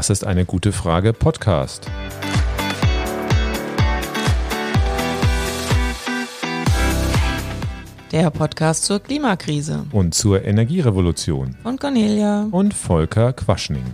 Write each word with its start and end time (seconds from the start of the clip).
Das 0.00 0.08
ist 0.08 0.24
eine 0.26 0.46
gute 0.46 0.72
Frage 0.72 1.12
Podcast. 1.12 1.86
Der 8.10 8.30
Podcast 8.30 8.86
zur 8.86 9.00
Klimakrise. 9.00 9.84
Und 9.92 10.14
zur 10.14 10.42
Energierevolution. 10.42 11.54
Von 11.62 11.78
Cornelia. 11.78 12.48
Und 12.50 12.72
Volker 12.72 13.34
Quaschning. 13.34 13.84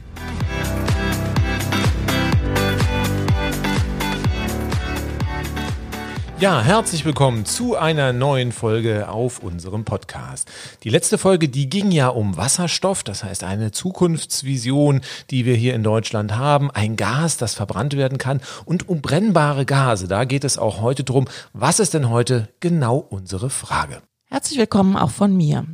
Ja, 6.38 6.60
herzlich 6.60 7.06
willkommen 7.06 7.46
zu 7.46 7.76
einer 7.76 8.12
neuen 8.12 8.52
Folge 8.52 9.08
auf 9.08 9.38
unserem 9.42 9.86
Podcast. 9.86 10.50
Die 10.82 10.90
letzte 10.90 11.16
Folge, 11.16 11.48
die 11.48 11.70
ging 11.70 11.90
ja 11.90 12.08
um 12.08 12.36
Wasserstoff, 12.36 13.02
das 13.02 13.24
heißt 13.24 13.42
eine 13.42 13.70
Zukunftsvision, 13.70 15.00
die 15.30 15.46
wir 15.46 15.54
hier 15.54 15.74
in 15.74 15.82
Deutschland 15.82 16.36
haben, 16.36 16.70
ein 16.70 16.96
Gas, 16.96 17.38
das 17.38 17.54
verbrannt 17.54 17.96
werden 17.96 18.18
kann 18.18 18.42
und 18.66 18.86
um 18.86 19.00
brennbare 19.00 19.64
Gase. 19.64 20.08
Da 20.08 20.24
geht 20.26 20.44
es 20.44 20.58
auch 20.58 20.82
heute 20.82 21.04
drum. 21.04 21.26
Was 21.54 21.80
ist 21.80 21.94
denn 21.94 22.10
heute 22.10 22.50
genau 22.60 22.98
unsere 22.98 23.48
Frage? 23.48 24.02
Herzlich 24.26 24.58
willkommen 24.58 24.94
auch 24.94 25.12
von 25.12 25.34
mir. 25.34 25.64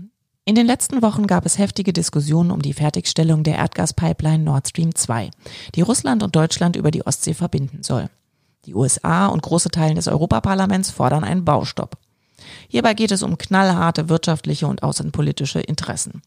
In 0.45 0.55
den 0.55 0.67
letzten 0.67 1.03
Wochen 1.03 1.27
gab 1.27 1.45
es 1.45 1.59
heftige 1.59 1.93
Diskussionen 1.93 2.53
um 2.53 2.63
die 2.63 2.73
Fertigstellung 2.73 3.43
der 3.43 3.57
Erdgaspipeline 3.57 4.45
Nord 4.45 4.69
Stream 4.69 4.95
2, 4.95 5.31
die 5.75 5.81
Russland 5.81 6.23
und 6.23 6.37
Deutschland 6.37 6.77
über 6.77 6.93
die 6.93 7.05
Ostsee 7.05 7.35
verbinden 7.35 7.83
soll. 7.83 8.09
Die 8.65 8.75
USA 8.75 9.27
und 9.27 9.43
große 9.43 9.71
Teile 9.71 9.95
des 9.95 10.07
Europaparlaments 10.07 10.91
fordern 10.91 11.25
einen 11.25 11.45
Baustopp. 11.45 11.97
Hierbei 12.69 12.95
geht 12.95 13.11
es 13.11 13.23
um 13.23 13.39
knallharte 13.39 14.09
wirtschaftliche 14.09 14.67
und 14.67 14.83
außenpolitische 14.83 15.61
Interessen. 15.61 16.23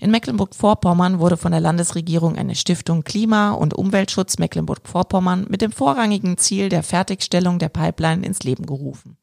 In 0.00 0.10
Mecklenburg-Vorpommern 0.10 1.18
wurde 1.18 1.36
von 1.36 1.52
der 1.52 1.60
Landesregierung 1.60 2.36
eine 2.36 2.56
Stiftung 2.56 3.04
Klima- 3.04 3.52
und 3.52 3.72
Umweltschutz 3.72 4.38
Mecklenburg-Vorpommern 4.38 5.46
mit 5.48 5.62
dem 5.62 5.72
vorrangigen 5.72 6.36
Ziel 6.38 6.68
der 6.68 6.82
Fertigstellung 6.82 7.58
der 7.58 7.68
Pipeline 7.68 8.26
ins 8.26 8.42
Leben 8.42 8.66
gerufen. 8.66 9.16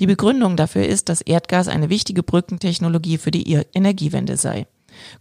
Die 0.00 0.06
Begründung 0.06 0.56
dafür 0.56 0.86
ist, 0.86 1.08
dass 1.08 1.20
Erdgas 1.20 1.68
eine 1.68 1.88
wichtige 1.88 2.22
Brückentechnologie 2.22 3.18
für 3.18 3.30
die 3.30 3.52
Energiewende 3.74 4.36
sei. 4.36 4.66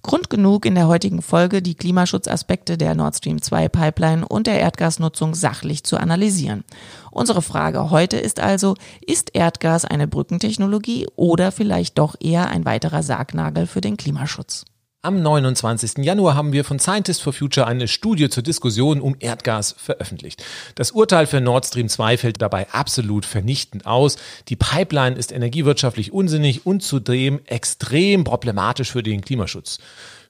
Grund 0.02 0.30
genug 0.30 0.66
in 0.66 0.76
der 0.76 0.88
heutigen 0.88 1.22
Folge, 1.22 1.62
die 1.62 1.76
Klimaschutzaspekte 1.76 2.78
der 2.78 2.96
Nord 2.96 3.16
Stream 3.16 3.42
2 3.42 3.70
Pipeline 3.70 4.28
und 4.28 4.48
der 4.48 4.60
Erdgasnutzung 4.60 5.36
sachlich 5.36 5.84
zu 5.84 5.98
analysieren. 5.98 6.64
Unsere 7.12 7.42
Frage 7.42 7.90
heute 7.92 8.18
ist 8.18 8.40
also, 8.40 8.76
ist 9.06 9.32
Erdgas 9.34 9.86
eine 9.86 10.08
Brückentechnologie 10.08 11.08
oder 11.16 11.52
vielleicht 11.52 11.98
doch 11.98 12.16
eher 12.20 12.50
ein 12.50 12.66
weiterer 12.66 13.04
Sargnagel 13.04 13.68
für 13.68 13.82
den 13.82 13.98
Klimaschutz? 13.98 14.66
Am 15.06 15.22
29. 15.22 16.04
Januar 16.04 16.34
haben 16.34 16.52
wir 16.52 16.66
von 16.66 16.80
Scientists 16.80 17.22
for 17.22 17.32
Future 17.32 17.68
eine 17.68 17.88
Studie 17.88 18.28
zur 18.28 18.42
Diskussion 18.42 19.02
um 19.02 19.16
Erdgas 19.20 19.76
veröffentlicht. 19.78 20.44
Das 20.74 20.90
Urteil 20.90 21.28
für 21.28 21.40
Nord 21.42 21.68
Stream 21.68 21.90
2 21.90 22.18
fällt 22.18 22.42
dabei 22.42 22.68
absolut 22.72 23.24
vernichtend 23.24 23.86
aus. 23.86 24.18
Die 24.48 24.56
Pipeline 24.56 25.16
ist 25.16 25.32
energiewirtschaftlich 25.32 26.12
unsinnig 26.12 26.66
und 26.66 26.82
zudem 26.82 27.40
extrem 27.46 28.24
problematisch 28.24 28.94
für 28.94 29.04
den 29.04 29.22
Klimaschutz. 29.22 29.78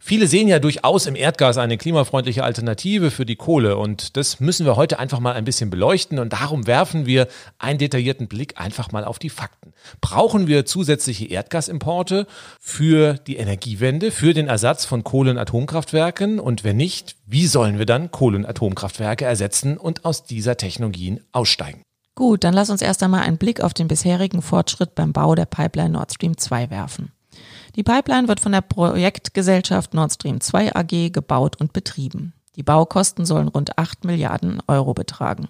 Viele 0.08 0.28
sehen 0.28 0.48
ja 0.48 0.59
durchaus 0.59 1.08
im 1.08 1.16
Erdgas 1.16 1.58
eine 1.58 1.80
klimafreundliche 1.80 2.44
Alternative 2.44 3.09
für 3.09 3.25
die 3.25 3.38
Kohle 3.38 3.75
und 3.75 4.16
das 4.17 4.39
müssen 4.39 4.64
wir 4.67 4.75
heute 4.75 5.00
einfach 5.00 5.20
mal 5.20 5.34
ein 5.34 5.45
bisschen 5.45 5.72
beleuchten 5.72 6.20
und 6.20 6.31
darum 6.31 6.67
werfen 6.67 7.08
wir 7.08 7.28
einen 7.58 7.80
detaillierten 7.80 8.28
Blick 8.28 8.62
einfach 8.62 8.92
mal 8.92 9.03
auf 9.03 9.17
die 9.17 9.31
Fakten. 9.31 9.73
Brauchen 10.02 10.45
wir 10.45 10.67
zusätzliche 10.67 11.25
Erdgasimporte 11.25 12.28
für 12.59 13.16
die 13.16 13.38
Energiewende, 13.38 14.12
für 14.12 14.36
den 14.36 14.47
Ersatz 14.47 14.86
von 14.86 15.03
Kohle- 15.03 15.31
und 15.31 15.39
Atomkraftwerken 15.39 16.40
und 16.40 16.63
wenn 16.63 16.78
nicht, 16.78 17.16
wie 17.25 17.47
sollen 17.47 17.79
wir 17.79 17.88
dann 17.88 18.12
Kohle- 18.12 18.38
und 18.38 18.46
Atomkraftwerke 18.46 19.25
ersetzen 19.25 19.75
und 19.75 20.06
aus 20.06 20.24
dieser 20.24 20.56
Technologien 20.56 21.22
aussteigen? 21.31 21.81
Gut, 22.13 22.44
dann 22.44 22.53
lass 22.53 22.69
uns 22.69 22.84
erst 22.84 23.02
einmal 23.02 23.24
einen 23.24 23.40
Blick 23.40 23.59
auf 23.59 23.74
den 23.74 23.88
bisherigen 23.88 24.44
Fortschritt 24.44 24.94
beim 24.94 25.13
Bau 25.13 25.34
der 25.34 25.47
Pipeline 25.47 25.90
Nord 25.90 26.13
Stream 26.13 26.38
2 26.38 26.69
werfen. 26.69 27.12
Die 27.75 27.84
Pipeline 27.84 28.28
wird 28.28 28.40
von 28.40 28.53
der 28.53 28.62
Projektgesellschaft 28.62 29.94
Nord 29.94 30.13
Stream 30.13 30.40
2 30.40 30.75
AG 30.75 31.12
gebaut 31.12 31.59
und 31.59 31.74
betrieben. 31.74 32.34
Die 32.56 32.63
Baukosten 32.63 33.25
sollen 33.25 33.50
rund 33.50 33.78
8 33.78 34.06
Milliarden 34.06 34.62
Euro 34.68 34.94
betragen. 34.94 35.50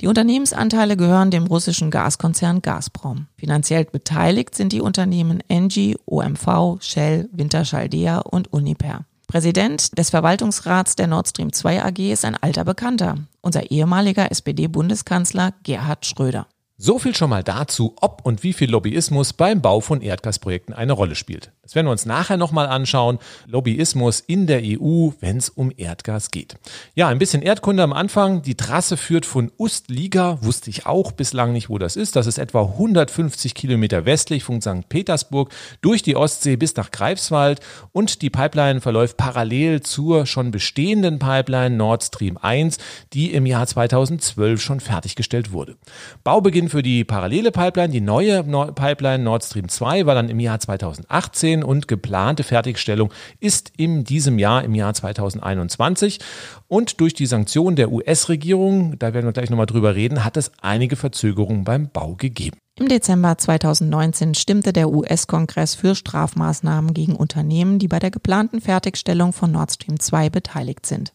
Die 0.00 0.06
Unternehmensanteile 0.06 0.96
gehören 0.96 1.30
dem 1.30 1.46
russischen 1.46 1.90
Gaskonzern 1.90 2.62
Gazprom. 2.62 3.26
Finanziell 3.36 3.84
beteiligt 3.84 4.54
sind 4.54 4.72
die 4.72 4.80
Unternehmen 4.80 5.42
Engie, 5.48 5.98
OMV, 6.06 6.78
Shell, 6.80 7.28
Wintershall 7.32 7.90
und 8.24 8.50
Uniper. 8.52 9.04
Präsident 9.26 9.96
des 9.98 10.10
Verwaltungsrats 10.10 10.96
der 10.96 11.06
Nord 11.06 11.28
Stream 11.28 11.52
2 11.52 11.84
AG 11.84 11.98
ist 11.98 12.24
ein 12.24 12.36
alter 12.36 12.64
Bekannter, 12.64 13.16
unser 13.42 13.70
ehemaliger 13.70 14.30
SPD-Bundeskanzler 14.30 15.52
Gerhard 15.62 16.06
Schröder. 16.06 16.46
So 16.82 16.98
viel 16.98 17.14
schon 17.14 17.28
mal 17.28 17.44
dazu, 17.44 17.94
ob 18.00 18.24
und 18.24 18.42
wie 18.42 18.54
viel 18.54 18.70
Lobbyismus 18.70 19.34
beim 19.34 19.60
Bau 19.60 19.80
von 19.80 20.00
Erdgasprojekten 20.00 20.74
eine 20.74 20.94
Rolle 20.94 21.14
spielt. 21.14 21.52
Das 21.60 21.74
werden 21.74 21.86
wir 21.86 21.92
uns 21.92 22.06
nachher 22.06 22.38
nochmal 22.38 22.66
anschauen. 22.66 23.18
Lobbyismus 23.46 24.18
in 24.20 24.46
der 24.46 24.62
EU, 24.64 25.10
wenn 25.20 25.36
es 25.36 25.50
um 25.50 25.70
Erdgas 25.76 26.30
geht. 26.30 26.56
Ja, 26.94 27.08
ein 27.08 27.18
bisschen 27.18 27.42
Erdkunde 27.42 27.82
am 27.82 27.92
Anfang. 27.92 28.40
Die 28.40 28.56
Trasse 28.56 28.96
führt 28.96 29.26
von 29.26 29.52
Ustliga, 29.58 30.38
wusste 30.40 30.70
ich 30.70 30.86
auch 30.86 31.12
bislang 31.12 31.52
nicht, 31.52 31.68
wo 31.68 31.76
das 31.76 31.96
ist. 31.96 32.16
Das 32.16 32.26
ist 32.26 32.38
etwa 32.38 32.62
150 32.62 33.54
Kilometer 33.54 34.06
westlich 34.06 34.42
von 34.42 34.62
St. 34.62 34.88
Petersburg 34.88 35.52
durch 35.82 36.02
die 36.02 36.16
Ostsee 36.16 36.56
bis 36.56 36.74
nach 36.76 36.90
Greifswald 36.90 37.60
und 37.92 38.22
die 38.22 38.30
Pipeline 38.30 38.80
verläuft 38.80 39.18
parallel 39.18 39.82
zur 39.82 40.24
schon 40.24 40.50
bestehenden 40.50 41.18
Pipeline 41.18 41.76
Nord 41.76 42.02
Stream 42.04 42.38
1, 42.38 42.78
die 43.12 43.34
im 43.34 43.44
Jahr 43.44 43.66
2012 43.66 44.62
schon 44.62 44.80
fertiggestellt 44.80 45.52
wurde. 45.52 45.76
Baubeginn 46.24 46.69
für 46.70 46.82
die 46.82 47.04
parallele 47.04 47.50
Pipeline, 47.52 47.90
die 47.90 48.00
neue 48.00 48.42
Pipeline 48.42 49.22
Nord 49.22 49.44
Stream 49.44 49.68
2 49.68 50.06
war 50.06 50.14
dann 50.14 50.30
im 50.30 50.40
Jahr 50.40 50.58
2018 50.58 51.62
und 51.62 51.88
geplante 51.88 52.42
Fertigstellung 52.42 53.12
ist 53.40 53.72
in 53.76 54.04
diesem 54.04 54.38
Jahr, 54.38 54.64
im 54.64 54.74
Jahr 54.74 54.94
2021. 54.94 56.20
Und 56.68 57.00
durch 57.00 57.12
die 57.12 57.26
Sanktionen 57.26 57.76
der 57.76 57.92
US-Regierung, 57.92 58.98
da 58.98 59.12
werden 59.12 59.26
wir 59.26 59.32
gleich 59.32 59.50
nochmal 59.50 59.66
drüber 59.66 59.94
reden, 59.94 60.24
hat 60.24 60.36
es 60.36 60.52
einige 60.62 60.96
Verzögerungen 60.96 61.64
beim 61.64 61.90
Bau 61.90 62.14
gegeben. 62.14 62.56
Im 62.78 62.88
Dezember 62.88 63.36
2019 63.36 64.34
stimmte 64.34 64.72
der 64.72 64.88
US-Kongress 64.88 65.74
für 65.74 65.94
Strafmaßnahmen 65.94 66.94
gegen 66.94 67.14
Unternehmen, 67.14 67.78
die 67.78 67.88
bei 67.88 67.98
der 67.98 68.10
geplanten 68.10 68.62
Fertigstellung 68.62 69.34
von 69.34 69.52
Nord 69.52 69.72
Stream 69.72 70.00
2 70.00 70.30
beteiligt 70.30 70.86
sind. 70.86 71.12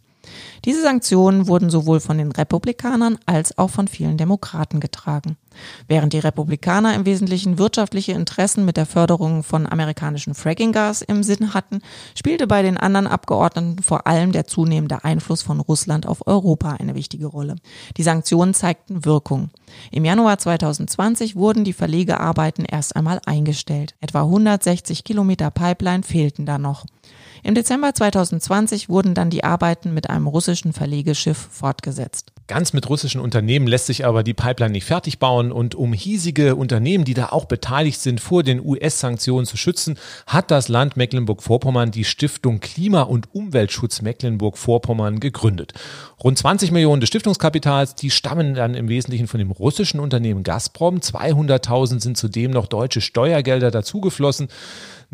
Diese 0.66 0.82
Sanktionen 0.82 1.48
wurden 1.48 1.70
sowohl 1.70 2.00
von 2.00 2.18
den 2.18 2.32
Republikanern 2.32 3.18
als 3.26 3.58
auch 3.58 3.70
von 3.70 3.88
vielen 3.88 4.18
Demokraten 4.18 4.80
getragen. 4.80 5.38
Während 5.88 6.14
die 6.14 6.20
Republikaner 6.20 6.94
im 6.96 7.06
Wesentlichen 7.06 7.58
wirtschaftliche 7.58 8.12
Interessen 8.12 8.66
mit 8.66 8.78
der 8.78 8.86
Förderung 8.86 9.44
von 9.44 9.68
amerikanischen 9.68 10.34
Frackinggas 10.34 11.02
im 11.02 11.24
Sinn 11.24 11.54
hatten, 11.54 11.82
spielte 12.16 12.48
bei 12.48 12.62
den 12.62 12.78
anderen 12.78 13.08
Abgeordneten 13.08 13.82
vor 13.82 14.08
allem 14.08 14.32
der 14.32 14.48
zunehmende 14.48 15.04
Einfluss 15.04 15.42
von 15.42 15.60
Russland 15.60 16.08
auf 16.08 16.28
Europa 16.28 16.74
eine 16.74 16.96
wichtige 16.96 17.28
Rolle. 17.28 17.56
Die 17.98 18.04
Sanktionen 18.04 18.54
zeigten 18.54 19.06
Wirkung. 19.06 19.50
Im 19.92 20.06
Januar 20.06 20.38
2020 20.38 21.36
wurden 21.36 21.64
die 21.64 21.74
Verlegearbeiten 21.74 22.66
erst 22.66 22.96
einmal 22.96 23.22
eingestellt. 23.26 23.96
Etwa 24.02 24.22
160 24.24 25.04
Kilometer 25.04 25.52
Pipeline 25.52 26.04
fehlten 26.04 26.46
da 26.46 26.58
noch. 26.58 26.86
Im 27.46 27.54
Dezember 27.54 27.94
2020 27.94 28.90
wurden 28.90 29.14
dann 29.14 29.30
die 29.30 29.44
Arbeiten 29.44 29.94
mit 29.94 30.10
einem 30.10 30.26
russischen 30.26 30.74
Verlegeschiff 30.74 31.38
fortgesetzt. 31.52 32.32
Ganz 32.48 32.74
mit 32.74 32.90
russischen 32.90 33.22
Unternehmen 33.22 33.68
lässt 33.68 33.86
sich 33.86 34.04
aber 34.04 34.24
die 34.24 34.34
Pipeline 34.34 34.72
nicht 34.72 34.86
fertig 34.86 35.20
bauen 35.20 35.52
und 35.52 35.76
um 35.76 35.94
hiesige 35.94 36.56
Unternehmen, 36.56 37.06
die 37.06 37.14
da 37.14 37.28
auch 37.30 37.46
beteiligt 37.46 38.02
sind, 38.02 38.20
vor 38.20 38.42
den 38.42 38.66
US-Sanktionen 38.66 39.46
zu 39.46 39.58
schützen, 39.58 40.00
hat 40.26 40.50
das 40.50 40.70
Land 40.70 40.98
Mecklenburg-Vorpommern 40.98 41.92
die 41.92 42.04
Stiftung 42.04 42.62
Klima- 42.62 43.04
und 43.04 43.36
Umweltschutz 43.36 44.02
Mecklenburg-Vorpommern 44.02 45.20
gegründet. 45.20 45.74
Rund 46.24 46.40
20 46.40 46.72
Millionen 46.72 47.00
des 47.00 47.10
Stiftungskapitals, 47.10 47.94
die 47.94 48.10
stammen 48.10 48.56
dann 48.56 48.74
im 48.74 48.90
Wesentlichen 48.90 49.28
von 49.28 49.38
dem 49.38 49.52
russischen 49.52 50.00
Unternehmen 50.00 50.42
Gazprom. 50.42 50.98
200.000 50.98 52.02
sind 52.02 52.18
zudem 52.18 52.50
noch 52.50 52.66
deutsche 52.66 53.02
Steuergelder 53.02 53.70
dazugeflossen. 53.70 54.48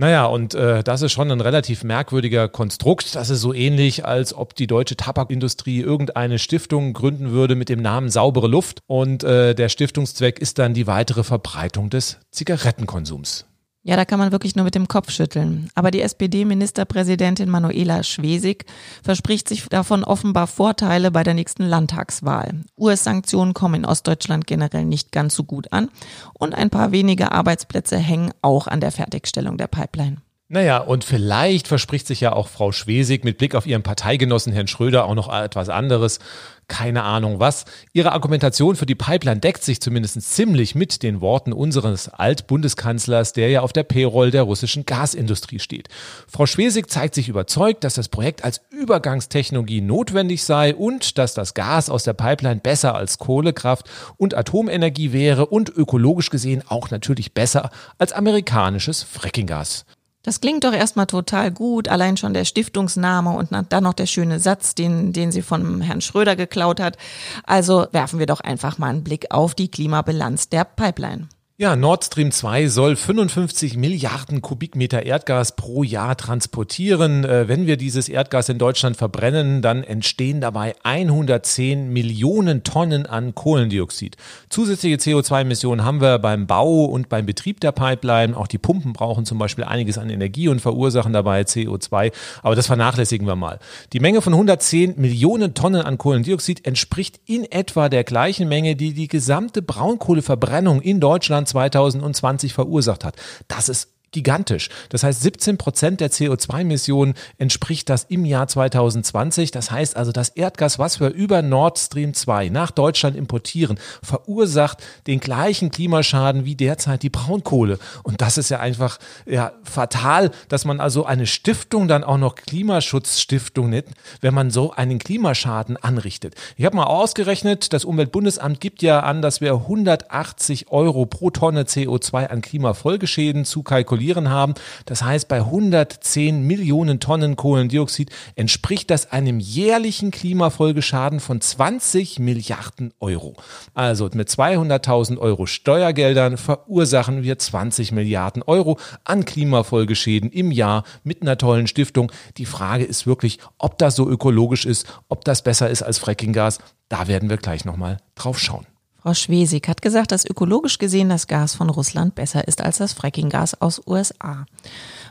Naja, 0.02 0.26
und 0.26 0.56
äh, 0.56 0.84
das 0.84 1.04
ist 1.04 1.12
schon 1.12 1.30
ein 1.30 1.42
relativ 1.42 1.84
merkwürdiger 1.84 2.50
Konstrukt. 2.50 3.14
Das 3.14 3.30
ist 3.30 3.40
so 3.40 3.54
ähnlich, 3.54 4.04
als 4.04 4.34
ob 4.34 4.56
die 4.56 4.66
deutsche 4.66 4.98
Tabakindustrie 4.98 5.80
irgendeine 5.80 6.40
Stiftung 6.40 6.94
gründen 6.94 7.30
würde 7.30 7.54
mit 7.54 7.70
dem 7.70 7.84
Namen 7.84 8.10
Saubere 8.10 8.48
Luft. 8.48 8.80
Und 8.88 9.24
äh, 9.24 9.54
der 9.54 9.70
Stiftungszweck 9.70 10.40
ist 10.40 10.58
dann 10.58 10.74
die 10.74 10.88
weitere 10.88 11.24
Verbreitung 11.24 11.92
des 11.92 12.18
Zigarettenkonsums. 12.32 13.46
Ja, 13.84 13.96
da 13.96 14.06
kann 14.06 14.20
man 14.20 14.32
wirklich 14.32 14.56
nur 14.56 14.66
mit 14.66 14.76
dem 14.76 14.88
Kopf 14.88 15.10
schütteln. 15.10 15.70
Aber 15.74 15.90
die 15.90 16.02
SPD-Ministerpräsidentin 16.02 17.50
Manuela 17.50 18.04
Schwesig 18.04 18.66
verspricht 19.02 19.50
sich 19.50 19.68
davon 19.70 20.04
offenbar 20.04 20.46
Vorteile 20.46 21.10
bei 21.10 21.24
der 21.24 21.34
nächsten 21.34 21.64
Landtagswahl. 21.64 22.62
US-Sanktionen 22.78 23.56
kommen 23.56 23.76
in 23.76 23.86
Ostdeutschland 23.86 24.46
generell 24.46 24.86
nicht 24.86 25.12
ganz 25.12 25.34
so 25.34 25.44
gut 25.44 25.74
an 25.74 25.90
und 26.34 26.54
ein 26.54 26.70
paar 26.70 26.92
wenige 26.92 27.32
Arbeitsplätze 27.32 27.98
hängen 27.98 28.32
auch 28.44 28.68
an 28.68 28.82
der 28.82 28.92
Fertigstellung 28.92 29.58
der 29.58 29.68
Pipeline. 29.68 30.18
Naja, 30.54 30.80
und 30.80 31.06
vielleicht 31.06 31.70
verspricht 31.70 32.08
sich 32.08 32.20
ja 32.20 32.34
auch 32.34 32.50
Frau 32.50 32.74
Schwesig 32.74 33.24
mit 33.24 33.38
Blick 33.38 33.56
auf 33.56 33.66
ihren 33.66 33.84
Parteigenossen 33.84 34.52
Herrn 34.52 34.68
Schröder 34.68 35.06
auch 35.06 35.16
noch 35.16 35.34
etwas 35.34 35.70
anderes 35.70 36.20
keine 36.68 37.04
Ahnung 37.04 37.40
was. 37.40 37.64
Ihre 37.94 38.12
Argumentation 38.12 38.76
für 38.76 38.86
die 38.86 38.96
Pipeline 38.96 39.40
deckt 39.40 39.64
sich 39.64 39.82
zumindest 39.82 40.22
ziemlich 40.22 40.76
mit 40.76 41.04
den 41.04 41.22
Worten 41.22 41.54
unseres 41.54 42.10
Altbundeskanzlers, 42.10 43.32
der 43.32 43.50
ja 43.50 43.62
auf 43.62 43.72
der 43.72 43.84
Payroll 43.84 44.32
der 44.32 44.44
russischen 44.44 44.86
Gasindustrie 44.86 45.60
steht. 45.60 45.88
Frau 46.28 46.46
Schwesig 46.46 46.90
zeigt 46.90 47.16
sich 47.16 47.30
überzeugt, 47.30 47.86
dass 47.86 47.94
das 47.94 48.10
Projekt 48.10 48.44
als 48.44 48.62
Übergangstechnologie 48.72 49.80
notwendig 49.80 50.44
sei 50.44 50.76
und 50.76 51.18
dass 51.18 51.34
das 51.34 51.54
Gas 51.54 51.90
aus 51.90 52.04
der 52.04 52.14
Pipeline 52.14 52.60
besser 52.60 52.96
als 52.96 53.18
Kohlekraft 53.20 53.90
und 54.18 54.36
Atomenergie 54.36 55.14
wäre 55.14 55.46
und 55.46 55.70
ökologisch 55.70 56.30
gesehen 56.30 56.62
auch 56.68 56.90
natürlich 56.90 57.34
besser 57.34 57.70
als 57.98 58.14
amerikanisches 58.14 59.04
Frackinggas. 59.04 59.86
Das 60.24 60.40
klingt 60.40 60.64
doch 60.64 60.74
erstmal 60.74 61.08
total 61.08 61.52
gut, 61.52 61.88
allein 61.88 62.16
schon 62.16 62.34
der 62.34 62.46
Stiftungsname 62.46 63.32
und 63.32 63.50
dann 63.52 63.84
noch 63.84 63.94
der 63.94 64.06
schöne 64.06 64.40
Satz, 64.40 64.76
den, 64.76 65.14
den 65.14 65.32
sie 65.32 65.42
von 65.42 65.82
Herrn 65.82 66.02
Schröder 66.02 66.36
geklaut 66.36 66.80
hat. 66.80 66.98
Also 67.44 67.88
werfen 67.92 68.20
wir 68.20 68.28
doch 68.28 68.42
einfach 68.42 68.78
mal 68.78 68.90
einen 68.90 69.04
Blick 69.04 69.32
auf 69.32 69.56
die 69.56 69.72
Klimabilanz 69.72 70.50
der 70.50 70.64
Pipeline. 70.64 71.28
Ja, 71.62 71.76
Nord 71.76 72.04
Stream 72.04 72.32
2 72.32 72.70
soll 72.70 72.96
55 72.96 73.78
Milliarden 73.78 74.42
Kubikmeter 74.42 75.06
Erdgas 75.06 75.56
pro 75.56 75.84
Jahr 75.84 76.18
transportieren. 76.18 77.24
Äh, 77.24 77.48
wenn 77.50 77.68
wir 77.68 77.78
dieses 77.78 78.10
Erdgas 78.10 78.50
in 78.50 78.58
Deutschland 78.58 78.98
verbrennen, 78.98 79.62
dann 79.62 79.84
entstehen 79.84 80.42
dabei 80.42 80.74
110 80.82 81.94
Millionen 81.94 82.64
Tonnen 82.64 83.06
an 83.06 83.36
Kohlendioxid. 83.36 84.18
Zusätzliche 84.50 84.96
CO2-Emissionen 84.96 85.86
haben 85.86 86.02
wir 86.02 86.18
beim 86.18 86.48
Bau 86.48 86.86
und 86.86 87.10
beim 87.10 87.28
Betrieb 87.28 87.60
der 87.60 87.74
Pipeline. 87.74 88.36
Auch 88.36 88.48
die 88.48 88.58
Pumpen 88.58 88.94
brauchen 88.94 89.26
zum 89.26 89.38
Beispiel 89.38 89.64
einiges 89.64 90.00
an 90.00 90.10
Energie 90.10 90.48
und 90.48 90.62
verursachen 90.62 91.14
dabei 91.14 91.42
CO2. 91.42 92.12
Aber 92.42 92.56
das 92.56 92.66
vernachlässigen 92.66 93.28
wir 93.28 93.36
mal. 93.36 93.60
Die 93.94 94.00
Menge 94.00 94.24
von 94.24 94.34
110 94.34 94.96
Millionen 95.00 95.54
Tonnen 95.54 95.84
an 95.84 96.00
Kohlendioxid 96.00 96.66
entspricht 96.66 97.20
in 97.28 97.44
etwa 97.44 97.88
der 97.88 98.04
gleichen 98.04 98.50
Menge, 98.50 98.76
die 98.76 98.94
die 98.94 99.08
gesamte 99.08 99.62
Braunkohleverbrennung 99.62 100.82
in 100.82 101.00
Deutschland 101.00 101.51
2020 101.52 102.54
verursacht 102.54 103.04
hat. 103.04 103.16
Das 103.48 103.70
ist 103.70 103.90
gigantisch. 104.12 104.70
Das 104.90 105.04
heißt, 105.04 105.22
17 105.22 105.58
Prozent 105.58 106.02
der 106.02 106.12
CO2-Emissionen 106.12 107.14
entspricht 107.38 107.90
das 107.90 108.04
im 108.06 108.26
Jahr 108.26 108.48
2020. 108.48 109.52
Das 109.52 109.72
heißt 109.72 109.96
also, 109.96 110.12
das 110.12 110.30
Erdgas, 110.30 110.80
was 110.80 111.00
wir 111.00 111.10
über 111.10 111.42
Nord 111.42 111.80
Stream 111.80 112.14
2 112.14 112.50
nach 112.50 112.72
Deutschland 112.72 113.16
importieren, 113.16 113.80
verursacht 114.04 114.80
den 115.08 115.20
gleichen 115.20 115.72
Klimaschaden 115.72 116.46
wie 116.46 116.56
derzeit 116.56 117.04
die 117.04 117.10
Braunkohle. 117.10 117.80
Und 118.04 118.22
das 118.22 118.38
ist 118.38 118.50
ja 118.50 118.60
einfach 118.60 119.00
ja, 119.26 119.54
fatal, 119.64 120.32
dass 120.50 120.66
man 120.66 120.80
also 120.80 121.06
eine 121.06 121.26
Stiftung 121.26 121.88
dann 121.88 122.04
auch 122.04 122.18
noch 122.18 122.36
Klimaschutzstiftung 122.36 123.70
nennt, 123.70 123.88
wenn 124.20 124.34
man 124.34 124.52
so 124.52 124.72
einen 124.72 125.00
Klimaschaden 125.00 125.78
anrichtet. 125.78 126.36
Ich 126.58 126.66
habe 126.66 126.76
mal 126.76 126.84
ausgerechnet, 126.84 127.74
das 127.74 127.86
Umweltbundesamt 127.86 128.60
gibt 128.60 128.82
ja 128.82 129.02
an, 129.02 129.22
dass 129.22 129.42
wir 129.42 129.54
180 129.54 130.72
Euro 130.72 131.06
pro 131.06 131.30
Tonne 131.30 131.64
CO2 131.64 132.28
an 132.28 132.42
Klimafolgeschäden 132.42 133.46
zu 133.46 133.64
kalkulieren 134.02 134.30
haben. 134.30 134.54
Das 134.86 135.04
heißt, 135.04 135.28
bei 135.28 135.38
110 135.38 136.42
Millionen 136.46 137.00
Tonnen 137.00 137.36
Kohlendioxid 137.36 138.10
entspricht 138.36 138.90
das 138.90 139.12
einem 139.12 139.40
jährlichen 139.40 140.12
Klimafolgeschaden 140.12 141.20
von 141.20 141.40
20 141.40 142.20
Milliarden 142.20 142.94
Euro. 143.00 143.36
Also 143.74 144.10
mit 144.14 144.30
200.000 144.30 145.18
Euro 145.18 145.46
Steuergeldern 145.46 146.38
verursachen 146.38 147.24
wir 147.24 147.38
20 147.38 147.92
Milliarden 147.92 148.44
Euro 148.44 148.80
an 149.04 149.26
Klimafolgeschäden 149.26 150.32
im 150.32 150.52
Jahr 150.52 150.84
mit 151.04 151.22
einer 151.22 151.38
tollen 151.38 151.68
Stiftung. 151.68 152.12
Die 152.38 152.46
Frage 152.46 152.84
ist 152.84 153.06
wirklich, 153.06 153.40
ob 153.58 153.78
das 153.78 153.96
so 153.96 154.10
ökologisch 154.10 154.66
ist, 154.66 154.88
ob 155.10 155.26
das 155.26 155.44
besser 155.44 155.70
ist 155.70 155.84
als 155.84 156.00
Frackinggas. 156.00 156.60
Da 156.90 157.08
werden 157.08 157.30
wir 157.30 157.38
gleich 157.38 157.66
nochmal 157.66 157.98
drauf 158.16 158.40
schauen. 158.40 158.71
Frau 159.02 159.16
Schwesig 159.16 159.68
hat 159.68 159.82
gesagt, 159.82 160.12
dass 160.12 160.26
ökologisch 160.26 160.78
gesehen 160.78 161.10
das 161.10 161.26
Gas 161.26 161.56
von 161.56 161.72
Russland 161.72 162.14
besser 162.14 162.48
ist 162.48 162.62
als 162.62 162.78
das 162.78 162.94
Frackinggas 162.94 163.60
aus 163.60 163.82
USA. 163.88 164.46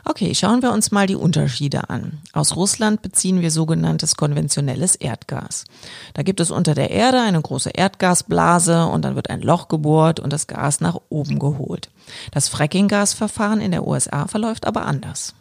Okay, 0.05 0.33
schauen 0.33 0.61
wir 0.61 0.71
uns 0.71 0.91
mal 0.91 1.07
die 1.07 1.15
Unterschiede 1.15 1.89
an. 1.89 2.19
Aus 2.31 2.55
Russland 2.55 3.01
beziehen 3.01 3.41
wir 3.41 3.51
sogenanntes 3.51 4.15
konventionelles 4.15 4.95
Erdgas. 4.95 5.65
Da 6.13 6.23
gibt 6.23 6.39
es 6.39 6.51
unter 6.51 6.73
der 6.73 6.91
Erde 6.91 7.19
eine 7.19 7.41
große 7.41 7.71
Erdgasblase 7.71 8.85
und 8.85 9.03
dann 9.03 9.15
wird 9.15 9.29
ein 9.29 9.41
Loch 9.41 9.67
gebohrt 9.67 10.21
und 10.21 10.31
das 10.31 10.47
Gas 10.47 10.79
nach 10.79 10.97
oben 11.09 11.37
geholt. 11.37 11.89
Das 12.31 12.47
Frackinggasverfahren 12.47 13.59
in 13.59 13.71
der 13.71 13.85
USA 13.85 14.27
verläuft 14.27 14.65
aber 14.65 14.85
anders. 14.85 15.35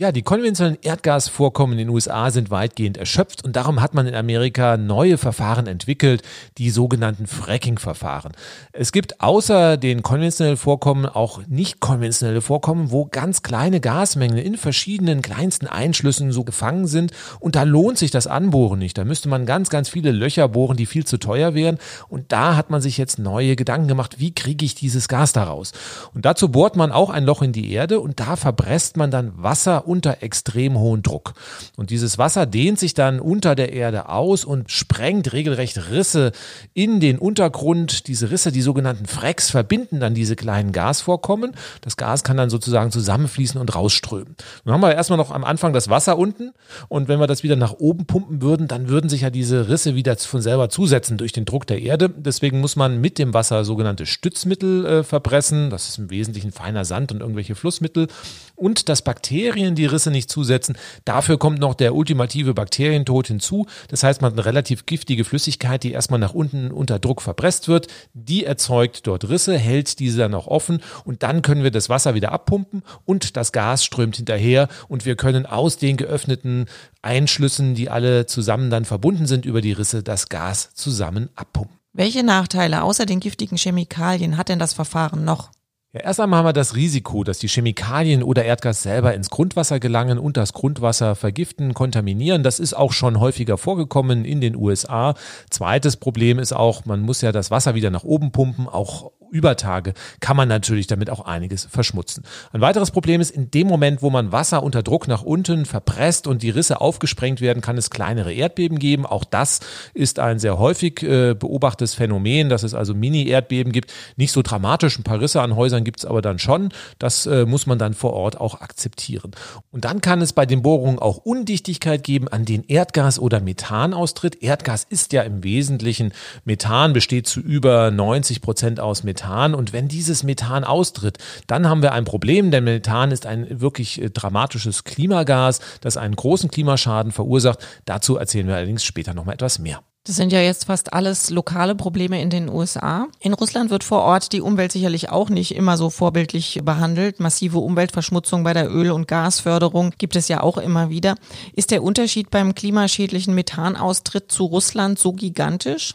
Ja, 0.00 0.12
die 0.12 0.22
konventionellen 0.22 0.78
Erdgasvorkommen 0.80 1.78
in 1.78 1.86
den 1.86 1.94
USA 1.94 2.30
sind 2.30 2.50
weitgehend 2.50 2.96
erschöpft 2.96 3.44
und 3.44 3.54
darum 3.54 3.82
hat 3.82 3.92
man 3.92 4.06
in 4.06 4.14
Amerika 4.14 4.78
neue 4.78 5.18
Verfahren 5.18 5.66
entwickelt, 5.66 6.22
die 6.56 6.70
sogenannten 6.70 7.26
Fracking-Verfahren. 7.26 8.32
Es 8.72 8.92
gibt 8.92 9.20
außer 9.20 9.76
den 9.76 10.02
konventionellen 10.02 10.56
Vorkommen 10.56 11.04
auch 11.04 11.42
nicht 11.48 11.80
konventionelle 11.80 12.40
Vorkommen, 12.40 12.90
wo 12.90 13.04
ganz 13.04 13.42
kleine 13.42 13.78
Gasmengen 13.78 14.38
in 14.38 14.56
verschiedenen 14.56 15.20
kleinsten 15.20 15.66
Einschlüssen 15.66 16.32
so 16.32 16.44
gefangen 16.44 16.86
sind 16.86 17.12
und 17.38 17.54
da 17.54 17.64
lohnt 17.64 17.98
sich 17.98 18.10
das 18.10 18.26
Anbohren 18.26 18.78
nicht. 18.78 18.96
Da 18.96 19.04
müsste 19.04 19.28
man 19.28 19.44
ganz, 19.44 19.68
ganz 19.68 19.90
viele 19.90 20.12
Löcher 20.12 20.48
bohren, 20.48 20.78
die 20.78 20.86
viel 20.86 21.04
zu 21.04 21.18
teuer 21.18 21.52
wären 21.52 21.76
und 22.08 22.32
da 22.32 22.56
hat 22.56 22.70
man 22.70 22.80
sich 22.80 22.96
jetzt 22.96 23.18
neue 23.18 23.54
Gedanken 23.54 23.88
gemacht, 23.88 24.18
wie 24.18 24.34
kriege 24.34 24.64
ich 24.64 24.74
dieses 24.74 25.08
Gas 25.08 25.34
da 25.34 25.44
raus? 25.44 25.72
Und 26.14 26.24
dazu 26.24 26.48
bohrt 26.48 26.76
man 26.76 26.90
auch 26.90 27.10
ein 27.10 27.26
Loch 27.26 27.42
in 27.42 27.52
die 27.52 27.70
Erde 27.70 28.00
und 28.00 28.18
da 28.18 28.36
verpresst 28.36 28.96
man 28.96 29.10
dann 29.10 29.34
Wasser 29.36 29.89
unter 29.90 30.22
extrem 30.22 30.78
hohen 30.78 31.02
Druck. 31.02 31.34
Und 31.76 31.90
dieses 31.90 32.16
Wasser 32.16 32.46
dehnt 32.46 32.78
sich 32.78 32.94
dann 32.94 33.18
unter 33.18 33.56
der 33.56 33.72
Erde 33.72 34.08
aus 34.08 34.44
und 34.44 34.70
sprengt 34.70 35.32
regelrecht 35.32 35.90
Risse 35.90 36.30
in 36.74 37.00
den 37.00 37.18
Untergrund. 37.18 38.06
Diese 38.06 38.30
Risse, 38.30 38.52
die 38.52 38.62
sogenannten 38.62 39.06
Frecks, 39.06 39.50
verbinden 39.50 39.98
dann 39.98 40.14
diese 40.14 40.36
kleinen 40.36 40.70
Gasvorkommen. 40.70 41.54
Das 41.80 41.96
Gas 41.96 42.22
kann 42.22 42.36
dann 42.36 42.50
sozusagen 42.50 42.92
zusammenfließen 42.92 43.60
und 43.60 43.74
rausströmen. 43.74 44.36
Nun 44.64 44.74
haben 44.74 44.80
wir 44.80 44.94
erstmal 44.94 45.16
noch 45.16 45.32
am 45.32 45.42
Anfang 45.42 45.72
das 45.72 45.90
Wasser 45.90 46.16
unten 46.16 46.52
und 46.88 47.08
wenn 47.08 47.18
wir 47.18 47.26
das 47.26 47.42
wieder 47.42 47.56
nach 47.56 47.72
oben 47.80 48.06
pumpen 48.06 48.42
würden, 48.42 48.68
dann 48.68 48.88
würden 48.88 49.10
sich 49.10 49.22
ja 49.22 49.30
diese 49.30 49.68
Risse 49.68 49.96
wieder 49.96 50.16
von 50.16 50.40
selber 50.40 50.68
zusetzen 50.68 51.18
durch 51.18 51.32
den 51.32 51.46
Druck 51.46 51.66
der 51.66 51.82
Erde. 51.82 52.08
Deswegen 52.08 52.60
muss 52.60 52.76
man 52.76 53.00
mit 53.00 53.18
dem 53.18 53.34
Wasser 53.34 53.64
sogenannte 53.64 54.06
Stützmittel 54.06 54.86
äh, 54.86 55.02
verpressen. 55.02 55.70
Das 55.70 55.88
ist 55.88 55.98
im 55.98 56.10
Wesentlichen 56.10 56.52
feiner 56.52 56.84
Sand 56.84 57.10
und 57.10 57.20
irgendwelche 57.20 57.56
Flussmittel. 57.56 58.06
Und 58.54 58.88
dass 58.88 59.02
Bakterien 59.02 59.74
die 59.80 59.86
Risse 59.86 60.10
nicht 60.10 60.30
zusetzen. 60.30 60.76
Dafür 61.04 61.38
kommt 61.38 61.58
noch 61.58 61.74
der 61.74 61.94
ultimative 61.94 62.54
Bakterientod 62.54 63.26
hinzu. 63.26 63.66
Das 63.88 64.02
heißt, 64.02 64.22
man 64.22 64.30
hat 64.30 64.38
eine 64.38 64.46
relativ 64.46 64.86
giftige 64.86 65.24
Flüssigkeit, 65.24 65.82
die 65.82 65.92
erstmal 65.92 66.20
nach 66.20 66.34
unten 66.34 66.70
unter 66.70 66.98
Druck 66.98 67.22
verpresst 67.22 67.68
wird. 67.68 67.88
Die 68.14 68.44
erzeugt 68.44 69.06
dort 69.06 69.28
Risse, 69.28 69.56
hält 69.58 69.98
diese 69.98 70.18
dann 70.18 70.34
auch 70.34 70.46
offen 70.46 70.80
und 71.04 71.22
dann 71.22 71.42
können 71.42 71.62
wir 71.62 71.70
das 71.70 71.88
Wasser 71.88 72.14
wieder 72.14 72.32
abpumpen 72.32 72.82
und 73.04 73.36
das 73.36 73.52
Gas 73.52 73.84
strömt 73.84 74.16
hinterher 74.16 74.68
und 74.88 75.06
wir 75.06 75.16
können 75.16 75.46
aus 75.46 75.78
den 75.78 75.96
geöffneten 75.96 76.66
Einschlüssen, 77.02 77.74
die 77.74 77.88
alle 77.88 78.26
zusammen 78.26 78.70
dann 78.70 78.84
verbunden 78.84 79.26
sind 79.26 79.46
über 79.46 79.60
die 79.60 79.72
Risse, 79.72 80.02
das 80.02 80.28
Gas 80.28 80.70
zusammen 80.74 81.30
abpumpen. 81.34 81.80
Welche 81.92 82.22
Nachteile 82.22 82.82
außer 82.82 83.04
den 83.04 83.18
giftigen 83.18 83.56
Chemikalien 83.56 84.36
hat 84.36 84.48
denn 84.48 84.60
das 84.60 84.72
Verfahren 84.72 85.24
noch? 85.24 85.50
Ja, 85.92 86.02
erst 86.02 86.20
einmal 86.20 86.38
haben 86.38 86.46
wir 86.46 86.52
das 86.52 86.76
Risiko, 86.76 87.24
dass 87.24 87.40
die 87.40 87.48
Chemikalien 87.48 88.22
oder 88.22 88.44
Erdgas 88.44 88.80
selber 88.80 89.12
ins 89.12 89.28
Grundwasser 89.28 89.80
gelangen 89.80 90.20
und 90.20 90.36
das 90.36 90.52
Grundwasser 90.52 91.16
vergiften, 91.16 91.74
kontaminieren. 91.74 92.44
Das 92.44 92.60
ist 92.60 92.74
auch 92.74 92.92
schon 92.92 93.18
häufiger 93.18 93.58
vorgekommen 93.58 94.24
in 94.24 94.40
den 94.40 94.54
USA. 94.54 95.14
Zweites 95.50 95.96
Problem 95.96 96.38
ist 96.38 96.52
auch, 96.52 96.84
man 96.84 97.00
muss 97.00 97.22
ja 97.22 97.32
das 97.32 97.50
Wasser 97.50 97.74
wieder 97.74 97.90
nach 97.90 98.04
oben 98.04 98.30
pumpen. 98.30 98.68
Auch 98.68 99.10
über 99.30 99.56
Tage 99.56 99.94
kann 100.20 100.36
man 100.36 100.48
natürlich 100.48 100.86
damit 100.86 101.10
auch 101.10 101.20
einiges 101.20 101.64
verschmutzen. 101.64 102.24
Ein 102.52 102.60
weiteres 102.60 102.90
Problem 102.90 103.20
ist, 103.20 103.30
in 103.30 103.50
dem 103.50 103.66
Moment, 103.66 104.02
wo 104.02 104.10
man 104.10 104.32
Wasser 104.32 104.62
unter 104.62 104.82
Druck 104.82 105.08
nach 105.08 105.22
unten 105.22 105.64
verpresst 105.64 106.26
und 106.26 106.42
die 106.42 106.50
Risse 106.50 106.80
aufgesprengt 106.80 107.40
werden, 107.40 107.62
kann 107.62 107.78
es 107.78 107.90
kleinere 107.90 108.32
Erdbeben 108.32 108.78
geben. 108.78 109.06
Auch 109.06 109.24
das 109.24 109.60
ist 109.94 110.18
ein 110.18 110.38
sehr 110.38 110.58
häufig 110.58 111.02
äh, 111.02 111.34
beobachtetes 111.34 111.94
Phänomen, 111.94 112.48
dass 112.48 112.62
es 112.62 112.74
also 112.74 112.94
Mini-Erdbeben 112.94 113.72
gibt. 113.72 113.92
Nicht 114.16 114.32
so 114.32 114.42
dramatisch, 114.42 114.98
ein 114.98 115.04
paar 115.04 115.20
Risse 115.20 115.40
an 115.40 115.56
Häusern 115.56 115.84
gibt 115.84 116.00
es 116.00 116.04
aber 116.04 116.22
dann 116.22 116.38
schon. 116.38 116.70
Das 116.98 117.26
äh, 117.26 117.46
muss 117.46 117.66
man 117.66 117.78
dann 117.78 117.94
vor 117.94 118.12
Ort 118.12 118.40
auch 118.40 118.60
akzeptieren. 118.60 119.32
Und 119.70 119.84
dann 119.84 120.00
kann 120.00 120.20
es 120.20 120.32
bei 120.32 120.46
den 120.46 120.62
Bohrungen 120.62 120.98
auch 120.98 121.18
Undichtigkeit 121.18 122.02
geben, 122.02 122.28
an 122.28 122.44
den 122.44 122.64
Erdgas 122.64 123.18
oder 123.18 123.40
Methan 123.40 123.94
austritt. 123.94 124.42
Erdgas 124.42 124.84
ist 124.88 125.12
ja 125.12 125.22
im 125.22 125.44
Wesentlichen 125.44 126.12
Methan, 126.44 126.92
besteht 126.92 127.26
zu 127.26 127.40
über 127.40 127.90
90 127.90 128.42
Prozent 128.42 128.80
aus 128.80 129.04
Methan. 129.04 129.19
Methan. 129.20 129.54
Und 129.54 129.72
wenn 129.72 129.88
dieses 129.88 130.22
Methan 130.22 130.64
austritt, 130.64 131.18
dann 131.46 131.68
haben 131.68 131.82
wir 131.82 131.92
ein 131.92 132.04
Problem, 132.04 132.50
denn 132.50 132.64
Methan 132.64 133.10
ist 133.10 133.26
ein 133.26 133.60
wirklich 133.60 134.00
äh, 134.00 134.10
dramatisches 134.10 134.84
Klimagas, 134.84 135.60
das 135.80 135.96
einen 135.96 136.16
großen 136.16 136.50
Klimaschaden 136.50 137.12
verursacht. 137.12 137.58
Dazu 137.84 138.16
erzählen 138.16 138.46
wir 138.46 138.56
allerdings 138.56 138.84
später 138.84 139.14
nochmal 139.14 139.34
etwas 139.34 139.58
mehr. 139.58 139.80
Das 140.04 140.16
sind 140.16 140.32
ja 140.32 140.40
jetzt 140.40 140.64
fast 140.64 140.94
alles 140.94 141.28
lokale 141.28 141.74
Probleme 141.74 142.22
in 142.22 142.30
den 142.30 142.48
USA. 142.48 143.06
In 143.20 143.34
Russland 143.34 143.68
wird 143.68 143.84
vor 143.84 144.00
Ort 144.00 144.32
die 144.32 144.40
Umwelt 144.40 144.72
sicherlich 144.72 145.10
auch 145.10 145.28
nicht 145.28 145.54
immer 145.54 145.76
so 145.76 145.90
vorbildlich 145.90 146.60
behandelt. 146.64 147.20
Massive 147.20 147.58
Umweltverschmutzung 147.58 148.42
bei 148.42 148.54
der 148.54 148.70
Öl- 148.70 148.92
und 148.92 149.08
Gasförderung 149.08 149.92
gibt 149.98 150.16
es 150.16 150.28
ja 150.28 150.40
auch 150.40 150.56
immer 150.56 150.88
wieder. 150.88 151.16
Ist 151.52 151.70
der 151.70 151.82
Unterschied 151.82 152.30
beim 152.30 152.54
klimaschädlichen 152.54 153.34
Methanaustritt 153.34 154.32
zu 154.32 154.46
Russland 154.46 154.98
so 154.98 155.12
gigantisch? 155.12 155.94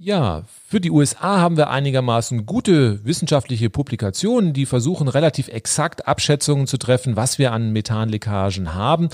Ja, 0.00 0.44
für 0.68 0.80
die 0.80 0.92
USA 0.92 1.40
haben 1.40 1.56
wir 1.56 1.70
einigermaßen 1.70 2.46
gute 2.46 3.04
wissenschaftliche 3.04 3.68
Publikationen, 3.68 4.52
die 4.52 4.64
versuchen 4.64 5.08
relativ 5.08 5.48
exakt 5.48 6.06
Abschätzungen 6.06 6.68
zu 6.68 6.76
treffen, 6.76 7.16
was 7.16 7.40
wir 7.40 7.50
an 7.50 7.72
Methanleckagen 7.72 8.74
haben. 8.74 9.08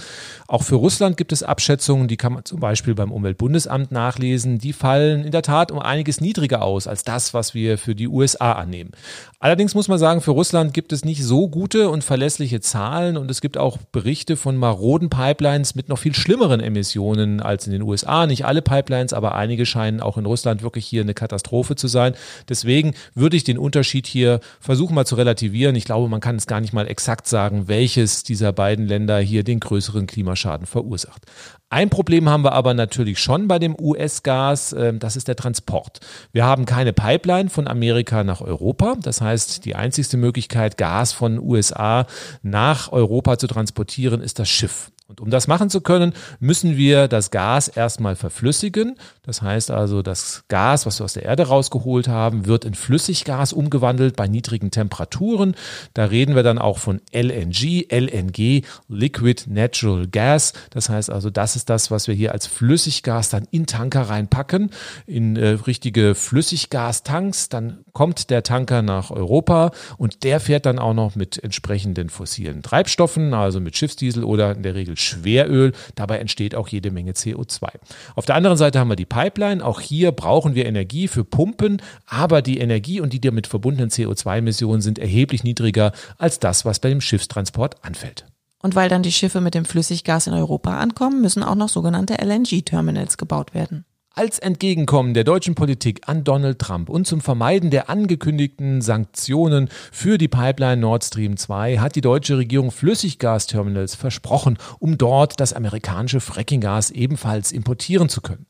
Auch 0.46 0.62
für 0.62 0.74
Russland 0.74 1.16
gibt 1.16 1.32
es 1.32 1.42
Abschätzungen, 1.42 2.06
die 2.06 2.18
kann 2.18 2.34
man 2.34 2.44
zum 2.44 2.60
Beispiel 2.60 2.94
beim 2.94 3.12
Umweltbundesamt 3.12 3.92
nachlesen. 3.92 4.58
Die 4.58 4.74
fallen 4.74 5.24
in 5.24 5.30
der 5.30 5.40
Tat 5.40 5.72
um 5.72 5.78
einiges 5.78 6.20
niedriger 6.20 6.60
aus 6.60 6.86
als 6.86 7.02
das, 7.02 7.32
was 7.32 7.54
wir 7.54 7.78
für 7.78 7.94
die 7.94 8.08
USA 8.08 8.52
annehmen. 8.52 8.90
Allerdings 9.38 9.74
muss 9.74 9.88
man 9.88 9.98
sagen, 9.98 10.20
für 10.20 10.32
Russland 10.32 10.74
gibt 10.74 10.92
es 10.92 11.04
nicht 11.04 11.24
so 11.24 11.48
gute 11.48 11.88
und 11.88 12.04
verlässliche 12.04 12.60
Zahlen 12.60 13.16
und 13.16 13.30
es 13.30 13.40
gibt 13.40 13.56
auch 13.56 13.78
Berichte 13.92 14.36
von 14.36 14.56
maroden 14.56 15.08
Pipelines 15.08 15.76
mit 15.76 15.88
noch 15.88 15.98
viel 15.98 16.14
schlimmeren 16.14 16.60
Emissionen 16.60 17.40
als 17.40 17.66
in 17.66 17.72
den 17.72 17.82
USA. 17.82 18.26
Nicht 18.26 18.44
alle 18.44 18.60
Pipelines, 18.60 19.14
aber 19.14 19.34
einige 19.34 19.64
scheinen 19.66 20.00
auch 20.00 20.18
in 20.18 20.26
Russland 20.26 20.62
wirklich 20.62 20.73
hier 20.80 21.02
eine 21.02 21.14
Katastrophe 21.14 21.34
Katastrophe 21.44 21.76
zu 21.76 21.88
sein. 21.88 22.14
Deswegen 22.48 22.94
würde 23.14 23.36
ich 23.36 23.44
den 23.44 23.58
Unterschied 23.58 24.06
hier 24.06 24.40
versuchen 24.60 24.94
mal 24.94 25.06
zu 25.06 25.14
relativieren. 25.14 25.76
Ich 25.76 25.84
glaube, 25.84 26.08
man 26.08 26.20
kann 26.20 26.36
es 26.36 26.46
gar 26.46 26.60
nicht 26.60 26.72
mal 26.72 26.88
exakt 26.88 27.26
sagen, 27.26 27.68
welches 27.68 28.22
dieser 28.22 28.52
beiden 28.52 28.86
Länder 28.86 29.18
hier 29.18 29.44
den 29.44 29.60
größeren 29.60 30.06
Klimaschaden 30.06 30.66
verursacht. 30.66 31.22
Ein 31.70 31.90
Problem 31.90 32.28
haben 32.28 32.44
wir 32.44 32.52
aber 32.52 32.72
natürlich 32.74 33.18
schon 33.18 33.48
bei 33.48 33.58
dem 33.58 33.74
US-Gas, 33.78 34.74
ähm, 34.78 35.00
das 35.00 35.16
ist 35.16 35.26
der 35.26 35.34
Transport. 35.34 36.00
Wir 36.32 36.44
haben 36.44 36.66
keine 36.66 36.92
Pipeline 36.92 37.50
von 37.50 37.66
Amerika 37.66 38.22
nach 38.22 38.40
Europa. 38.40 38.96
Das 39.02 39.20
heißt, 39.20 39.64
die 39.64 39.74
einzigste 39.74 40.16
Möglichkeit, 40.16 40.76
Gas 40.76 41.12
von 41.12 41.40
USA 41.40 42.06
nach 42.42 42.92
Europa 42.92 43.38
zu 43.38 43.48
transportieren, 43.48 44.20
ist 44.20 44.38
das 44.38 44.48
Schiff. 44.48 44.92
Und 45.06 45.20
um 45.20 45.28
das 45.28 45.48
machen 45.48 45.68
zu 45.68 45.82
können, 45.82 46.14
müssen 46.40 46.78
wir 46.78 47.08
das 47.08 47.30
Gas 47.30 47.68
erstmal 47.68 48.16
verflüssigen. 48.16 48.96
Das 49.22 49.42
heißt 49.42 49.70
also, 49.70 50.00
das 50.00 50.44
Gas, 50.48 50.86
was 50.86 50.98
wir 50.98 51.04
aus 51.04 51.12
der 51.12 51.24
Erde 51.24 51.46
rausgeholt 51.46 52.08
haben, 52.08 52.46
wird 52.46 52.64
in 52.64 52.74
Flüssiggas 52.74 53.52
umgewandelt 53.52 54.16
bei 54.16 54.28
niedrigen 54.28 54.70
Temperaturen. 54.70 55.56
Da 55.92 56.06
reden 56.06 56.34
wir 56.34 56.42
dann 56.42 56.58
auch 56.58 56.78
von 56.78 57.02
LNG, 57.12 57.86
LNG, 57.90 58.64
Liquid 58.88 59.44
Natural 59.46 60.06
Gas. 60.06 60.54
Das 60.70 60.88
heißt 60.88 61.10
also, 61.10 61.28
das 61.28 61.54
ist 61.54 61.68
das, 61.68 61.90
was 61.90 62.08
wir 62.08 62.14
hier 62.14 62.32
als 62.32 62.46
Flüssiggas 62.46 63.28
dann 63.28 63.46
in 63.50 63.66
Tanker 63.66 64.08
reinpacken, 64.08 64.70
in 65.06 65.36
äh, 65.36 65.48
richtige 65.48 66.14
Flüssiggastanks. 66.14 67.50
Dann 67.50 67.84
kommt 67.92 68.30
der 68.30 68.42
Tanker 68.42 68.80
nach 68.80 69.10
Europa 69.10 69.72
und 69.98 70.24
der 70.24 70.40
fährt 70.40 70.64
dann 70.64 70.78
auch 70.78 70.94
noch 70.94 71.14
mit 71.14 71.44
entsprechenden 71.44 72.08
fossilen 72.08 72.62
Treibstoffen, 72.62 73.34
also 73.34 73.60
mit 73.60 73.76
Schiffsdiesel 73.76 74.24
oder 74.24 74.56
in 74.56 74.62
der 74.62 74.74
Regel 74.74 74.93
Beispiel 74.94 74.96
Schweröl. 74.96 75.72
Dabei 75.94 76.18
entsteht 76.18 76.54
auch 76.54 76.68
jede 76.68 76.90
Menge 76.90 77.12
CO2. 77.12 77.68
Auf 78.14 78.26
der 78.26 78.34
anderen 78.34 78.56
Seite 78.56 78.78
haben 78.78 78.88
wir 78.88 78.96
die 78.96 79.04
Pipeline. 79.04 79.64
Auch 79.64 79.80
hier 79.80 80.12
brauchen 80.12 80.54
wir 80.54 80.66
Energie 80.66 81.08
für 81.08 81.24
Pumpen, 81.24 81.82
aber 82.06 82.42
die 82.42 82.58
Energie 82.58 83.00
und 83.00 83.12
die 83.12 83.20
damit 83.20 83.46
verbundenen 83.46 83.90
CO2-Emissionen 83.90 84.80
sind 84.80 84.98
erheblich 84.98 85.44
niedriger 85.44 85.92
als 86.18 86.38
das, 86.38 86.64
was 86.64 86.80
bei 86.80 86.88
dem 86.88 87.00
Schiffstransport 87.00 87.84
anfällt. 87.84 88.26
Und 88.62 88.74
weil 88.74 88.88
dann 88.88 89.02
die 89.02 89.12
Schiffe 89.12 89.42
mit 89.42 89.54
dem 89.54 89.66
Flüssiggas 89.66 90.26
in 90.26 90.32
Europa 90.32 90.78
ankommen, 90.78 91.20
müssen 91.20 91.42
auch 91.42 91.54
noch 91.54 91.68
sogenannte 91.68 92.14
LNG-Terminals 92.14 93.18
gebaut 93.18 93.52
werden. 93.52 93.84
Als 94.16 94.38
Entgegenkommen 94.38 95.12
der 95.12 95.24
deutschen 95.24 95.56
Politik 95.56 96.02
an 96.06 96.22
Donald 96.22 96.60
Trump 96.60 96.88
und 96.88 97.04
zum 97.04 97.20
Vermeiden 97.20 97.70
der 97.70 97.90
angekündigten 97.90 98.80
Sanktionen 98.80 99.68
für 99.90 100.18
die 100.18 100.28
Pipeline 100.28 100.80
Nord 100.80 101.02
Stream 101.02 101.36
2 101.36 101.78
hat 101.78 101.96
die 101.96 102.00
deutsche 102.00 102.38
Regierung 102.38 102.70
Flüssiggasterminals 102.70 103.96
versprochen, 103.96 104.56
um 104.78 104.98
dort 104.98 105.40
das 105.40 105.52
amerikanische 105.52 106.20
Frackinggas 106.20 106.90
ebenfalls 106.90 107.50
importieren 107.50 108.08
zu 108.08 108.20
können. 108.20 108.46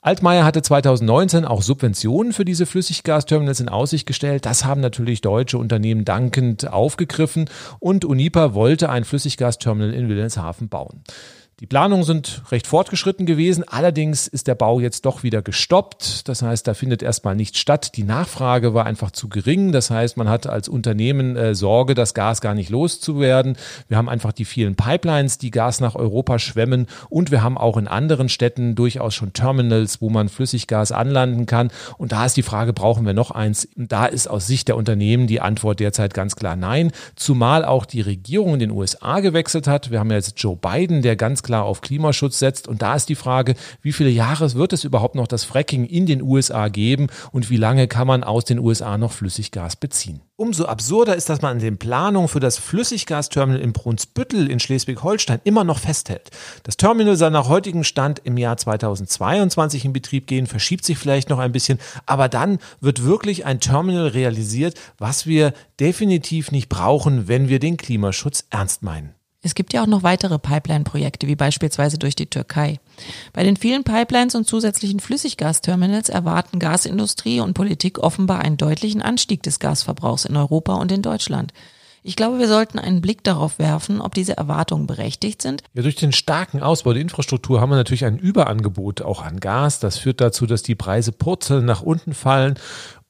Altmaier 0.00 0.44
hatte 0.44 0.62
2019 0.62 1.44
auch 1.44 1.62
Subventionen 1.62 2.32
für 2.32 2.44
diese 2.44 2.66
Flüssiggasterminals 2.66 3.60
in 3.60 3.68
Aussicht 3.68 4.04
gestellt. 4.04 4.46
Das 4.46 4.64
haben 4.64 4.80
natürlich 4.80 5.20
deutsche 5.20 5.58
Unternehmen 5.58 6.04
dankend 6.04 6.66
aufgegriffen 6.72 7.48
und 7.78 8.04
Unipa 8.04 8.52
wollte 8.52 8.90
ein 8.90 9.04
Flüssiggasterminal 9.04 9.94
in 9.94 10.08
Wilhelmshaven 10.08 10.68
bauen. 10.68 11.04
Die 11.60 11.66
Planungen 11.66 12.04
sind 12.04 12.42
recht 12.52 12.68
fortgeschritten 12.68 13.26
gewesen, 13.26 13.64
allerdings 13.66 14.28
ist 14.28 14.46
der 14.46 14.54
Bau 14.54 14.78
jetzt 14.78 15.04
doch 15.04 15.24
wieder 15.24 15.42
gestoppt. 15.42 16.28
Das 16.28 16.40
heißt, 16.40 16.64
da 16.68 16.72
findet 16.72 17.02
erstmal 17.02 17.34
nichts 17.34 17.58
statt. 17.58 17.96
Die 17.96 18.04
Nachfrage 18.04 18.74
war 18.74 18.86
einfach 18.86 19.10
zu 19.10 19.28
gering. 19.28 19.72
Das 19.72 19.90
heißt, 19.90 20.16
man 20.16 20.28
hat 20.28 20.46
als 20.46 20.68
Unternehmen 20.68 21.34
äh, 21.34 21.56
Sorge, 21.56 21.94
das 21.94 22.14
Gas 22.14 22.40
gar 22.40 22.54
nicht 22.54 22.70
loszuwerden. 22.70 23.56
Wir 23.88 23.96
haben 23.96 24.08
einfach 24.08 24.30
die 24.30 24.44
vielen 24.44 24.76
Pipelines, 24.76 25.38
die 25.38 25.50
Gas 25.50 25.80
nach 25.80 25.96
Europa 25.96 26.38
schwemmen 26.38 26.86
und 27.10 27.32
wir 27.32 27.42
haben 27.42 27.58
auch 27.58 27.76
in 27.76 27.88
anderen 27.88 28.28
Städten 28.28 28.76
durchaus 28.76 29.16
schon 29.16 29.32
Terminals, 29.32 30.00
wo 30.00 30.10
man 30.10 30.28
Flüssiggas 30.28 30.92
anlanden 30.92 31.46
kann. 31.46 31.72
Und 31.96 32.12
da 32.12 32.24
ist 32.24 32.36
die 32.36 32.42
Frage, 32.44 32.72
brauchen 32.72 33.04
wir 33.04 33.14
noch 33.14 33.32
eins? 33.32 33.66
Da 33.74 34.06
ist 34.06 34.28
aus 34.28 34.46
Sicht 34.46 34.68
der 34.68 34.76
Unternehmen 34.76 35.26
die 35.26 35.40
Antwort 35.40 35.80
derzeit 35.80 36.14
ganz 36.14 36.36
klar 36.36 36.54
nein. 36.54 36.92
Zumal 37.16 37.64
auch 37.64 37.84
die 37.84 38.00
Regierung 38.00 38.54
in 38.54 38.60
den 38.60 38.70
USA 38.70 39.18
gewechselt 39.18 39.66
hat. 39.66 39.90
Wir 39.90 39.98
haben 39.98 40.10
ja 40.10 40.18
jetzt 40.18 40.34
Joe 40.40 40.54
Biden, 40.54 41.02
der 41.02 41.16
ganz 41.16 41.42
klar 41.48 41.64
auf 41.64 41.80
Klimaschutz 41.80 42.38
setzt. 42.38 42.68
Und 42.68 42.82
da 42.82 42.94
ist 42.94 43.08
die 43.08 43.14
Frage, 43.14 43.54
wie 43.80 43.94
viele 43.94 44.10
Jahre 44.10 44.52
wird 44.52 44.74
es 44.74 44.84
überhaupt 44.84 45.14
noch 45.14 45.26
das 45.26 45.44
Fracking 45.44 45.86
in 45.86 46.04
den 46.04 46.20
USA 46.20 46.68
geben 46.68 47.06
und 47.32 47.48
wie 47.48 47.56
lange 47.56 47.88
kann 47.88 48.06
man 48.06 48.22
aus 48.22 48.44
den 48.44 48.58
USA 48.58 48.98
noch 48.98 49.12
Flüssiggas 49.12 49.76
beziehen? 49.76 50.20
Umso 50.36 50.66
absurder 50.66 51.16
ist, 51.16 51.30
dass 51.30 51.40
man 51.40 51.52
an 51.52 51.58
den 51.58 51.78
Planungen 51.78 52.28
für 52.28 52.38
das 52.38 52.58
Flüssiggasterminal 52.58 53.62
in 53.62 53.72
Brunsbüttel 53.72 54.50
in 54.50 54.60
Schleswig-Holstein 54.60 55.40
immer 55.44 55.64
noch 55.64 55.78
festhält. 55.78 56.30
Das 56.64 56.76
Terminal 56.76 57.16
soll 57.16 57.30
nach 57.30 57.48
heutigem 57.48 57.82
Stand 57.82 58.20
im 58.24 58.36
Jahr 58.36 58.58
2022 58.58 59.86
in 59.86 59.94
Betrieb 59.94 60.26
gehen, 60.26 60.46
verschiebt 60.46 60.84
sich 60.84 60.98
vielleicht 60.98 61.30
noch 61.30 61.38
ein 61.38 61.52
bisschen, 61.52 61.78
aber 62.04 62.28
dann 62.28 62.58
wird 62.82 63.04
wirklich 63.04 63.46
ein 63.46 63.58
Terminal 63.58 64.08
realisiert, 64.08 64.78
was 64.98 65.26
wir 65.26 65.54
definitiv 65.80 66.52
nicht 66.52 66.68
brauchen, 66.68 67.26
wenn 67.26 67.48
wir 67.48 67.58
den 67.58 67.78
Klimaschutz 67.78 68.44
ernst 68.50 68.82
meinen. 68.82 69.17
Es 69.40 69.54
gibt 69.54 69.72
ja 69.72 69.82
auch 69.82 69.86
noch 69.86 70.02
weitere 70.02 70.38
Pipeline-Projekte, 70.38 71.28
wie 71.28 71.36
beispielsweise 71.36 71.96
durch 71.96 72.16
die 72.16 72.26
Türkei. 72.26 72.80
Bei 73.32 73.44
den 73.44 73.56
vielen 73.56 73.84
Pipelines 73.84 74.34
und 74.34 74.48
zusätzlichen 74.48 74.98
Flüssiggasterminals 74.98 76.08
erwarten 76.08 76.58
Gasindustrie 76.58 77.38
und 77.40 77.54
Politik 77.54 78.00
offenbar 78.00 78.40
einen 78.40 78.56
deutlichen 78.56 79.00
Anstieg 79.00 79.44
des 79.44 79.60
Gasverbrauchs 79.60 80.24
in 80.24 80.36
Europa 80.36 80.74
und 80.74 80.90
in 80.90 81.02
Deutschland. 81.02 81.52
Ich 82.02 82.16
glaube, 82.16 82.38
wir 82.38 82.48
sollten 82.48 82.78
einen 82.78 83.00
Blick 83.00 83.22
darauf 83.22 83.58
werfen, 83.58 84.00
ob 84.00 84.14
diese 84.14 84.36
Erwartungen 84.36 84.86
berechtigt 84.86 85.42
sind. 85.42 85.62
Ja, 85.74 85.82
durch 85.82 85.96
den 85.96 86.12
starken 86.12 86.62
Ausbau 86.62 86.92
der 86.92 87.02
Infrastruktur 87.02 87.60
haben 87.60 87.70
wir 87.70 87.76
natürlich 87.76 88.06
ein 88.06 88.18
Überangebot 88.18 89.02
auch 89.02 89.22
an 89.22 89.40
Gas. 89.40 89.78
Das 89.78 89.98
führt 89.98 90.20
dazu, 90.20 90.46
dass 90.46 90.62
die 90.62 90.74
Preise 90.74 91.12
purzeln 91.12 91.64
nach 91.64 91.82
unten 91.82 92.14
fallen 92.14 92.54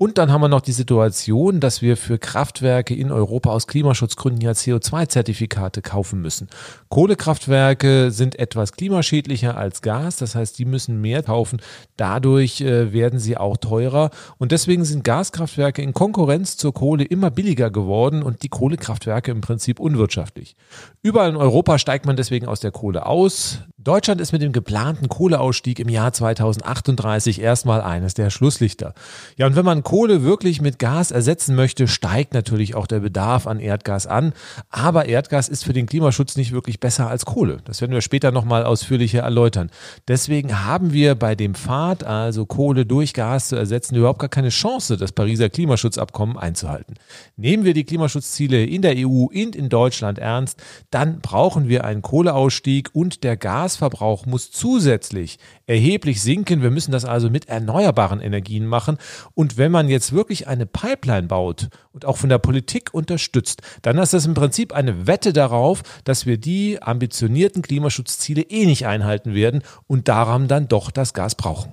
und 0.01 0.17
dann 0.17 0.31
haben 0.31 0.43
wir 0.43 0.49
noch 0.49 0.61
die 0.61 0.71
Situation, 0.71 1.59
dass 1.59 1.83
wir 1.83 1.97
für 1.97 2.19
Kraftwerke 2.19 2.95
in 2.95 3.11
Europa 3.11 3.51
aus 3.51 3.67
Klimaschutzgründen 3.67 4.41
ja 4.41 4.53
CO2-Zertifikate 4.53 5.83
kaufen 5.83 6.21
müssen. 6.21 6.47
Kohlekraftwerke 6.89 8.13
sind 8.13 8.39
etwas 8.39 8.71
klimaschädlicher 8.71 9.57
als 9.57 9.83
Gas, 9.83 10.15
das 10.15 10.37
heißt, 10.37 10.57
die 10.57 10.67
müssen 10.67 11.01
mehr 11.01 11.25
kaufen. 11.25 11.61
Dadurch 11.97 12.61
äh, 12.61 12.93
werden 12.93 13.19
sie 13.19 13.37
auch 13.37 13.57
teurer. 13.57 14.11
Und 14.39 14.53
deswegen 14.53 14.85
sind 14.85 15.03
Gaskraftwerke 15.03 15.83
in 15.83 15.95
Konkurrenz 15.95 16.57
zur 16.57 16.73
Kohle 16.73 17.03
immer 17.03 17.33
billiger 17.33 17.73
geworden 17.73 18.23
und 18.23 18.45
die 18.45 18.49
Kohlekraftwerke 18.49 19.33
im 19.33 19.41
Prinzip 19.41 19.81
unwirtschaftlich. 19.81 20.55
Überall 21.03 21.31
in 21.31 21.37
Europa 21.37 21.77
steigt 21.77 22.07
man 22.07 22.15
deswegen 22.15 22.47
aus 22.47 22.61
der 22.61 22.71
Kohle 22.71 23.05
aus. 23.05 23.63
Deutschland 23.79 24.21
ist 24.21 24.31
mit 24.33 24.43
dem 24.43 24.53
geplanten 24.53 25.09
Kohleausstieg 25.09 25.81
im 25.81 25.89
Jahr 25.89 26.13
2038 26.13 27.41
erstmal 27.41 27.81
eines 27.81 28.15
der 28.15 28.31
Schlusslichter. 28.31 28.95
Ja, 29.37 29.47
und 29.47 29.57
wenn 29.57 29.65
man 29.65 29.83
Kohle 29.89 30.23
wirklich 30.23 30.61
mit 30.61 30.79
Gas 30.79 31.11
ersetzen 31.13 31.55
möchte, 31.55 31.89
steigt 31.89 32.35
natürlich 32.35 32.75
auch 32.75 32.87
der 32.87 33.01
Bedarf 33.01 33.47
an 33.47 33.59
Erdgas 33.59 34.07
an. 34.07 34.35
Aber 34.69 35.07
Erdgas 35.07 35.49
ist 35.49 35.65
für 35.65 35.73
den 35.73 35.87
Klimaschutz 35.87 36.37
nicht 36.37 36.53
wirklich 36.53 36.79
besser 36.79 37.09
als 37.09 37.25
Kohle. 37.25 37.63
Das 37.65 37.81
werden 37.81 37.93
wir 37.93 38.03
später 38.03 38.31
nochmal 38.31 38.65
ausführlicher 38.65 39.21
erläutern. 39.21 39.71
Deswegen 40.07 40.67
haben 40.67 40.93
wir 40.93 41.15
bei 41.15 41.35
dem 41.35 41.55
Pfad, 41.55 42.05
also 42.05 42.45
Kohle 42.45 42.85
durch 42.85 43.15
Gas 43.15 43.49
zu 43.49 43.57
ersetzen, 43.57 43.95
überhaupt 43.95 44.19
gar 44.19 44.29
keine 44.29 44.51
Chance, 44.51 44.99
das 44.99 45.13
Pariser 45.13 45.49
Klimaschutzabkommen 45.49 46.37
einzuhalten. 46.37 46.97
Nehmen 47.39 47.65
wir 47.65 47.73
die 47.73 47.85
Klimaschutzziele 47.85 48.67
in 48.67 48.83
der 48.83 48.95
EU 48.95 49.29
und 49.33 49.57
in 49.57 49.71
Deutschland 49.71 50.19
ernst, 50.19 50.63
dann 50.91 51.21
brauchen 51.21 51.67
wir 51.67 51.85
einen 51.85 52.03
Kohleausstieg 52.03 52.91
und 52.93 53.25
der 53.25 53.39
Gasverbrauch 53.39 54.27
muss 54.27 54.51
zusätzlich 54.51 55.39
erheblich 55.67 56.21
sinken. 56.21 56.61
Wir 56.61 56.71
müssen 56.71 56.93
das 56.93 57.07
also 57.07 57.31
mit 57.31 57.49
erneuerbaren 57.49 58.21
Energien 58.21 58.67
machen. 58.67 58.99
Und 59.33 59.57
wenn 59.57 59.73
man 59.73 59.78
man 59.79 59.89
jetzt 59.89 60.13
wirklich 60.13 60.49
eine 60.49 60.67
Pipeline 60.67 61.29
baut 61.29 61.69
und 61.93 62.05
auch 62.05 62.17
von 62.17 62.29
der 62.29 62.39
Politik 62.39 62.93
unterstützt, 62.93 63.63
dann 63.83 63.97
ist 63.99 64.13
das 64.13 64.27
im 64.27 64.35
Prinzip 64.35 64.73
eine 64.73 65.07
Wette 65.07 65.33
darauf, 65.33 65.85
dass 66.03 66.27
wir 66.27 66.37
die 66.37 66.83
ambitionierten 66.83 67.63
Klimaschutzziele 67.63 68.43
eh 68.43 68.67
nicht 68.67 68.87
einhalten 68.87 69.35
werden 69.35 69.63
und 69.87 70.09
daran 70.09 70.49
dann 70.49 70.67
doch 70.67 70.91
das 70.91 71.15
Gas 71.15 71.37
brauchen. 71.37 71.73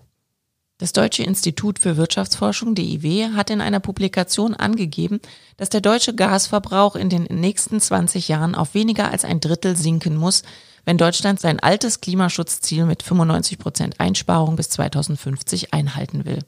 Das 0.78 0.94
Deutsche 0.94 1.24
Institut 1.24 1.80
für 1.80 1.98
Wirtschaftsforschung 1.98 2.76
DIW 2.76 3.30
hat 3.34 3.50
in 3.50 3.60
einer 3.60 3.80
Publikation 3.80 4.54
angegeben, 4.54 5.20
dass 5.58 5.70
der 5.70 5.82
deutsche 5.82 6.14
Gasverbrauch 6.14 6.96
in 6.96 7.10
den 7.10 7.24
nächsten 7.24 7.80
20 7.80 8.28
Jahren 8.28 8.54
auf 8.54 8.76
weniger 8.76 9.10
als 9.10 9.26
ein 9.26 9.40
Drittel 9.40 9.76
sinken 9.76 10.16
muss, 10.16 10.44
wenn 10.84 11.00
Deutschland 11.00 11.40
sein 11.40 11.60
altes 11.60 12.02
Klimaschutzziel 12.02 12.86
mit 12.86 13.02
95 13.02 13.58
Prozent 13.58 14.00
Einsparung 14.00 14.58
bis 14.58 14.70
2050 14.70 15.74
einhalten 15.74 16.26
will. 16.26 16.44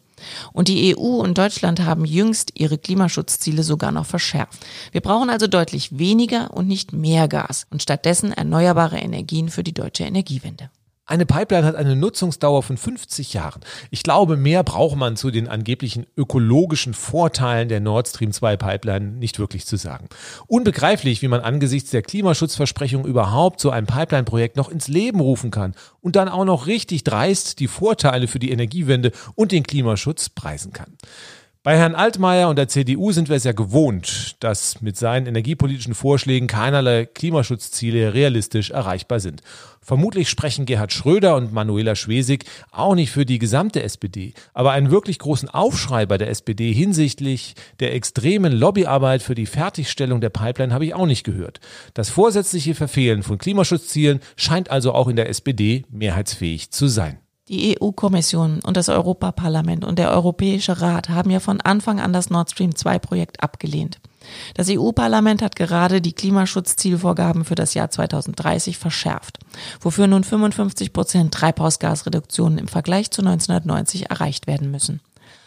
Und 0.54 0.68
die 0.68 0.96
EU 0.96 1.22
und 1.22 1.38
Deutschland 1.38 1.82
haben 1.82 2.06
jüngst 2.06 2.52
ihre 2.56 2.78
Klimaschutzziele 2.78 3.64
sogar 3.64 3.92
noch 3.92 4.06
verschärft. 4.06 4.66
Wir 4.92 5.02
brauchen 5.02 5.30
also 5.30 5.48
deutlich 5.48 5.98
weniger 5.98 6.54
und 6.54 6.68
nicht 6.68 6.94
mehr 6.94 7.28
Gas 7.28 7.68
und 7.70 7.82
stattdessen 7.82 8.32
erneuerbare 8.32 8.98
Energien 8.98 9.50
für 9.50 9.64
die 9.64 9.74
deutsche 9.74 10.04
Energiewende. 10.04 10.70
Eine 11.10 11.26
Pipeline 11.26 11.66
hat 11.66 11.76
eine 11.76 11.96
Nutzungsdauer 11.96 12.64
von 12.64 12.76
50 12.76 13.34
Jahren. 13.34 13.62
Ich 13.92 14.04
glaube, 14.04 14.36
mehr 14.36 14.62
braucht 14.64 14.98
man 14.98 15.16
zu 15.16 15.32
den 15.32 15.48
angeblichen 15.48 16.06
ökologischen 16.18 16.94
Vorteilen 16.94 17.70
der 17.70 17.80
Nord 17.80 18.10
Stream 18.10 18.34
2 18.34 18.58
Pipeline 18.58 19.14
nicht 19.14 19.40
wirklich 19.40 19.66
zu 19.66 19.78
sagen. 19.78 20.10
Unbegreiflich, 20.48 21.22
wie 21.22 21.30
man 21.30 21.40
angesichts 21.40 21.92
der 21.92 22.02
Klimaschutzversprechung 22.02 23.06
überhaupt 23.06 23.62
so 23.62 23.70
ein 23.70 23.86
Pipeline-Projekt 23.86 24.58
noch 24.58 24.68
ins 24.68 24.90
Leben 24.90 25.22
rufen 25.22 25.50
kann 25.50 25.76
und 26.02 26.18
dann 26.18 26.28
auch 26.28 26.44
noch 26.44 26.68
richtig 26.68 27.06
dreist 27.06 27.62
die 27.62 27.68
Vorteile 27.68 28.28
für 28.28 28.40
die 28.40 28.52
Energiewende 28.52 29.14
und 29.34 29.54
den 29.54 29.64
Klimaschutz 29.64 30.28
preisen 30.28 30.74
kann. 30.74 30.98
Bei 31.68 31.78
Herrn 31.78 31.96
Altmaier 31.96 32.48
und 32.48 32.56
der 32.56 32.70
CDU 32.70 33.12
sind 33.12 33.28
wir 33.28 33.36
es 33.36 33.44
ja 33.44 33.52
gewohnt, 33.52 34.38
dass 34.40 34.82
mit 34.82 34.96
seinen 34.96 35.26
energiepolitischen 35.26 35.96
Vorschlägen 35.96 36.48
keinerlei 36.48 37.06
Klimaschutzziele 37.06 38.14
realistisch 38.14 38.72
erreichbar 38.72 39.20
sind. 39.20 39.42
Vermutlich 39.82 40.30
sprechen 40.30 40.66
Gerhard 40.66 40.94
Schröder 40.94 41.36
und 41.36 41.52
Manuela 41.52 41.96
Schwesig 41.96 42.46
auch 42.72 42.96
nicht 42.96 43.12
für 43.12 43.26
die 43.26 43.38
gesamte 43.38 43.84
SPD, 43.84 44.34
aber 44.54 44.72
einen 44.72 44.92
wirklich 44.92 45.20
großen 45.20 45.50
Aufschrei 45.50 46.06
bei 46.06 46.18
der 46.18 46.30
SPD 46.30 46.72
hinsichtlich 46.72 47.56
der 47.82 47.94
extremen 47.94 48.54
Lobbyarbeit 48.54 49.22
für 49.22 49.36
die 49.36 49.46
Fertigstellung 49.46 50.22
der 50.22 50.30
Pipeline 50.30 50.74
habe 50.74 50.86
ich 50.86 50.94
auch 50.94 51.06
nicht 51.06 51.26
gehört. 51.26 51.60
Das 51.94 52.10
vorsätzliche 52.10 52.76
Verfehlen 52.76 53.24
von 53.24 53.40
Klimaschutzzielen 53.40 54.22
scheint 54.38 54.72
also 54.72 54.94
auch 54.94 55.10
in 55.10 55.18
der 55.18 55.28
SPD 55.28 55.84
mehrheitsfähig 55.90 56.72
zu 56.72 56.88
sein. 56.88 57.20
Die 57.50 57.78
EU-Kommission 57.80 58.60
und 58.66 58.76
das 58.76 58.90
Europaparlament 58.90 59.86
und 59.86 59.98
der 59.98 60.12
Europäische 60.12 60.82
Rat 60.82 61.08
haben 61.08 61.30
ja 61.30 61.40
von 61.40 61.62
Anfang 61.62 62.02
an 62.02 62.12
das 62.12 62.30
Nord 62.30 62.52
Stream 62.52 62.76
2 62.76 63.00
Projekt 63.00 63.42
abgelehnt. 63.42 64.00
Das 64.56 64.68
EU-Parlament 64.70 65.42
hat 65.42 65.56
gerade 65.56 66.02
die 66.02 66.12
Klimaschutzzielvorgaben 66.12 67.46
für 67.46 67.56
das 67.56 67.74
Jahr 67.74 67.90
2030 67.90 68.78
verschärft, 68.78 69.40
wofür 69.80 70.08
nun 70.08 70.26
55 70.26 70.92
Prozent 70.92 71.34
Treibhausgasreduktionen 71.34 72.58
im 72.58 72.68
Vergleich 72.68 73.12
zu 73.12 73.22
1990 73.22 74.10
erreicht 74.10 74.48
werden 74.48 74.70
müssen. 74.70 75.00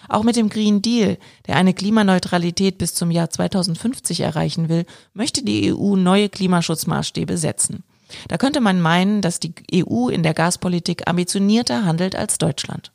Auch 0.09 0.25
mit 0.25 0.37
dem 0.37 0.49
Green 0.49 0.81
Deal, 0.81 1.19
der 1.47 1.57
eine 1.57 1.75
Klimaneutralität 1.75 2.79
bis 2.79 2.95
zum 2.95 3.11
Jahr 3.11 3.29
2050 3.29 4.21
erreichen 4.21 4.71
will, 4.71 4.87
möchte 5.13 5.45
die 5.45 5.75
EU 5.75 5.97
neue 5.97 6.31
Klimaschutzmaßstäbe 6.31 7.37
setzen. 7.37 7.85
Da 8.29 8.37
könnte 8.37 8.61
man 8.61 8.81
meinen, 8.81 9.21
dass 9.21 9.41
die 9.41 9.55
EU 9.75 10.09
in 10.09 10.23
der 10.23 10.35
Gaspolitik 10.35 11.09
ambitionierter 11.09 11.85
handelt 11.85 12.17
als 12.17 12.39
Deutschland. 12.39 12.93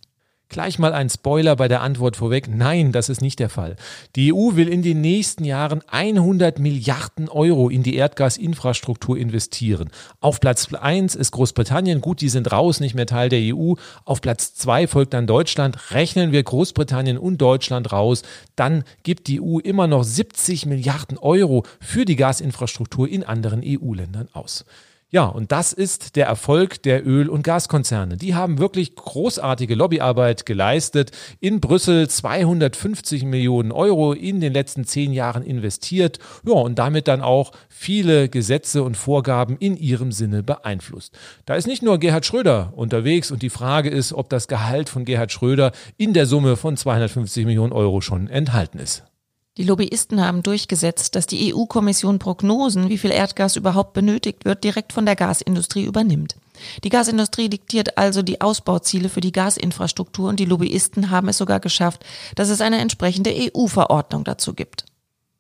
Gleich 0.48 0.78
mal 0.78 0.94
ein 0.94 1.10
Spoiler 1.10 1.56
bei 1.56 1.68
der 1.68 1.82
Antwort 1.82 2.18
vorweg. 2.18 2.48
Nein, 2.48 2.92
das 2.92 3.10
ist 3.10 3.20
nicht 3.20 3.40
der 3.40 3.50
Fall. 3.50 3.76
Die 4.16 4.32
EU 4.32 4.56
will 4.56 4.68
in 4.68 4.84
den 4.84 5.02
nächsten 5.02 5.44
Jahren 5.44 5.82
100 5.88 6.60
Milliarden 6.60 7.30
Euro 7.30 7.68
in 7.68 7.82
die 7.82 7.96
Erdgasinfrastruktur 7.96 9.18
investieren. 9.18 9.90
Auf 10.22 10.40
Platz 10.40 10.72
1 10.72 11.16
ist 11.16 11.32
Großbritannien. 11.32 12.00
Gut, 12.00 12.22
die 12.22 12.30
sind 12.30 12.52
raus, 12.52 12.80
nicht 12.80 12.94
mehr 12.94 13.08
Teil 13.08 13.30
der 13.30 13.56
EU. 13.56 13.74
Auf 14.06 14.22
Platz 14.22 14.54
2 14.54 14.86
folgt 14.88 15.16
dann 15.16 15.26
Deutschland. 15.26 15.92
Rechnen 15.92 16.32
wir 16.32 16.44
Großbritannien 16.44 17.18
und 17.18 17.40
Deutschland 17.40 17.92
raus, 17.92 18.22
dann 18.56 18.84
gibt 19.02 19.28
die 19.28 19.42
EU 19.42 19.58
immer 19.58 19.88
noch 19.88 20.04
70 20.04 20.68
Milliarden 20.68 21.18
Euro 21.18 21.66
für 21.82 22.06
die 22.06 22.16
Gasinfrastruktur 22.16 23.10
in 23.10 23.24
anderen 23.24 23.62
EU-Ländern 23.66 24.30
aus. 24.32 24.64
Ja, 25.16 25.28
und 25.28 25.54
das 25.54 25.72
ist 25.72 26.18
der 26.18 26.26
Erfolg 26.26 26.84
der 26.84 27.08
Öl- 27.08 27.30
und 27.30 27.44
Gaskonzerne. 27.44 28.18
Die 28.18 28.36
haben 28.36 28.58
wirklich 28.58 28.96
großartige 28.96 29.74
Lobbyarbeit 29.74 30.46
geleistet, 30.46 31.12
in 31.40 31.62
Brüssel 31.62 32.10
250 32.10 33.24
Millionen 33.24 33.72
Euro 33.72 34.12
in 34.12 34.42
den 34.42 34.52
letzten 34.52 34.84
zehn 34.84 35.14
Jahren 35.14 35.42
investiert, 35.42 36.20
ja, 36.46 36.56
und 36.56 36.78
damit 36.80 37.08
dann 37.08 37.22
auch 37.22 37.54
viele 37.70 38.28
Gesetze 38.28 38.84
und 38.84 38.98
Vorgaben 38.98 39.56
in 39.58 39.78
ihrem 39.78 40.12
Sinne 40.12 40.44
beeinflusst. 40.44 41.18
Da 41.46 41.56
ist 41.56 41.66
nicht 41.66 41.82
nur 41.82 41.98
Gerhard 41.98 42.26
Schröder 42.26 42.74
unterwegs 42.76 43.32
und 43.32 43.42
die 43.42 43.50
Frage 43.50 43.90
ist, 43.90 44.12
ob 44.12 44.30
das 44.30 44.50
Gehalt 44.50 44.90
von 44.90 45.06
Gerhard 45.06 45.32
Schröder 45.32 45.72
in 45.96 46.12
der 46.12 46.26
Summe 46.26 46.58
von 46.58 46.76
250 46.76 47.46
Millionen 47.46 47.72
Euro 47.72 48.02
schon 48.02 48.28
enthalten 48.28 48.80
ist. 48.80 49.06
Die 49.58 49.64
Lobbyisten 49.64 50.20
haben 50.20 50.44
durchgesetzt, 50.44 51.16
dass 51.16 51.28
die 51.28 51.54
EU-Kommission 51.54 52.20
Prognosen, 52.20 52.90
wie 52.90 52.98
viel 52.98 53.12
Erdgas 53.12 53.56
überhaupt 53.56 53.94
benötigt 53.94 54.44
wird, 54.44 54.66
direkt 54.66 54.92
von 54.92 55.06
der 55.06 55.16
Gasindustrie 55.16 55.86
übernimmt. 55.86 56.36
Die 56.84 56.90
Gasindustrie 56.90 57.48
diktiert 57.48 57.98
also 57.98 58.22
die 58.22 58.42
Ausbauziele 58.42 59.08
für 59.08 59.22
die 59.22 59.32
Gasinfrastruktur 59.32 60.28
und 60.28 60.40
die 60.40 60.46
Lobbyisten 60.46 61.10
haben 61.10 61.30
es 61.30 61.38
sogar 61.38 61.62
geschafft, 61.62 62.06
dass 62.36 62.50
es 62.50 62.60
eine 62.60 62.80
entsprechende 62.80 63.34
EU-Verordnung 63.34 64.26
dazu 64.26 64.54
gibt. 64.54 64.86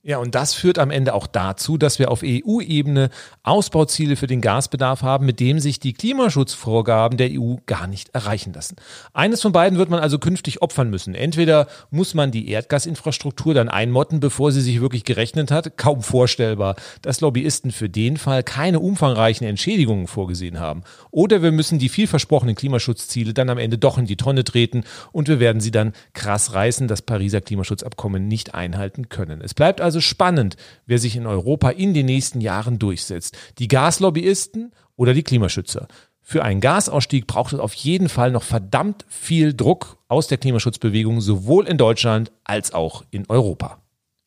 Ja, 0.07 0.19
und 0.19 0.35
das 0.35 0.53
führt 0.53 0.77
am 0.77 0.91
Ende 0.91 1.15
auch 1.15 1.25
dazu, 1.25 1.79
dass 1.79 1.97
wir 1.97 2.11
auf 2.11 2.21
EU-Ebene 2.23 3.09
Ausbauziele 3.41 4.15
für 4.15 4.27
den 4.27 4.39
Gasbedarf 4.39 5.01
haben, 5.01 5.25
mit 5.25 5.39
dem 5.39 5.59
sich 5.59 5.79
die 5.79 5.93
Klimaschutzvorgaben 5.93 7.17
der 7.17 7.31
EU 7.31 7.55
gar 7.65 7.87
nicht 7.87 8.09
erreichen 8.09 8.53
lassen. 8.53 8.75
Eines 9.15 9.41
von 9.41 9.51
beiden 9.51 9.79
wird 9.79 9.89
man 9.89 9.99
also 9.99 10.19
künftig 10.19 10.61
opfern 10.61 10.91
müssen. 10.91 11.15
Entweder 11.15 11.65
muss 11.89 12.13
man 12.13 12.29
die 12.29 12.49
Erdgasinfrastruktur 12.49 13.55
dann 13.55 13.67
einmotten, 13.67 14.19
bevor 14.19 14.51
sie 14.51 14.61
sich 14.61 14.79
wirklich 14.79 15.05
gerechnet 15.05 15.49
hat, 15.49 15.75
kaum 15.75 16.03
vorstellbar, 16.03 16.75
dass 17.01 17.21
Lobbyisten 17.21 17.71
für 17.71 17.89
den 17.89 18.17
Fall 18.17 18.43
keine 18.43 18.81
umfangreichen 18.81 19.47
Entschädigungen 19.47 20.05
vorgesehen 20.05 20.59
haben. 20.59 20.83
Oder 21.09 21.41
wir 21.41 21.51
müssen 21.51 21.79
die 21.79 21.89
vielversprochenen 21.89 22.53
Klimaschutzziele 22.53 23.33
dann 23.33 23.49
am 23.49 23.57
Ende 23.57 23.79
doch 23.79 23.97
in 23.97 24.05
die 24.05 24.17
Tonne 24.17 24.43
treten 24.43 24.83
und 25.11 25.29
wir 25.29 25.39
werden 25.39 25.61
sie 25.61 25.71
dann 25.71 25.93
krass 26.13 26.53
reißen, 26.53 26.87
das 26.87 27.01
Pariser 27.01 27.41
Klimaschutzabkommen 27.41 28.27
nicht 28.27 28.53
einhalten 28.53 29.09
können. 29.09 29.41
Es 29.41 29.55
bleibt 29.55 29.81
also 29.81 29.94
also 29.95 30.01
spannend, 30.01 30.57
wer 30.85 30.99
sich 30.99 31.15
in 31.15 31.25
Europa 31.25 31.69
in 31.69 31.93
den 31.93 32.05
nächsten 32.05 32.41
Jahren 32.41 32.79
durchsetzt. 32.79 33.37
Die 33.59 33.69
Gaslobbyisten 33.69 34.73
oder 34.97 35.13
die 35.13 35.23
Klimaschützer. 35.23 35.87
Für 36.21 36.43
einen 36.43 36.59
Gasausstieg 36.59 37.27
braucht 37.27 37.53
es 37.53 37.59
auf 37.59 37.73
jeden 37.75 38.09
Fall 38.09 38.31
noch 38.31 38.43
verdammt 38.43 39.05
viel 39.07 39.53
Druck 39.53 39.97
aus 40.09 40.27
der 40.27 40.37
Klimaschutzbewegung, 40.37 41.21
sowohl 41.21 41.65
in 41.65 41.77
Deutschland 41.77 42.33
als 42.43 42.73
auch 42.73 43.05
in 43.09 43.23
Europa. 43.29 43.77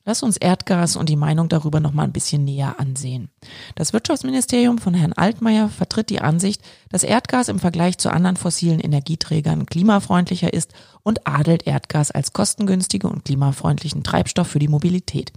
Lass 0.09 0.23
uns 0.23 0.39
Erdgas 0.39 0.97
und 0.97 1.11
die 1.11 1.17
Meinung 1.17 1.51
darüber 1.51 1.81
noch 1.81 1.93
mal 1.93 2.05
ein 2.05 2.13
bisschen 2.13 2.43
näher 2.43 2.77
ansehen. 2.81 3.29
Das 3.75 3.93
Wirtschaftsministerium 3.93 4.79
von 4.79 4.95
Herrn 4.95 5.13
Altmaier 5.13 5.69
vertritt 5.69 6.09
die 6.09 6.23
Ansicht, 6.23 6.63
dass 6.89 7.03
Erdgas 7.03 7.49
im 7.49 7.59
Vergleich 7.59 7.99
zu 7.99 8.11
anderen 8.11 8.39
fossilen 8.39 8.81
Energieträgern 8.81 9.67
klimafreundlicher 9.67 10.51
ist 10.51 10.73
und 11.03 11.27
adelt 11.27 11.67
Erdgas 11.67 12.11
als 12.11 12.33
kostengünstigen 12.33 13.11
und 13.11 13.27
klimafreundlichen 13.27 14.03
Treibstoff 14.03 14.49
für 14.49 14.59
die 14.59 14.69
Mobilität. 14.69 15.31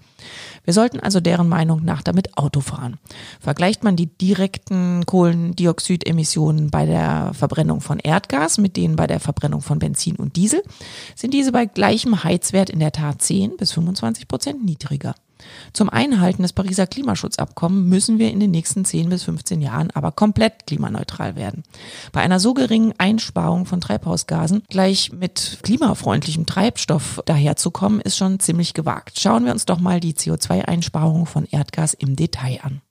Wir 0.64 0.74
sollten 0.74 1.00
also 1.00 1.20
deren 1.20 1.50
Meinung 1.50 1.84
nach 1.84 2.02
damit 2.02 2.38
Auto 2.38 2.62
fahren. 2.62 2.98
Vergleicht 3.40 3.84
man 3.84 3.96
die 3.96 4.08
direkten 4.08 5.06
Kohlendioxidemissionen 5.06 6.70
bei 6.70 6.86
der 6.86 7.34
Verbrennung 7.34 7.82
von 7.82 8.00
Erdgas 8.00 8.58
mit 8.58 8.78
denen 8.78 8.96
bei 8.96 9.08
der 9.08 9.20
Verbrennung 9.20 9.62
von 9.62 9.80
Benzin 9.80 10.16
und 10.16 10.36
Diesel, 10.36 10.64
sind 11.16 11.34
diese 11.34 11.52
bei 11.52 11.66
gleichem 11.66 12.24
Heizwert 12.24 12.70
in 12.70 12.80
der 12.80 12.92
Tat 12.92 13.22
10 13.22 13.58
bis 13.58 13.72
25 13.72 14.28
Prozent 14.28 14.64
niedriger. 14.64 15.16
Zum 15.74 15.90
Einhalten 15.90 16.42
des 16.42 16.54
Pariser 16.54 16.88
Klimaschutzabkommens 16.88 17.88
müssen 17.88 18.20
wir 18.20 18.32
in 18.32 18.40
den 18.40 18.52
nächsten 18.52 18.86
10 18.86 19.10
bis 19.10 19.24
15 19.24 19.62
Jahren 19.62 19.92
aber 19.92 20.12
komplett 20.12 20.68
klimaneutral 20.68 21.36
werden. 21.36 21.64
Bei 22.12 22.22
einer 22.22 22.40
so 22.40 22.54
geringen 22.54 22.94
Einsparung 22.98 23.66
von 23.66 23.82
Treibhausgasen 23.82 24.64
gleich 24.70 25.12
mit 25.12 25.60
klimafreundlichem 25.64 26.46
Treibstoff 26.46 27.22
daherzukommen, 27.26 28.02
ist 28.02 28.18
schon 28.18 28.40
ziemlich 28.40 28.74
gewagt. 28.74 29.20
Schauen 29.20 29.46
wir 29.46 29.52
uns 29.52 29.66
doch 29.66 29.80
mal 29.80 30.00
die 30.00 30.14
CO2-Einsparung 30.14 31.26
von 31.26 31.46
Erdgas 31.46 31.94
im 31.94 32.16
Detail 32.16 32.60
an. 32.64 32.82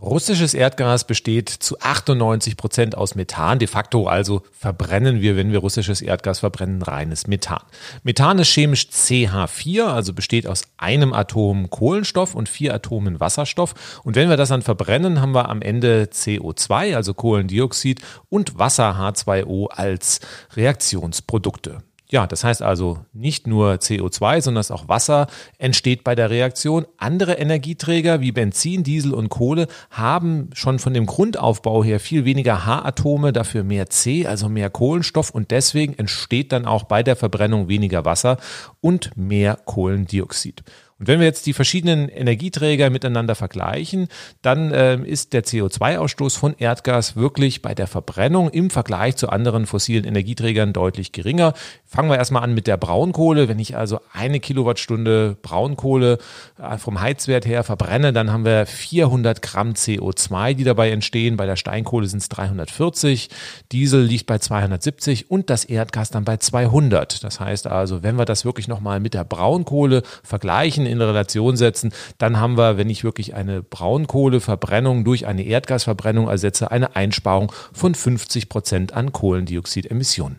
Russisches 0.00 0.52
Erdgas 0.52 1.06
besteht 1.06 1.48
zu 1.48 1.80
98 1.80 2.58
Prozent 2.58 2.98
aus 2.98 3.14
Methan. 3.14 3.58
De 3.58 3.66
facto 3.66 4.06
also 4.06 4.42
verbrennen 4.52 5.22
wir, 5.22 5.36
wenn 5.36 5.52
wir 5.52 5.60
russisches 5.60 6.02
Erdgas 6.02 6.40
verbrennen, 6.40 6.82
reines 6.82 7.26
Methan. 7.26 7.62
Methan 8.02 8.38
ist 8.38 8.52
chemisch 8.52 8.88
CH4, 8.92 9.84
also 9.84 10.12
besteht 10.12 10.46
aus 10.46 10.64
einem 10.76 11.14
Atom 11.14 11.70
Kohlenstoff 11.70 12.34
und 12.34 12.50
vier 12.50 12.74
Atomen 12.74 13.20
Wasserstoff. 13.20 14.00
Und 14.04 14.16
wenn 14.16 14.28
wir 14.28 14.36
das 14.36 14.50
dann 14.50 14.60
verbrennen, 14.60 15.22
haben 15.22 15.34
wir 15.34 15.48
am 15.48 15.62
Ende 15.62 16.10
CO2, 16.12 16.94
also 16.94 17.14
Kohlendioxid 17.14 18.02
und 18.28 18.58
Wasser 18.58 18.96
H2O 18.98 19.68
als 19.68 20.20
Reaktionsprodukte. 20.56 21.82
Ja, 22.08 22.28
das 22.28 22.44
heißt 22.44 22.62
also 22.62 23.00
nicht 23.12 23.48
nur 23.48 23.74
CO2, 23.74 24.40
sondern 24.40 24.64
auch 24.70 24.88
Wasser 24.88 25.26
entsteht 25.58 26.04
bei 26.04 26.14
der 26.14 26.30
Reaktion. 26.30 26.86
Andere 26.98 27.34
Energieträger 27.34 28.20
wie 28.20 28.30
Benzin, 28.30 28.84
Diesel 28.84 29.12
und 29.12 29.28
Kohle 29.28 29.66
haben 29.90 30.50
schon 30.52 30.78
von 30.78 30.94
dem 30.94 31.06
Grundaufbau 31.06 31.82
her 31.82 31.98
viel 31.98 32.24
weniger 32.24 32.64
H-Atome, 32.64 33.32
dafür 33.32 33.64
mehr 33.64 33.90
C, 33.90 34.24
also 34.24 34.48
mehr 34.48 34.70
Kohlenstoff 34.70 35.30
und 35.30 35.50
deswegen 35.50 35.94
entsteht 35.98 36.52
dann 36.52 36.64
auch 36.64 36.84
bei 36.84 37.02
der 37.02 37.16
Verbrennung 37.16 37.68
weniger 37.68 38.04
Wasser 38.04 38.36
und 38.80 39.16
mehr 39.16 39.58
Kohlendioxid. 39.64 40.62
Und 40.98 41.08
wenn 41.08 41.20
wir 41.20 41.26
jetzt 41.26 41.44
die 41.44 41.52
verschiedenen 41.52 42.08
Energieträger 42.08 42.88
miteinander 42.88 43.34
vergleichen, 43.34 44.08
dann 44.40 44.72
äh, 44.72 44.96
ist 44.96 45.34
der 45.34 45.44
CO2-Ausstoß 45.44 46.38
von 46.38 46.54
Erdgas 46.56 47.16
wirklich 47.16 47.60
bei 47.60 47.74
der 47.74 47.86
Verbrennung 47.86 48.48
im 48.48 48.70
Vergleich 48.70 49.16
zu 49.16 49.28
anderen 49.28 49.66
fossilen 49.66 50.04
Energieträgern 50.04 50.72
deutlich 50.72 51.12
geringer. 51.12 51.52
Fangen 51.84 52.08
wir 52.08 52.16
erstmal 52.16 52.44
an 52.44 52.54
mit 52.54 52.66
der 52.66 52.78
Braunkohle. 52.78 53.46
Wenn 53.46 53.58
ich 53.58 53.76
also 53.76 54.00
eine 54.14 54.40
Kilowattstunde 54.40 55.36
Braunkohle 55.42 56.16
äh, 56.58 56.78
vom 56.78 56.98
Heizwert 56.98 57.44
her 57.44 57.62
verbrenne, 57.62 58.14
dann 58.14 58.32
haben 58.32 58.46
wir 58.46 58.64
400 58.64 59.42
Gramm 59.42 59.72
CO2, 59.72 60.54
die 60.54 60.64
dabei 60.64 60.90
entstehen. 60.90 61.36
Bei 61.36 61.44
der 61.44 61.56
Steinkohle 61.56 62.06
sind 62.06 62.22
es 62.22 62.30
340, 62.30 63.28
Diesel 63.70 64.02
liegt 64.02 64.26
bei 64.26 64.38
270 64.38 65.30
und 65.30 65.50
das 65.50 65.66
Erdgas 65.66 66.10
dann 66.10 66.24
bei 66.24 66.38
200. 66.38 67.22
Das 67.22 67.38
heißt 67.38 67.66
also, 67.66 68.02
wenn 68.02 68.16
wir 68.16 68.24
das 68.24 68.46
wirklich 68.46 68.66
nochmal 68.66 68.98
mit 68.98 69.12
der 69.12 69.24
Braunkohle 69.24 70.02
vergleichen, 70.22 70.85
in 70.88 71.00
Relation 71.00 71.56
setzen, 71.56 71.92
dann 72.18 72.40
haben 72.40 72.56
wir, 72.56 72.76
wenn 72.76 72.90
ich 72.90 73.04
wirklich 73.04 73.34
eine 73.34 73.62
Braunkohleverbrennung 73.62 75.04
durch 75.04 75.26
eine 75.26 75.42
Erdgasverbrennung 75.42 76.28
ersetze, 76.28 76.70
eine 76.70 76.96
Einsparung 76.96 77.52
von 77.72 77.94
50 77.94 78.48
Prozent 78.48 78.92
an 78.92 79.12
Kohlendioxidemissionen. 79.12 80.38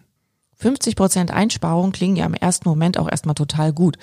50 0.58 0.96
Prozent 0.96 1.32
Einsparung 1.32 1.92
klingen 1.92 2.16
ja 2.16 2.26
im 2.26 2.34
ersten 2.34 2.68
Moment 2.68 2.98
auch 2.98 3.10
erstmal 3.10 3.36
total 3.36 3.74
gut. 3.74 3.98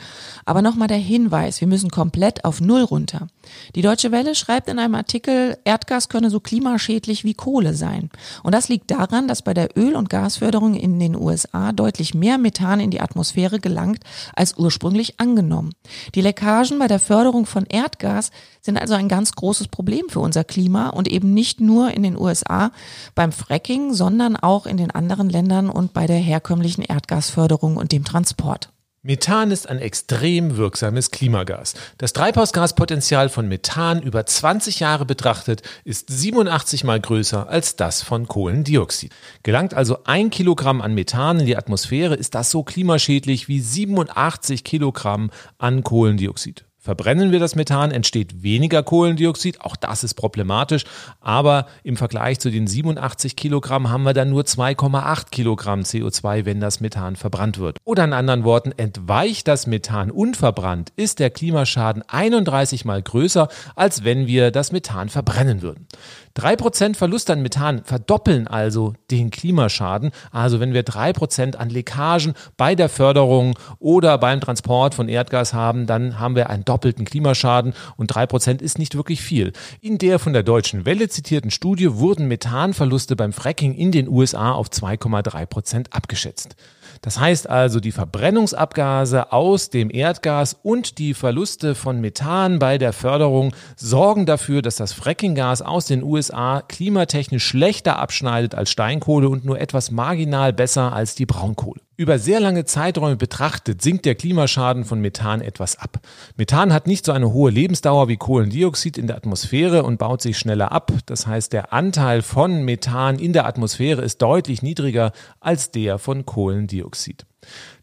Aber 0.44 0.62
nochmal 0.62 0.88
der 0.88 0.98
Hinweis, 0.98 1.60
wir 1.60 1.68
müssen 1.68 1.90
komplett 1.90 2.44
auf 2.44 2.60
Null 2.60 2.82
runter. 2.82 3.26
Die 3.74 3.82
Deutsche 3.82 4.12
Welle 4.12 4.34
schreibt 4.34 4.68
in 4.68 4.78
einem 4.78 4.94
Artikel, 4.94 5.58
Erdgas 5.64 6.08
könne 6.08 6.30
so 6.30 6.40
klimaschädlich 6.40 7.24
wie 7.24 7.34
Kohle 7.34 7.74
sein. 7.74 8.10
Und 8.42 8.54
das 8.54 8.68
liegt 8.68 8.90
daran, 8.90 9.28
dass 9.28 9.42
bei 9.42 9.54
der 9.54 9.76
Öl- 9.76 9.96
und 9.96 10.10
Gasförderung 10.10 10.74
in 10.74 10.98
den 10.98 11.16
USA 11.16 11.72
deutlich 11.72 12.14
mehr 12.14 12.38
Methan 12.38 12.80
in 12.80 12.90
die 12.90 13.00
Atmosphäre 13.00 13.60
gelangt 13.60 14.02
als 14.34 14.56
ursprünglich 14.56 15.20
angenommen. 15.20 15.72
Die 16.14 16.20
Leckagen 16.20 16.78
bei 16.78 16.86
der 16.86 17.00
Förderung 17.00 17.46
von 17.46 17.66
Erdgas 17.66 18.30
sind 18.60 18.78
also 18.78 18.94
ein 18.94 19.08
ganz 19.08 19.32
großes 19.32 19.68
Problem 19.68 20.08
für 20.08 20.20
unser 20.20 20.44
Klima 20.44 20.88
und 20.88 21.08
eben 21.08 21.34
nicht 21.34 21.60
nur 21.60 21.90
in 21.90 22.02
den 22.02 22.18
USA 22.18 22.72
beim 23.14 23.32
Fracking, 23.32 23.92
sondern 23.92 24.36
auch 24.36 24.66
in 24.66 24.76
den 24.76 24.90
anderen 24.90 25.28
Ländern 25.28 25.68
und 25.68 25.92
bei 25.92 26.06
der 26.06 26.18
herkömmlichen 26.18 26.82
Erdgasförderung 26.82 27.76
und 27.76 27.92
dem 27.92 28.04
Transport. 28.04 28.70
Methan 29.06 29.50
ist 29.50 29.68
ein 29.68 29.80
extrem 29.80 30.56
wirksames 30.56 31.10
Klimagas. 31.10 31.74
Das 31.98 32.14
Treibhausgaspotenzial 32.14 33.28
von 33.28 33.46
Methan 33.46 34.00
über 34.00 34.24
20 34.24 34.80
Jahre 34.80 35.04
betrachtet 35.04 35.60
ist 35.84 36.10
87 36.10 36.84
mal 36.84 36.98
größer 36.98 37.46
als 37.46 37.76
das 37.76 38.00
von 38.00 38.26
Kohlendioxid. 38.26 39.12
Gelangt 39.42 39.74
also 39.74 40.04
ein 40.04 40.30
Kilogramm 40.30 40.80
an 40.80 40.94
Methan 40.94 41.40
in 41.40 41.44
die 41.44 41.58
Atmosphäre, 41.58 42.14
ist 42.14 42.34
das 42.34 42.50
so 42.50 42.62
klimaschädlich 42.62 43.46
wie 43.46 43.60
87 43.60 44.64
Kilogramm 44.64 45.30
an 45.58 45.84
Kohlendioxid. 45.84 46.64
Verbrennen 46.84 47.32
wir 47.32 47.38
das 47.38 47.56
Methan, 47.56 47.92
entsteht 47.92 48.42
weniger 48.42 48.82
Kohlendioxid. 48.82 49.62
Auch 49.62 49.74
das 49.74 50.04
ist 50.04 50.12
problematisch. 50.12 50.84
Aber 51.18 51.64
im 51.82 51.96
Vergleich 51.96 52.40
zu 52.40 52.50
den 52.50 52.66
87 52.66 53.36
Kilogramm 53.36 53.88
haben 53.88 54.02
wir 54.02 54.12
dann 54.12 54.28
nur 54.28 54.42
2,8 54.42 55.30
Kilogramm 55.30 55.80
CO2, 55.80 56.44
wenn 56.44 56.60
das 56.60 56.80
Methan 56.80 57.16
verbrannt 57.16 57.56
wird. 57.58 57.78
Oder 57.84 58.04
in 58.04 58.12
anderen 58.12 58.44
Worten, 58.44 58.72
entweicht 58.76 59.48
das 59.48 59.66
Methan 59.66 60.10
unverbrannt, 60.10 60.92
ist 60.94 61.20
der 61.20 61.30
Klimaschaden 61.30 62.02
31 62.06 62.84
mal 62.84 63.00
größer, 63.00 63.48
als 63.74 64.04
wenn 64.04 64.26
wir 64.26 64.50
das 64.50 64.70
Methan 64.70 65.08
verbrennen 65.08 65.62
würden. 65.62 65.86
Drei 66.34 66.56
Prozent 66.56 66.96
Verlust 66.96 67.30
an 67.30 67.42
Methan 67.42 67.84
verdoppeln 67.84 68.48
also 68.48 68.94
den 69.12 69.30
Klimaschaden. 69.30 70.10
Also 70.32 70.58
wenn 70.58 70.74
wir 70.74 70.82
drei 70.82 71.12
Prozent 71.12 71.54
an 71.54 71.70
Leckagen 71.70 72.34
bei 72.56 72.74
der 72.74 72.88
Förderung 72.88 73.56
oder 73.78 74.18
beim 74.18 74.40
Transport 74.40 74.96
von 74.96 75.08
Erdgas 75.08 75.54
haben, 75.54 75.86
dann 75.86 76.18
haben 76.18 76.34
wir 76.34 76.50
einen 76.50 76.64
doppelten 76.74 77.04
Klimaschaden 77.04 77.72
und 77.96 78.08
drei 78.08 78.26
Prozent 78.26 78.60
ist 78.60 78.78
nicht 78.80 78.96
wirklich 78.96 79.22
viel. 79.22 79.52
In 79.80 79.96
der 79.98 80.18
von 80.18 80.32
der 80.32 80.42
Deutschen 80.42 80.84
Welle 80.84 81.08
zitierten 81.08 81.52
Studie 81.52 81.94
wurden 81.94 82.26
Methanverluste 82.26 83.14
beim 83.14 83.32
Fracking 83.32 83.74
in 83.74 83.92
den 83.92 84.08
USA 84.08 84.52
auf 84.52 84.68
2,3 84.68 85.46
Prozent 85.46 85.92
abgeschätzt. 85.92 86.56
Das 87.00 87.20
heißt 87.20 87.48
also, 87.48 87.80
die 87.80 87.92
Verbrennungsabgase 87.92 89.30
aus 89.30 89.70
dem 89.70 89.90
Erdgas 89.90 90.56
und 90.62 90.98
die 90.98 91.14
Verluste 91.14 91.74
von 91.74 92.00
Methan 92.00 92.58
bei 92.58 92.76
der 92.78 92.92
Förderung 92.92 93.54
sorgen 93.76 94.26
dafür, 94.26 94.62
dass 94.62 94.76
das 94.76 94.92
Frackinggas 94.92 95.62
aus 95.62 95.86
den 95.86 96.02
USA 96.02 96.62
klimatechnisch 96.66 97.46
schlechter 97.46 97.98
abschneidet 97.98 98.54
als 98.54 98.70
Steinkohle 98.70 99.28
und 99.28 99.44
nur 99.44 99.60
etwas 99.60 99.90
marginal 99.90 100.52
besser 100.52 100.92
als 100.92 101.14
die 101.14 101.26
Braunkohle. 101.26 101.83
Über 101.96 102.18
sehr 102.18 102.40
lange 102.40 102.64
Zeiträume 102.64 103.14
betrachtet 103.14 103.80
sinkt 103.80 104.04
der 104.04 104.16
Klimaschaden 104.16 104.84
von 104.84 105.00
Methan 105.00 105.40
etwas 105.40 105.78
ab. 105.78 106.00
Methan 106.36 106.72
hat 106.72 106.88
nicht 106.88 107.06
so 107.06 107.12
eine 107.12 107.32
hohe 107.32 107.52
Lebensdauer 107.52 108.08
wie 108.08 108.16
Kohlendioxid 108.16 108.98
in 108.98 109.06
der 109.06 109.16
Atmosphäre 109.16 109.84
und 109.84 109.98
baut 109.98 110.20
sich 110.20 110.36
schneller 110.36 110.72
ab. 110.72 110.90
Das 111.06 111.28
heißt, 111.28 111.52
der 111.52 111.72
Anteil 111.72 112.22
von 112.22 112.64
Methan 112.64 113.20
in 113.20 113.32
der 113.32 113.46
Atmosphäre 113.46 114.02
ist 114.02 114.20
deutlich 114.22 114.60
niedriger 114.60 115.12
als 115.38 115.70
der 115.70 115.98
von 115.98 116.26
Kohlendioxid. 116.26 117.26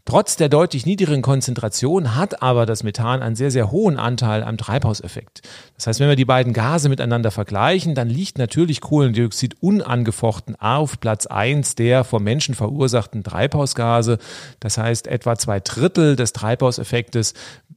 Trotz 0.05 0.35
der 0.35 0.49
deutlich 0.49 0.85
niedrigen 0.85 1.21
Konzentration 1.21 2.15
hat 2.15 2.41
aber 2.41 2.65
das 2.65 2.83
Methan 2.83 3.21
einen 3.21 3.35
sehr, 3.35 3.51
sehr 3.51 3.71
hohen 3.71 3.97
Anteil 3.97 4.43
am 4.43 4.57
Treibhauseffekt. 4.57 5.41
Das 5.75 5.87
heißt, 5.87 5.99
wenn 5.99 6.09
wir 6.09 6.15
die 6.15 6.25
beiden 6.25 6.53
Gase 6.53 6.89
miteinander 6.89 7.29
vergleichen, 7.29 7.93
dann 7.93 8.09
liegt 8.09 8.37
natürlich 8.39 8.81
Kohlendioxid 8.81 9.61
unangefochten 9.61 10.55
auf 10.55 10.99
Platz 10.99 11.27
eins 11.27 11.75
der 11.75 12.03
vom 12.03 12.23
Menschen 12.23 12.55
verursachten 12.55 13.23
Treibhausgase. 13.23 14.17
Das 14.59 14.77
heißt, 14.77 15.07
etwa 15.07 15.35
zwei 15.37 15.59
Drittel 15.59 16.15
des 16.15 16.33
Treibhauseffektes 16.33 17.33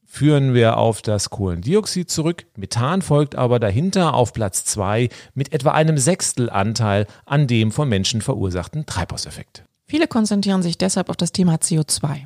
führen 0.06 0.54
wir 0.54 0.78
auf 0.78 1.02
das 1.02 1.28
Kohlendioxid 1.28 2.08
zurück. 2.10 2.46
Methan 2.56 3.02
folgt 3.02 3.34
aber 3.34 3.58
dahinter 3.58 4.14
auf 4.14 4.32
Platz 4.32 4.64
zwei 4.64 5.08
mit 5.34 5.52
etwa 5.52 5.72
einem 5.72 5.98
Sechstelanteil 5.98 7.06
an 7.26 7.48
dem 7.48 7.70
vom 7.70 7.88
Menschen 7.88 8.22
verursachten 8.22 8.86
Treibhauseffekt. 8.86 9.64
Viele 9.94 10.08
konzentrieren 10.08 10.60
sich 10.60 10.76
deshalb 10.76 11.08
auf 11.08 11.16
das 11.16 11.30
Thema 11.30 11.54
CO2. 11.54 12.24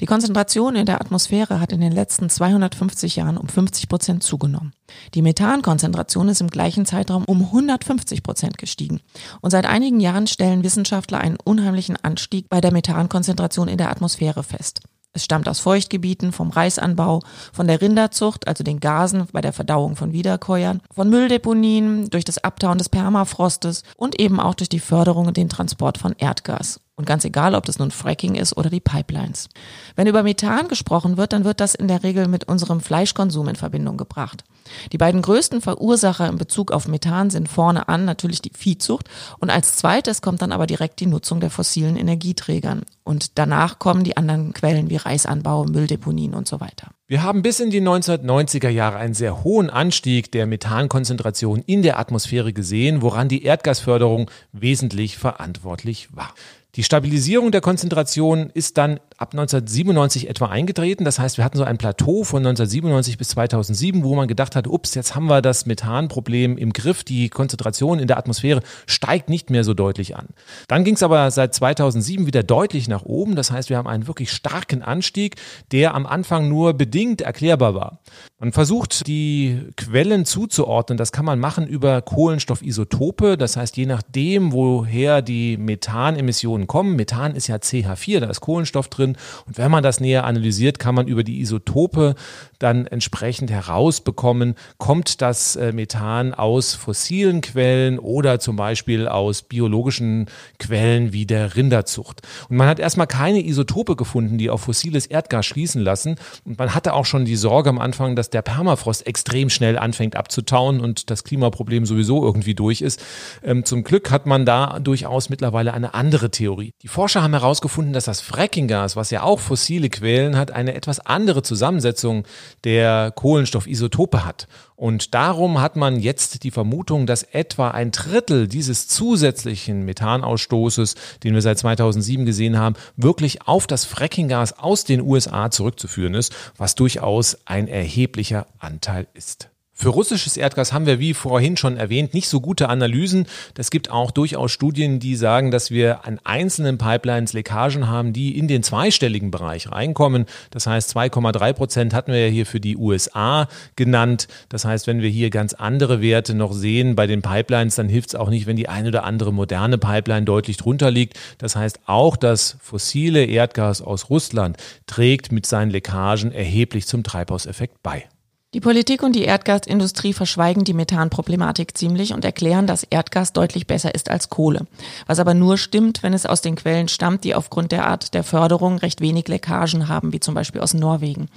Die 0.00 0.06
Konzentration 0.06 0.76
in 0.76 0.86
der 0.86 1.00
Atmosphäre 1.00 1.58
hat 1.58 1.72
in 1.72 1.80
den 1.80 1.90
letzten 1.90 2.30
250 2.30 3.16
Jahren 3.16 3.36
um 3.36 3.48
50 3.48 3.88
Prozent 3.88 4.22
zugenommen. 4.22 4.72
Die 5.14 5.22
Methankonzentration 5.22 6.28
ist 6.28 6.40
im 6.40 6.46
gleichen 6.46 6.86
Zeitraum 6.86 7.24
um 7.24 7.42
150 7.42 8.22
Prozent 8.22 8.56
gestiegen. 8.56 9.00
Und 9.40 9.50
seit 9.50 9.66
einigen 9.66 9.98
Jahren 9.98 10.28
stellen 10.28 10.62
Wissenschaftler 10.62 11.18
einen 11.18 11.38
unheimlichen 11.42 11.96
Anstieg 11.96 12.48
bei 12.48 12.60
der 12.60 12.72
Methankonzentration 12.72 13.66
in 13.66 13.78
der 13.78 13.90
Atmosphäre 13.90 14.44
fest. 14.44 14.82
Es 15.12 15.24
stammt 15.24 15.48
aus 15.48 15.58
Feuchtgebieten, 15.58 16.30
vom 16.30 16.50
Reisanbau, 16.50 17.22
von 17.52 17.66
der 17.66 17.80
Rinderzucht, 17.80 18.46
also 18.46 18.62
den 18.62 18.78
Gasen 18.78 19.26
bei 19.32 19.40
der 19.40 19.52
Verdauung 19.52 19.96
von 19.96 20.12
Wiederkäuern, 20.12 20.82
von 20.94 21.10
Mülldeponien, 21.10 22.10
durch 22.10 22.24
das 22.24 22.38
Abtauen 22.38 22.78
des 22.78 22.88
Permafrostes 22.88 23.82
und 23.96 24.20
eben 24.20 24.38
auch 24.38 24.54
durch 24.54 24.68
die 24.68 24.78
Förderung 24.78 25.26
und 25.26 25.36
den 25.36 25.48
Transport 25.48 25.98
von 25.98 26.14
Erdgas. 26.16 26.78
Und 26.98 27.06
ganz 27.06 27.24
egal, 27.24 27.54
ob 27.54 27.64
das 27.64 27.78
nun 27.78 27.92
Fracking 27.92 28.34
ist 28.34 28.56
oder 28.56 28.70
die 28.70 28.80
Pipelines. 28.80 29.48
Wenn 29.94 30.08
über 30.08 30.24
Methan 30.24 30.66
gesprochen 30.66 31.16
wird, 31.16 31.32
dann 31.32 31.44
wird 31.44 31.60
das 31.60 31.76
in 31.76 31.86
der 31.86 32.02
Regel 32.02 32.26
mit 32.26 32.48
unserem 32.48 32.80
Fleischkonsum 32.80 33.46
in 33.46 33.54
Verbindung 33.54 33.96
gebracht. 33.96 34.42
Die 34.90 34.98
beiden 34.98 35.22
größten 35.22 35.60
Verursacher 35.60 36.28
in 36.28 36.38
Bezug 36.38 36.72
auf 36.72 36.88
Methan 36.88 37.30
sind 37.30 37.48
vorne 37.48 37.88
an 37.88 38.04
natürlich 38.04 38.42
die 38.42 38.50
Viehzucht 38.52 39.08
und 39.38 39.48
als 39.48 39.76
zweites 39.76 40.22
kommt 40.22 40.42
dann 40.42 40.50
aber 40.50 40.66
direkt 40.66 40.98
die 40.98 41.06
Nutzung 41.06 41.38
der 41.38 41.50
fossilen 41.50 41.96
Energieträgern. 41.96 42.82
Und 43.04 43.38
danach 43.38 43.78
kommen 43.78 44.02
die 44.02 44.16
anderen 44.16 44.52
Quellen 44.52 44.90
wie 44.90 44.96
Reisanbau, 44.96 45.64
Mülldeponien 45.64 46.34
und 46.34 46.48
so 46.48 46.60
weiter. 46.60 46.88
Wir 47.06 47.22
haben 47.22 47.40
bis 47.40 47.60
in 47.60 47.70
die 47.70 47.80
1990er 47.80 48.68
Jahre 48.68 48.98
einen 48.98 49.14
sehr 49.14 49.44
hohen 49.44 49.70
Anstieg 49.70 50.30
der 50.32 50.46
Methankonzentration 50.46 51.62
in 51.64 51.82
der 51.82 51.98
Atmosphäre 51.98 52.52
gesehen, 52.52 53.00
woran 53.00 53.28
die 53.28 53.44
Erdgasförderung 53.44 54.30
wesentlich 54.52 55.16
verantwortlich 55.16 56.14
war. 56.14 56.34
Die 56.78 56.84
Stabilisierung 56.84 57.50
der 57.50 57.60
Konzentration 57.60 58.50
ist 58.54 58.78
dann 58.78 59.00
ab 59.18 59.32
1997 59.32 60.28
etwa 60.28 60.46
eingetreten. 60.46 61.04
Das 61.04 61.18
heißt, 61.18 61.38
wir 61.38 61.44
hatten 61.44 61.58
so 61.58 61.64
ein 61.64 61.76
Plateau 61.76 62.22
von 62.22 62.38
1997 62.38 63.18
bis 63.18 63.30
2007, 63.30 64.04
wo 64.04 64.14
man 64.14 64.28
gedacht 64.28 64.54
hat, 64.54 64.68
ups, 64.68 64.94
jetzt 64.94 65.16
haben 65.16 65.26
wir 65.26 65.42
das 65.42 65.66
Methanproblem 65.66 66.56
im 66.56 66.72
Griff. 66.72 67.02
Die 67.02 67.28
Konzentration 67.28 67.98
in 67.98 68.06
der 68.06 68.16
Atmosphäre 68.16 68.62
steigt 68.86 69.28
nicht 69.28 69.50
mehr 69.50 69.64
so 69.64 69.74
deutlich 69.74 70.16
an. 70.16 70.28
Dann 70.68 70.84
ging 70.84 70.94
es 70.94 71.02
aber 71.02 71.32
seit 71.32 71.52
2007 71.52 72.26
wieder 72.26 72.44
deutlich 72.44 72.86
nach 72.86 73.02
oben. 73.02 73.34
Das 73.34 73.50
heißt, 73.50 73.70
wir 73.70 73.76
haben 73.76 73.88
einen 73.88 74.06
wirklich 74.06 74.30
starken 74.30 74.82
Anstieg, 74.82 75.34
der 75.72 75.94
am 75.94 76.06
Anfang 76.06 76.48
nur 76.48 76.74
bedingt 76.74 77.20
erklärbar 77.20 77.74
war. 77.74 77.98
Man 78.38 78.52
versucht, 78.52 79.08
die 79.08 79.66
Quellen 79.76 80.26
zuzuordnen. 80.26 80.96
Das 80.96 81.10
kann 81.10 81.24
man 81.24 81.40
machen 81.40 81.66
über 81.66 82.02
Kohlenstoffisotope. 82.02 83.36
Das 83.36 83.56
heißt, 83.56 83.76
je 83.76 83.86
nachdem, 83.86 84.52
woher 84.52 85.22
die 85.22 85.56
Methanemissionen 85.56 86.68
kommen, 86.68 86.94
Methan 86.94 87.34
ist 87.34 87.48
ja 87.48 87.56
CH4, 87.56 88.20
da 88.20 88.30
ist 88.30 88.40
Kohlenstoff 88.40 88.86
drin, 88.86 89.07
drin. 89.08 89.16
Und 89.46 89.58
wenn 89.58 89.70
man 89.70 89.82
das 89.82 90.00
näher 90.00 90.24
analysiert, 90.24 90.78
kann 90.78 90.94
man 90.94 91.06
über 91.06 91.24
die 91.24 91.40
Isotope 91.40 92.14
dann 92.58 92.86
entsprechend 92.86 93.50
herausbekommen, 93.50 94.54
kommt 94.78 95.22
das 95.22 95.56
äh, 95.56 95.72
Methan 95.72 96.34
aus 96.34 96.74
fossilen 96.74 97.40
Quellen 97.40 97.98
oder 97.98 98.40
zum 98.40 98.56
Beispiel 98.56 99.08
aus 99.08 99.42
biologischen 99.42 100.26
Quellen 100.58 101.12
wie 101.12 101.26
der 101.26 101.56
Rinderzucht. 101.56 102.22
Und 102.48 102.56
man 102.56 102.68
hat 102.68 102.78
erstmal 102.78 103.06
keine 103.06 103.44
Isotope 103.44 103.96
gefunden, 103.96 104.38
die 104.38 104.50
auf 104.50 104.62
fossiles 104.62 105.06
Erdgas 105.06 105.46
schließen 105.46 105.82
lassen. 105.82 106.16
Und 106.44 106.58
man 106.58 106.74
hatte 106.74 106.94
auch 106.94 107.06
schon 107.06 107.24
die 107.24 107.36
Sorge 107.36 107.70
am 107.70 107.78
Anfang, 107.78 108.16
dass 108.16 108.30
der 108.30 108.42
Permafrost 108.42 109.06
extrem 109.06 109.50
schnell 109.50 109.78
anfängt 109.78 110.16
abzutauen 110.16 110.80
und 110.80 111.10
das 111.10 111.24
Klimaproblem 111.24 111.86
sowieso 111.86 112.24
irgendwie 112.24 112.54
durch 112.54 112.82
ist. 112.82 113.02
Ähm, 113.42 113.64
zum 113.64 113.84
Glück 113.84 114.10
hat 114.10 114.26
man 114.26 114.44
da 114.44 114.78
durchaus 114.80 115.28
mittlerweile 115.28 115.74
eine 115.74 115.94
andere 115.94 116.30
Theorie. 116.30 116.72
Die 116.82 116.88
Forscher 116.88 117.22
haben 117.22 117.32
herausgefunden, 117.34 117.92
dass 117.92 118.04
das 118.04 118.20
Frackinggas, 118.20 118.96
was 118.96 119.10
ja 119.10 119.22
auch 119.22 119.40
fossile 119.40 119.88
Quellen 119.88 120.36
hat, 120.36 120.50
eine 120.50 120.74
etwas 120.74 121.00
andere 121.00 121.42
Zusammensetzung 121.42 122.24
der 122.64 123.12
Kohlenstoffisotope 123.14 124.24
hat. 124.24 124.48
Und 124.76 125.14
darum 125.14 125.60
hat 125.60 125.74
man 125.76 125.98
jetzt 125.98 126.44
die 126.44 126.50
Vermutung, 126.50 127.06
dass 127.06 127.24
etwa 127.24 127.70
ein 127.70 127.90
Drittel 127.90 128.46
dieses 128.46 128.86
zusätzlichen 128.86 129.84
Methanausstoßes, 129.84 130.94
den 131.24 131.34
wir 131.34 131.42
seit 131.42 131.58
2007 131.58 132.24
gesehen 132.24 132.58
haben, 132.58 132.76
wirklich 132.96 133.46
auf 133.46 133.66
das 133.66 133.84
Frackinggas 133.84 134.58
aus 134.58 134.84
den 134.84 135.00
USA 135.00 135.50
zurückzuführen 135.50 136.14
ist, 136.14 136.32
was 136.56 136.74
durchaus 136.74 137.38
ein 137.44 137.66
erheblicher 137.66 138.46
Anteil 138.58 139.08
ist. 139.14 139.50
Für 139.80 139.90
russisches 139.90 140.36
Erdgas 140.36 140.72
haben 140.72 140.86
wir, 140.86 140.98
wie 140.98 141.14
vorhin 141.14 141.56
schon 141.56 141.76
erwähnt, 141.76 142.12
nicht 142.12 142.28
so 142.28 142.40
gute 142.40 142.68
Analysen. 142.68 143.26
Es 143.56 143.70
gibt 143.70 143.92
auch 143.92 144.10
durchaus 144.10 144.50
Studien, 144.50 144.98
die 144.98 145.14
sagen, 145.14 145.52
dass 145.52 145.70
wir 145.70 146.04
an 146.04 146.18
einzelnen 146.24 146.78
Pipelines 146.78 147.32
Leckagen 147.32 147.86
haben, 147.86 148.12
die 148.12 148.36
in 148.36 148.48
den 148.48 148.64
zweistelligen 148.64 149.30
Bereich 149.30 149.70
reinkommen. 149.70 150.26
Das 150.50 150.66
heißt, 150.66 150.96
2,3 150.96 151.52
Prozent 151.52 151.94
hatten 151.94 152.10
wir 152.10 152.26
ja 152.26 152.26
hier 152.26 152.44
für 152.44 152.58
die 152.58 152.76
USA 152.76 153.46
genannt. 153.76 154.26
Das 154.48 154.64
heißt, 154.64 154.88
wenn 154.88 155.00
wir 155.00 155.10
hier 155.10 155.30
ganz 155.30 155.54
andere 155.54 156.02
Werte 156.02 156.34
noch 156.34 156.54
sehen 156.54 156.96
bei 156.96 157.06
den 157.06 157.22
Pipelines, 157.22 157.76
dann 157.76 157.88
hilft 157.88 158.08
es 158.08 158.14
auch 158.16 158.30
nicht, 158.30 158.48
wenn 158.48 158.56
die 158.56 158.68
eine 158.68 158.88
oder 158.88 159.04
andere 159.04 159.32
moderne 159.32 159.78
Pipeline 159.78 160.24
deutlich 160.24 160.56
drunter 160.56 160.90
liegt. 160.90 161.16
Das 161.38 161.54
heißt, 161.54 161.78
auch 161.86 162.16
das 162.16 162.56
fossile 162.60 163.26
Erdgas 163.26 163.80
aus 163.80 164.10
Russland 164.10 164.56
trägt 164.88 165.30
mit 165.30 165.46
seinen 165.46 165.70
Leckagen 165.70 166.32
erheblich 166.32 166.88
zum 166.88 167.04
Treibhauseffekt 167.04 167.80
bei. 167.84 168.08
Die 168.54 168.60
Politik 168.60 169.02
und 169.02 169.14
die 169.14 169.24
Erdgasindustrie 169.24 170.14
verschweigen 170.14 170.64
die 170.64 170.72
Methanproblematik 170.72 171.76
ziemlich 171.76 172.14
und 172.14 172.24
erklären, 172.24 172.66
dass 172.66 172.82
Erdgas 172.82 173.34
deutlich 173.34 173.66
besser 173.66 173.94
ist 173.94 174.10
als 174.10 174.30
Kohle. 174.30 174.66
Was 175.06 175.18
aber 175.18 175.34
nur 175.34 175.58
stimmt, 175.58 176.02
wenn 176.02 176.14
es 176.14 176.24
aus 176.24 176.40
den 176.40 176.56
Quellen 176.56 176.88
stammt, 176.88 177.24
die 177.24 177.34
aufgrund 177.34 177.72
der 177.72 177.86
Art 177.86 178.14
der 178.14 178.24
Förderung 178.24 178.78
recht 178.78 179.02
wenig 179.02 179.28
Leckagen 179.28 179.88
haben, 179.88 180.14
wie 180.14 180.20
zum 180.20 180.34
Beispiel 180.34 180.62
aus 180.62 180.72
Norwegen. 180.72 181.28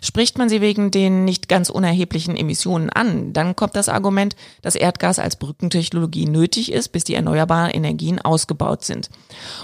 Spricht 0.00 0.38
man 0.38 0.48
sie 0.48 0.60
wegen 0.60 0.92
den 0.92 1.24
nicht 1.24 1.48
ganz 1.48 1.68
unerheblichen 1.68 2.36
Emissionen 2.36 2.90
an, 2.90 3.32
dann 3.32 3.56
kommt 3.56 3.74
das 3.74 3.88
Argument, 3.88 4.36
dass 4.62 4.76
Erdgas 4.76 5.18
als 5.18 5.34
Brückentechnologie 5.34 6.26
nötig 6.26 6.70
ist, 6.70 6.90
bis 6.90 7.02
die 7.02 7.16
erneuerbaren 7.16 7.72
Energien 7.72 8.20
ausgebaut 8.20 8.84
sind. 8.84 9.10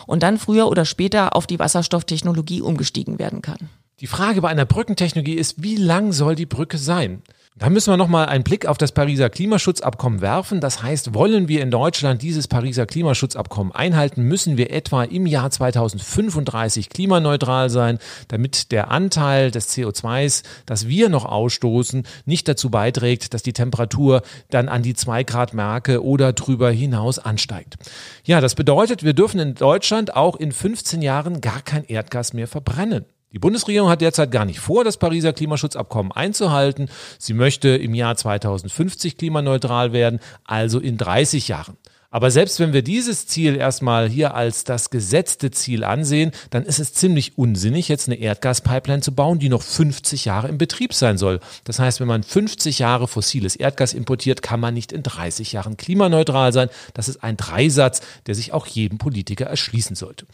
Und 0.09 0.25
dann 0.25 0.37
früher 0.37 0.67
oder 0.67 0.85
später 0.85 1.37
auf 1.37 1.47
die 1.47 1.61
Wasserstofftechnologie 1.61 2.61
umgestiegen 2.61 3.21
werden 3.21 3.41
kann. 3.41 3.71
Die 4.01 4.07
Frage 4.07 4.43
bei 4.43 4.49
einer 4.49 4.65
Brückentechnologie 4.65 5.35
ist, 5.35 5.61
wie 5.61 5.75
lang 5.75 6.13
soll 6.13 6.37
die 6.37 6.47
Brücke 6.47 6.79
sein? 6.79 7.21
Da 7.57 7.69
müssen 7.69 7.93
wir 7.93 7.97
nochmal 7.97 8.27
einen 8.27 8.45
Blick 8.45 8.67
auf 8.67 8.79
das 8.79 8.93
Pariser 8.93 9.29
Klimaschutzabkommen 9.29 10.21
werfen. 10.21 10.61
Das 10.61 10.85
heißt, 10.85 11.15
wollen 11.15 11.49
wir 11.49 11.61
in 11.61 11.73
Deutschland 11.73 12.23
dieses 12.23 12.47
Pariser 12.47 12.87
Klimaschutzabkommen 12.87 13.75
einhalten, 13.75 14.23
müssen 14.23 14.57
wir 14.57 14.71
etwa 14.71 15.03
im 15.03 15.27
Jahr 15.27 15.51
2035 15.51 16.91
klimaneutral 16.91 17.71
sein, 17.71 17.99
damit 18.29 18.71
der 18.71 18.93
Anteil 18.93 19.51
des 19.51 19.77
CO2s, 19.77 20.45
das 20.65 20.87
wir 20.87 21.09
noch 21.09 21.25
ausstoßen, 21.25 22.05
nicht 22.25 22.47
dazu 22.47 22.71
beiträgt, 22.71 23.35
dass 23.35 23.43
die 23.43 23.53
Temperatur 23.53 24.23
dann 24.51 24.69
an 24.69 24.85
die 24.85 24.95
2 24.95 25.25
Grad 25.25 25.55
Marke 25.55 26.05
oder 26.05 26.33
drüber 26.33 26.71
hinaus 26.71 27.19
ansteigt. 27.19 27.75
Ja, 28.23 28.41
das 28.41 28.55
bedeutet, 28.55 29.03
wir 29.03 29.15
dürfen 29.15 29.41
in 29.41 29.57
Deutschland 29.57 30.15
auch 30.15 30.37
in 30.37 30.53
15 30.53 31.03
Jahren 31.03 31.41
gar 31.41 31.63
kein 31.63 31.83
Erdgas 31.83 32.33
mehr 32.33 32.47
verbrennen. 32.47 33.05
Die 33.33 33.39
Bundesregierung 33.39 33.91
hat 33.91 34.01
derzeit 34.01 34.31
gar 34.31 34.47
nicht 34.47 34.59
vor, 34.59 34.85
das 34.85 34.97
Pariser 34.97 35.35
Klimaschutzabkommen 35.35 36.13
einzuhalten. 36.13 36.89
Sie 37.19 37.35
möchte 37.35 37.69
im 37.69 37.93
Jahr 37.95 38.17
2050 38.17 39.19
klimaneutral 39.19 39.93
werden, 39.93 40.21
also 40.45 40.79
in 40.79 40.97
30 40.97 41.49
Jahren. 41.49 41.77
Aber 42.11 42.31
selbst 42.31 42.59
wenn 42.59 42.73
wir 42.73 42.81
dieses 42.81 43.27
Ziel 43.27 43.55
erstmal 43.55 44.09
hier 44.09 44.35
als 44.35 44.65
das 44.65 44.89
gesetzte 44.89 45.51
Ziel 45.51 45.85
ansehen, 45.85 46.33
dann 46.49 46.65
ist 46.65 46.79
es 46.79 46.95
ziemlich 46.95 47.37
unsinnig, 47.37 47.89
jetzt 47.89 48.09
eine 48.09 48.17
Erdgaspipeline 48.17 49.03
zu 49.03 49.15
bauen, 49.15 49.39
die 49.39 49.51
noch 49.51 49.61
50 49.61 50.25
Jahre 50.25 50.49
im 50.49 50.57
Betrieb 50.57 50.95
sein 50.95 51.19
soll. 51.19 51.39
Das 51.65 51.79
heißt, 51.79 52.01
wenn 52.01 52.09
man 52.09 52.23
50 52.23 52.79
Jahre 52.79 53.09
fossiles 53.09 53.57
Erdgas 53.57 53.93
importiert, 53.93 54.41
kann 54.41 54.59
man 54.59 54.73
nicht 54.73 54.91
in 54.91 55.03
30 55.03 55.53
Jahren 55.53 55.77
klimaneutral 55.77 56.55
sein. 56.55 56.71
Das 56.95 57.09
ist 57.09 57.23
ein 57.23 57.37
Dreisatz, 57.37 58.01
der 58.27 58.35
sich 58.35 58.55
auch 58.55 58.67
jedem 58.67 58.97
Politiker 58.97 59.45
erschließen 59.45 59.95
sollte. 59.95 60.25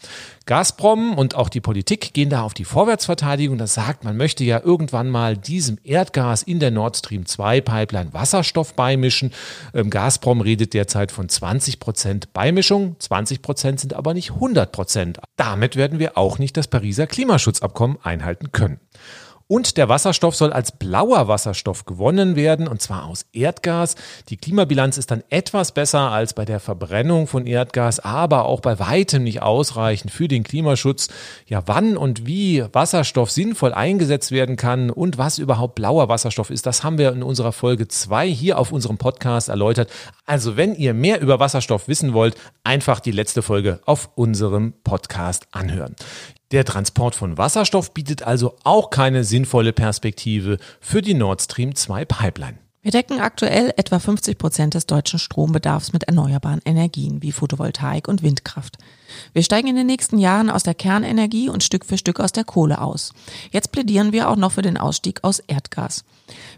Gazprom 0.45 1.17
und 1.17 1.35
auch 1.35 1.49
die 1.49 1.61
Politik 1.61 2.13
gehen 2.13 2.29
da 2.29 2.43
auf 2.43 2.53
die 2.53 2.63
Vorwärtsverteidigung. 2.63 3.57
Das 3.57 3.73
sagt, 3.73 4.05
man 4.05 4.15
möchte 4.15 4.45
ja 4.45 4.61
irgendwann 4.63 5.09
mal 5.09 5.35
diesem 5.35 5.77
Erdgas 5.83 6.41
in 6.41 6.61
der 6.61 6.71
Nord 6.71 6.95
Stream 6.95 7.25
2 7.25 7.59
Pipeline 7.59 8.13
Wasserstoff 8.13 8.75
beimischen. 8.75 9.33
Ähm, 9.73 9.89
Gazprom 9.89 10.39
redet 10.39 10.73
derzeit 10.73 11.11
von 11.11 11.27
20 11.27 11.64
20 11.65 11.79
Prozent 11.79 12.33
Beimischung, 12.33 12.95
20 12.99 13.41
Prozent 13.41 13.79
sind 13.79 13.95
aber 13.95 14.13
nicht 14.13 14.33
100 14.33 14.71
Prozent. 14.71 15.19
Damit 15.35 15.75
werden 15.75 15.97
wir 15.97 16.15
auch 16.15 16.37
nicht 16.37 16.57
das 16.57 16.67
Pariser 16.67 17.07
Klimaschutzabkommen 17.07 17.97
einhalten 18.03 18.51
können. 18.51 18.79
Und 19.47 19.77
der 19.77 19.89
Wasserstoff 19.89 20.35
soll 20.35 20.51
als 20.51 20.71
blauer 20.71 21.27
Wasserstoff 21.27 21.85
gewonnen 21.85 22.35
werden, 22.35 22.67
und 22.67 22.81
zwar 22.81 23.05
aus 23.05 23.27
Erdgas. 23.31 23.93
Die 24.29 24.37
Klimabilanz 24.37 24.97
ist 24.97 25.11
dann 25.11 25.23
etwas 25.29 25.71
besser 25.71 26.11
als 26.11 26.33
bei 26.33 26.45
der 26.45 26.59
Verbrennung 26.59 27.27
von 27.27 27.45
Erdgas, 27.45 27.99
aber 27.99 28.45
auch 28.45 28.59
bei 28.59 28.79
weitem 28.79 29.23
nicht 29.23 29.43
ausreichend 29.43 30.09
für 30.11 30.27
den 30.27 30.43
Klimaschutz. 30.43 31.09
Ja, 31.45 31.61
wann 31.67 31.95
und 31.95 32.25
wie 32.25 32.63
Wasserstoff 32.73 33.29
sinnvoll 33.29 33.71
eingesetzt 33.71 34.31
werden 34.31 34.55
kann 34.55 34.89
und 34.89 35.19
was 35.19 35.37
überhaupt 35.37 35.75
blauer 35.75 36.09
Wasserstoff 36.09 36.49
ist, 36.49 36.65
das 36.65 36.83
haben 36.83 36.97
wir 36.97 37.11
in 37.11 37.21
unserer 37.21 37.51
Folge 37.51 37.87
2 37.87 38.27
hier 38.27 38.57
auf 38.57 38.71
unserem 38.71 38.97
Podcast 38.97 39.49
erläutert. 39.49 39.91
Also 40.25 40.57
wenn 40.57 40.73
ihr 40.73 40.95
mehr 40.95 41.21
über 41.21 41.39
Wasserstoff 41.39 41.87
wissen 41.87 42.13
wollt, 42.13 42.35
einfach 42.63 42.99
die 42.99 43.11
letzte 43.11 43.43
Folge 43.43 43.79
auf 43.85 44.09
unserem 44.15 44.73
Podcast 44.83 45.45
anhören. 45.51 45.95
Der 46.51 46.63
Transport 46.63 47.15
von 47.15 47.37
Wasserstoff 47.37 47.93
bietet 47.93 48.23
also 48.23 48.55
auch 48.63 48.91
keine 48.91 49.23
sinnvolle 49.23 49.73
Perspektive 49.73 50.59
für 50.79 51.01
die 51.01 51.15
Nord 51.15 51.41
Stream 51.41 51.75
2 51.75 52.05
Pipeline. 52.05 52.59
Wir 52.85 52.91
decken 52.91 53.19
aktuell 53.19 53.73
etwa 53.77 53.97
50 53.97 54.37
Prozent 54.37 54.75
des 54.75 54.85
deutschen 54.85 55.17
Strombedarfs 55.17 55.91
mit 55.91 56.03
erneuerbaren 56.03 56.61
Energien 56.65 57.23
wie 57.23 57.31
Photovoltaik 57.31 58.07
und 58.07 58.21
Windkraft. 58.21 58.77
Wir 59.33 59.41
steigen 59.41 59.69
in 59.69 59.75
den 59.75 59.87
nächsten 59.87 60.19
Jahren 60.19 60.51
aus 60.51 60.61
der 60.61 60.75
Kernenergie 60.75 61.49
und 61.49 61.63
Stück 61.63 61.83
für 61.83 61.97
Stück 61.97 62.19
aus 62.19 62.31
der 62.31 62.43
Kohle 62.43 62.79
aus. 62.79 63.11
Jetzt 63.49 63.71
plädieren 63.71 64.11
wir 64.11 64.29
auch 64.29 64.35
noch 64.35 64.51
für 64.51 64.61
den 64.61 64.77
Ausstieg 64.77 65.23
aus 65.23 65.39
Erdgas. 65.39 66.05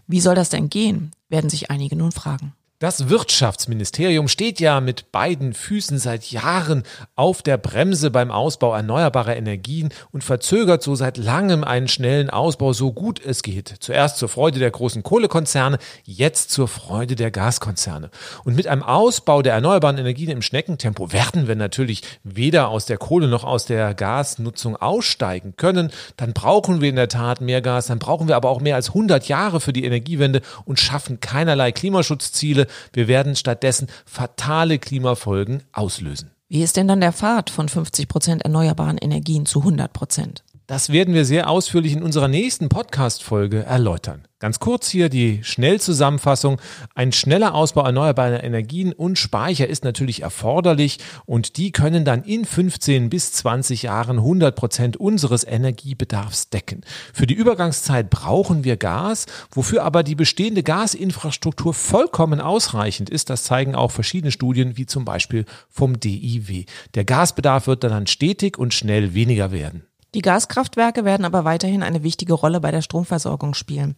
Wie 0.06 0.20
soll 0.20 0.34
das 0.34 0.50
denn 0.50 0.68
gehen, 0.68 1.12
werden 1.30 1.48
sich 1.48 1.70
einige 1.70 1.96
nun 1.96 2.12
fragen. 2.12 2.52
Das 2.80 3.08
Wirtschaftsministerium 3.08 4.28
steht 4.28 4.60
ja 4.60 4.80
mit 4.80 5.10
beiden 5.10 5.52
Füßen 5.52 5.98
seit 5.98 6.30
Jahren 6.30 6.84
auf 7.16 7.42
der 7.42 7.56
Bremse 7.56 8.12
beim 8.12 8.30
Ausbau 8.30 8.72
erneuerbarer 8.72 9.36
Energien 9.36 9.88
und 10.12 10.22
verzögert 10.22 10.80
so 10.84 10.94
seit 10.94 11.16
langem 11.16 11.64
einen 11.64 11.88
schnellen 11.88 12.30
Ausbau 12.30 12.72
so 12.72 12.92
gut 12.92 13.20
es 13.20 13.42
geht. 13.42 13.74
Zuerst 13.80 14.18
zur 14.18 14.28
Freude 14.28 14.60
der 14.60 14.70
großen 14.70 15.02
Kohlekonzerne, 15.02 15.78
jetzt 16.04 16.52
zur 16.52 16.68
Freude 16.68 17.16
der 17.16 17.32
Gaskonzerne. 17.32 18.10
Und 18.44 18.54
mit 18.54 18.68
einem 18.68 18.84
Ausbau 18.84 19.42
der 19.42 19.54
erneuerbaren 19.54 19.98
Energien 19.98 20.30
im 20.30 20.40
Schneckentempo 20.40 21.12
werden 21.12 21.48
wir 21.48 21.56
natürlich 21.56 22.02
weder 22.22 22.68
aus 22.68 22.86
der 22.86 22.98
Kohle 22.98 23.26
noch 23.26 23.42
aus 23.42 23.64
der 23.64 23.92
Gasnutzung 23.94 24.76
aussteigen 24.76 25.54
können. 25.56 25.90
Dann 26.16 26.32
brauchen 26.32 26.80
wir 26.80 26.90
in 26.90 26.94
der 26.94 27.08
Tat 27.08 27.40
mehr 27.40 27.60
Gas, 27.60 27.88
dann 27.88 27.98
brauchen 27.98 28.28
wir 28.28 28.36
aber 28.36 28.50
auch 28.50 28.60
mehr 28.60 28.76
als 28.76 28.90
100 28.90 29.26
Jahre 29.26 29.58
für 29.58 29.72
die 29.72 29.84
Energiewende 29.84 30.42
und 30.64 30.78
schaffen 30.78 31.18
keinerlei 31.18 31.72
Klimaschutzziele 31.72 32.67
wir 32.92 33.08
werden 33.08 33.36
stattdessen 33.36 33.88
fatale 34.04 34.78
Klimafolgen 34.78 35.62
auslösen. 35.72 36.30
Wie 36.48 36.62
ist 36.62 36.76
denn 36.76 36.88
dann 36.88 37.00
der 37.00 37.12
Pfad 37.12 37.50
von 37.50 37.68
50 37.68 38.08
Prozent 38.08 38.42
erneuerbaren 38.42 38.96
Energien 38.96 39.44
zu 39.44 39.60
100 39.60 39.92
Prozent? 39.92 40.44
Das 40.68 40.90
werden 40.90 41.14
wir 41.14 41.24
sehr 41.24 41.48
ausführlich 41.48 41.94
in 41.94 42.02
unserer 42.02 42.28
nächsten 42.28 42.68
Podcast-Folge 42.68 43.62
erläutern. 43.64 44.28
Ganz 44.38 44.60
kurz 44.60 44.86
hier 44.86 45.08
die 45.08 45.42
Schnellzusammenfassung. 45.42 46.60
Ein 46.94 47.12
schneller 47.12 47.54
Ausbau 47.54 47.86
erneuerbarer 47.86 48.44
Energien 48.44 48.92
und 48.92 49.18
Speicher 49.18 49.66
ist 49.66 49.82
natürlich 49.82 50.20
erforderlich 50.20 50.98
und 51.24 51.56
die 51.56 51.72
können 51.72 52.04
dann 52.04 52.22
in 52.22 52.44
15 52.44 53.08
bis 53.08 53.32
20 53.32 53.84
Jahren 53.84 54.18
100 54.18 54.54
Prozent 54.54 54.98
unseres 54.98 55.42
Energiebedarfs 55.42 56.50
decken. 56.50 56.82
Für 57.14 57.26
die 57.26 57.32
Übergangszeit 57.32 58.10
brauchen 58.10 58.62
wir 58.62 58.76
Gas, 58.76 59.24
wofür 59.50 59.84
aber 59.84 60.02
die 60.02 60.16
bestehende 60.16 60.62
Gasinfrastruktur 60.62 61.72
vollkommen 61.72 62.42
ausreichend 62.42 63.08
ist. 63.08 63.30
Das 63.30 63.44
zeigen 63.44 63.74
auch 63.74 63.90
verschiedene 63.90 64.32
Studien, 64.32 64.76
wie 64.76 64.84
zum 64.84 65.06
Beispiel 65.06 65.46
vom 65.70 65.98
DIW. 65.98 66.66
Der 66.94 67.06
Gasbedarf 67.06 67.66
wird 67.66 67.84
dann 67.84 68.06
stetig 68.06 68.58
und 68.58 68.74
schnell 68.74 69.14
weniger 69.14 69.50
werden. 69.50 69.84
Die 70.18 70.22
Gaskraftwerke 70.22 71.04
werden 71.04 71.24
aber 71.24 71.44
weiterhin 71.44 71.84
eine 71.84 72.02
wichtige 72.02 72.32
Rolle 72.32 72.58
bei 72.58 72.72
der 72.72 72.82
Stromversorgung 72.82 73.54
spielen. 73.54 73.94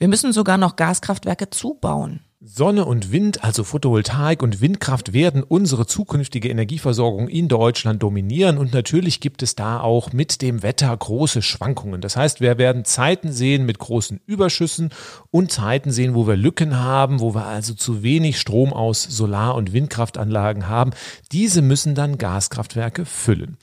Wir 0.00 0.08
müssen 0.08 0.32
sogar 0.32 0.58
noch 0.58 0.74
Gaskraftwerke 0.74 1.48
zubauen. 1.48 2.24
Sonne 2.40 2.84
und 2.84 3.12
Wind, 3.12 3.44
also 3.44 3.62
Photovoltaik 3.62 4.42
und 4.42 4.60
Windkraft 4.60 5.12
werden 5.12 5.44
unsere 5.44 5.86
zukünftige 5.86 6.48
Energieversorgung 6.48 7.28
in 7.28 7.46
Deutschland 7.46 8.02
dominieren 8.02 8.58
und 8.58 8.74
natürlich 8.74 9.20
gibt 9.20 9.44
es 9.44 9.54
da 9.54 9.80
auch 9.80 10.12
mit 10.12 10.42
dem 10.42 10.64
Wetter 10.64 10.94
große 10.94 11.40
Schwankungen. 11.40 12.00
Das 12.00 12.16
heißt, 12.16 12.40
wir 12.40 12.58
werden 12.58 12.84
Zeiten 12.84 13.32
sehen 13.32 13.64
mit 13.64 13.78
großen 13.78 14.20
Überschüssen 14.26 14.90
und 15.30 15.52
Zeiten 15.52 15.92
sehen, 15.92 16.16
wo 16.16 16.26
wir 16.26 16.36
Lücken 16.36 16.80
haben, 16.80 17.20
wo 17.20 17.34
wir 17.34 17.46
also 17.46 17.74
zu 17.74 18.02
wenig 18.02 18.40
Strom 18.40 18.72
aus 18.72 19.04
Solar- 19.04 19.54
und 19.54 19.72
Windkraftanlagen 19.72 20.68
haben. 20.68 20.90
Diese 21.30 21.62
müssen 21.62 21.94
dann 21.94 22.18
Gaskraftwerke 22.18 23.06
füllen. 23.06 23.56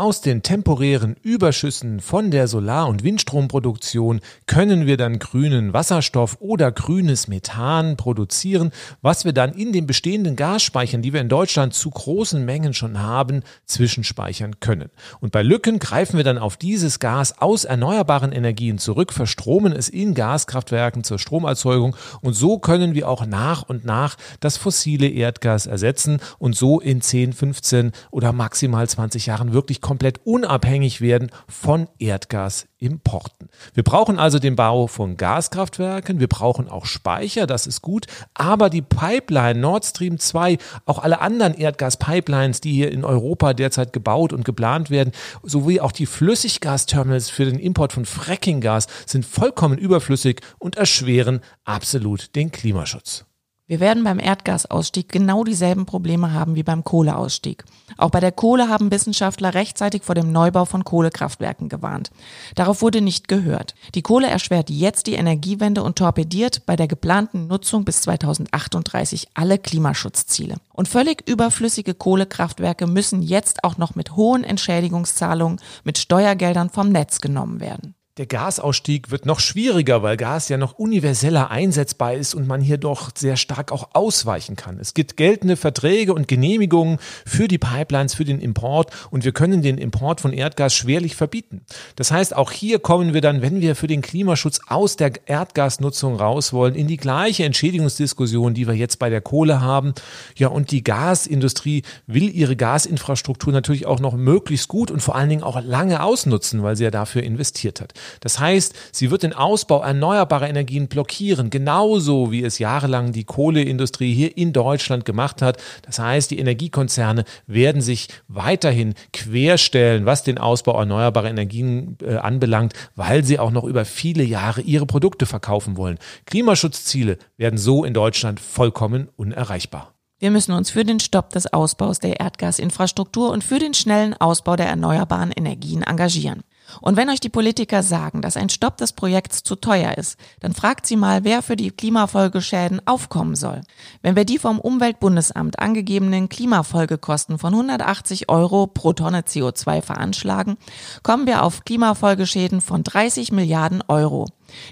Aus 0.00 0.22
den 0.22 0.42
temporären 0.42 1.14
Überschüssen 1.22 2.00
von 2.00 2.30
der 2.30 2.48
Solar- 2.48 2.88
und 2.88 3.04
Windstromproduktion 3.04 4.22
können 4.46 4.86
wir 4.86 4.96
dann 4.96 5.18
grünen 5.18 5.74
Wasserstoff 5.74 6.38
oder 6.40 6.72
grünes 6.72 7.28
Methan 7.28 7.98
produzieren, 7.98 8.72
was 9.02 9.26
wir 9.26 9.34
dann 9.34 9.52
in 9.52 9.74
den 9.74 9.86
bestehenden 9.86 10.36
Gasspeichern, 10.36 11.02
die 11.02 11.12
wir 11.12 11.20
in 11.20 11.28
Deutschland 11.28 11.74
zu 11.74 11.90
großen 11.90 12.42
Mengen 12.42 12.72
schon 12.72 12.98
haben, 12.98 13.42
zwischenspeichern 13.66 14.58
können. 14.60 14.88
Und 15.20 15.32
bei 15.32 15.42
Lücken 15.42 15.78
greifen 15.78 16.16
wir 16.16 16.24
dann 16.24 16.38
auf 16.38 16.56
dieses 16.56 16.98
Gas 16.98 17.36
aus 17.38 17.66
erneuerbaren 17.66 18.32
Energien 18.32 18.78
zurück, 18.78 19.12
verstromen 19.12 19.74
es 19.74 19.90
in 19.90 20.14
Gaskraftwerken 20.14 21.04
zur 21.04 21.18
Stromerzeugung 21.18 21.94
und 22.22 22.32
so 22.32 22.58
können 22.58 22.94
wir 22.94 23.06
auch 23.06 23.26
nach 23.26 23.68
und 23.68 23.84
nach 23.84 24.16
das 24.40 24.56
fossile 24.56 25.08
Erdgas 25.08 25.66
ersetzen 25.66 26.20
und 26.38 26.56
so 26.56 26.80
in 26.80 27.02
10, 27.02 27.34
15 27.34 27.92
oder 28.10 28.32
maximal 28.32 28.88
20 28.88 29.26
Jahren 29.26 29.52
wirklich 29.52 29.82
komplett 29.90 30.20
unabhängig 30.22 31.00
werden 31.00 31.32
von 31.48 31.88
Erdgasimporten. 31.98 33.48
Wir 33.74 33.82
brauchen 33.82 34.20
also 34.20 34.38
den 34.38 34.54
Bau 34.54 34.86
von 34.86 35.16
Gaskraftwerken, 35.16 36.20
wir 36.20 36.28
brauchen 36.28 36.68
auch 36.68 36.86
Speicher, 36.86 37.48
das 37.48 37.66
ist 37.66 37.82
gut, 37.82 38.06
aber 38.32 38.70
die 38.70 38.82
Pipeline 38.82 39.58
Nord 39.58 39.84
Stream 39.84 40.20
2, 40.20 40.58
auch 40.86 41.00
alle 41.00 41.20
anderen 41.20 41.54
Erdgaspipelines, 41.54 42.60
die 42.60 42.72
hier 42.72 42.92
in 42.92 43.04
Europa 43.04 43.52
derzeit 43.52 43.92
gebaut 43.92 44.32
und 44.32 44.44
geplant 44.44 44.90
werden, 44.90 45.10
sowie 45.42 45.80
auch 45.80 45.90
die 45.90 46.06
Flüssiggasterminals 46.06 47.28
für 47.28 47.46
den 47.46 47.58
Import 47.58 47.92
von 47.92 48.04
Frackinggas 48.04 48.86
sind 49.06 49.26
vollkommen 49.26 49.76
überflüssig 49.76 50.40
und 50.60 50.76
erschweren 50.76 51.40
absolut 51.64 52.36
den 52.36 52.52
Klimaschutz. 52.52 53.24
Wir 53.70 53.78
werden 53.78 54.02
beim 54.02 54.18
Erdgasausstieg 54.18 55.10
genau 55.10 55.44
dieselben 55.44 55.86
Probleme 55.86 56.32
haben 56.32 56.56
wie 56.56 56.64
beim 56.64 56.82
Kohleausstieg. 56.82 57.62
Auch 57.98 58.10
bei 58.10 58.18
der 58.18 58.32
Kohle 58.32 58.68
haben 58.68 58.90
Wissenschaftler 58.90 59.54
rechtzeitig 59.54 60.02
vor 60.02 60.16
dem 60.16 60.32
Neubau 60.32 60.64
von 60.64 60.82
Kohlekraftwerken 60.82 61.68
gewarnt. 61.68 62.10
Darauf 62.56 62.82
wurde 62.82 63.00
nicht 63.00 63.28
gehört. 63.28 63.76
Die 63.94 64.02
Kohle 64.02 64.26
erschwert 64.26 64.70
jetzt 64.70 65.06
die 65.06 65.14
Energiewende 65.14 65.84
und 65.84 65.96
torpediert 65.96 66.66
bei 66.66 66.74
der 66.74 66.88
geplanten 66.88 67.46
Nutzung 67.46 67.84
bis 67.84 68.00
2038 68.00 69.28
alle 69.34 69.56
Klimaschutzziele. 69.56 70.56
Und 70.72 70.88
völlig 70.88 71.28
überflüssige 71.28 71.94
Kohlekraftwerke 71.94 72.88
müssen 72.88 73.22
jetzt 73.22 73.62
auch 73.62 73.78
noch 73.78 73.94
mit 73.94 74.16
hohen 74.16 74.42
Entschädigungszahlungen 74.42 75.60
mit 75.84 75.96
Steuergeldern 75.96 76.70
vom 76.70 76.88
Netz 76.88 77.20
genommen 77.20 77.60
werden. 77.60 77.94
Der 78.20 78.26
Gasausstieg 78.26 79.10
wird 79.10 79.24
noch 79.24 79.40
schwieriger, 79.40 80.02
weil 80.02 80.18
Gas 80.18 80.50
ja 80.50 80.58
noch 80.58 80.74
universeller 80.78 81.50
einsetzbar 81.50 82.12
ist 82.12 82.34
und 82.34 82.46
man 82.46 82.60
hier 82.60 82.76
doch 82.76 83.12
sehr 83.16 83.38
stark 83.38 83.72
auch 83.72 83.94
ausweichen 83.94 84.56
kann. 84.56 84.78
Es 84.78 84.92
gibt 84.92 85.16
geltende 85.16 85.56
Verträge 85.56 86.12
und 86.12 86.28
Genehmigungen 86.28 86.98
für 87.24 87.48
die 87.48 87.56
Pipelines, 87.56 88.14
für 88.14 88.26
den 88.26 88.38
Import 88.38 88.90
und 89.10 89.24
wir 89.24 89.32
können 89.32 89.62
den 89.62 89.78
Import 89.78 90.20
von 90.20 90.34
Erdgas 90.34 90.74
schwerlich 90.74 91.16
verbieten. 91.16 91.62
Das 91.96 92.10
heißt, 92.10 92.36
auch 92.36 92.52
hier 92.52 92.78
kommen 92.78 93.14
wir 93.14 93.22
dann, 93.22 93.40
wenn 93.40 93.62
wir 93.62 93.74
für 93.74 93.86
den 93.86 94.02
Klimaschutz 94.02 94.60
aus 94.66 94.96
der 94.96 95.12
Erdgasnutzung 95.24 96.16
raus 96.16 96.52
wollen, 96.52 96.74
in 96.74 96.88
die 96.88 96.98
gleiche 96.98 97.44
Entschädigungsdiskussion, 97.44 98.52
die 98.52 98.66
wir 98.66 98.74
jetzt 98.74 98.98
bei 98.98 99.08
der 99.08 99.22
Kohle 99.22 99.62
haben. 99.62 99.94
Ja, 100.36 100.48
und 100.48 100.72
die 100.72 100.84
Gasindustrie 100.84 101.84
will 102.06 102.28
ihre 102.28 102.54
Gasinfrastruktur 102.54 103.50
natürlich 103.50 103.86
auch 103.86 103.98
noch 103.98 104.12
möglichst 104.12 104.68
gut 104.68 104.90
und 104.90 105.00
vor 105.00 105.16
allen 105.16 105.30
Dingen 105.30 105.42
auch 105.42 105.58
lange 105.64 106.02
ausnutzen, 106.02 106.62
weil 106.62 106.76
sie 106.76 106.84
ja 106.84 106.90
dafür 106.90 107.22
investiert 107.22 107.80
hat. 107.80 107.94
Das 108.20 108.40
heißt, 108.40 108.74
sie 108.92 109.10
wird 109.10 109.22
den 109.22 109.32
Ausbau 109.32 109.82
erneuerbarer 109.82 110.48
Energien 110.48 110.88
blockieren, 110.88 111.50
genauso 111.50 112.32
wie 112.32 112.42
es 112.42 112.58
jahrelang 112.58 113.12
die 113.12 113.24
Kohleindustrie 113.24 114.12
hier 114.12 114.36
in 114.36 114.52
Deutschland 114.52 115.04
gemacht 115.04 115.42
hat. 115.42 115.58
Das 115.82 115.98
heißt, 115.98 116.30
die 116.30 116.38
Energiekonzerne 116.38 117.24
werden 117.46 117.82
sich 117.82 118.08
weiterhin 118.28 118.94
querstellen, 119.12 120.06
was 120.06 120.22
den 120.22 120.38
Ausbau 120.38 120.78
erneuerbarer 120.78 121.28
Energien 121.28 121.96
äh, 122.02 122.16
anbelangt, 122.16 122.74
weil 122.96 123.24
sie 123.24 123.38
auch 123.38 123.50
noch 123.50 123.64
über 123.64 123.84
viele 123.84 124.22
Jahre 124.22 124.60
ihre 124.60 124.86
Produkte 124.86 125.26
verkaufen 125.26 125.76
wollen. 125.76 125.98
Klimaschutzziele 126.26 127.18
werden 127.36 127.58
so 127.58 127.84
in 127.84 127.94
Deutschland 127.94 128.40
vollkommen 128.40 129.08
unerreichbar. 129.16 129.94
Wir 130.20 130.30
müssen 130.30 130.52
uns 130.52 130.70
für 130.70 130.84
den 130.84 131.00
Stopp 131.00 131.30
des 131.30 131.50
Ausbaus 131.50 131.98
der 131.98 132.20
Erdgasinfrastruktur 132.20 133.30
und 133.30 133.42
für 133.42 133.58
den 133.58 133.72
schnellen 133.72 134.12
Ausbau 134.12 134.54
der 134.54 134.66
erneuerbaren 134.66 135.32
Energien 135.32 135.82
engagieren. 135.82 136.42
Und 136.80 136.96
wenn 136.96 137.10
euch 137.10 137.20
die 137.20 137.28
Politiker 137.28 137.82
sagen, 137.82 138.22
dass 138.22 138.36
ein 138.36 138.48
Stopp 138.48 138.76
des 138.76 138.92
Projekts 138.92 139.42
zu 139.42 139.56
teuer 139.56 139.96
ist, 139.96 140.18
dann 140.40 140.54
fragt 140.54 140.86
sie 140.86 140.96
mal, 140.96 141.24
wer 141.24 141.42
für 141.42 141.56
die 141.56 141.70
Klimafolgeschäden 141.70 142.86
aufkommen 142.86 143.36
soll. 143.36 143.62
Wenn 144.02 144.16
wir 144.16 144.24
die 144.24 144.38
vom 144.38 144.58
Umweltbundesamt 144.58 145.58
angegebenen 145.58 146.28
Klimafolgekosten 146.28 147.38
von 147.38 147.54
180 147.54 148.28
Euro 148.28 148.66
pro 148.66 148.92
Tonne 148.92 149.22
CO2 149.22 149.82
veranschlagen, 149.82 150.56
kommen 151.02 151.26
wir 151.26 151.42
auf 151.42 151.64
Klimafolgeschäden 151.64 152.60
von 152.60 152.84
30 152.84 153.32
Milliarden 153.32 153.82
Euro, 153.88 154.26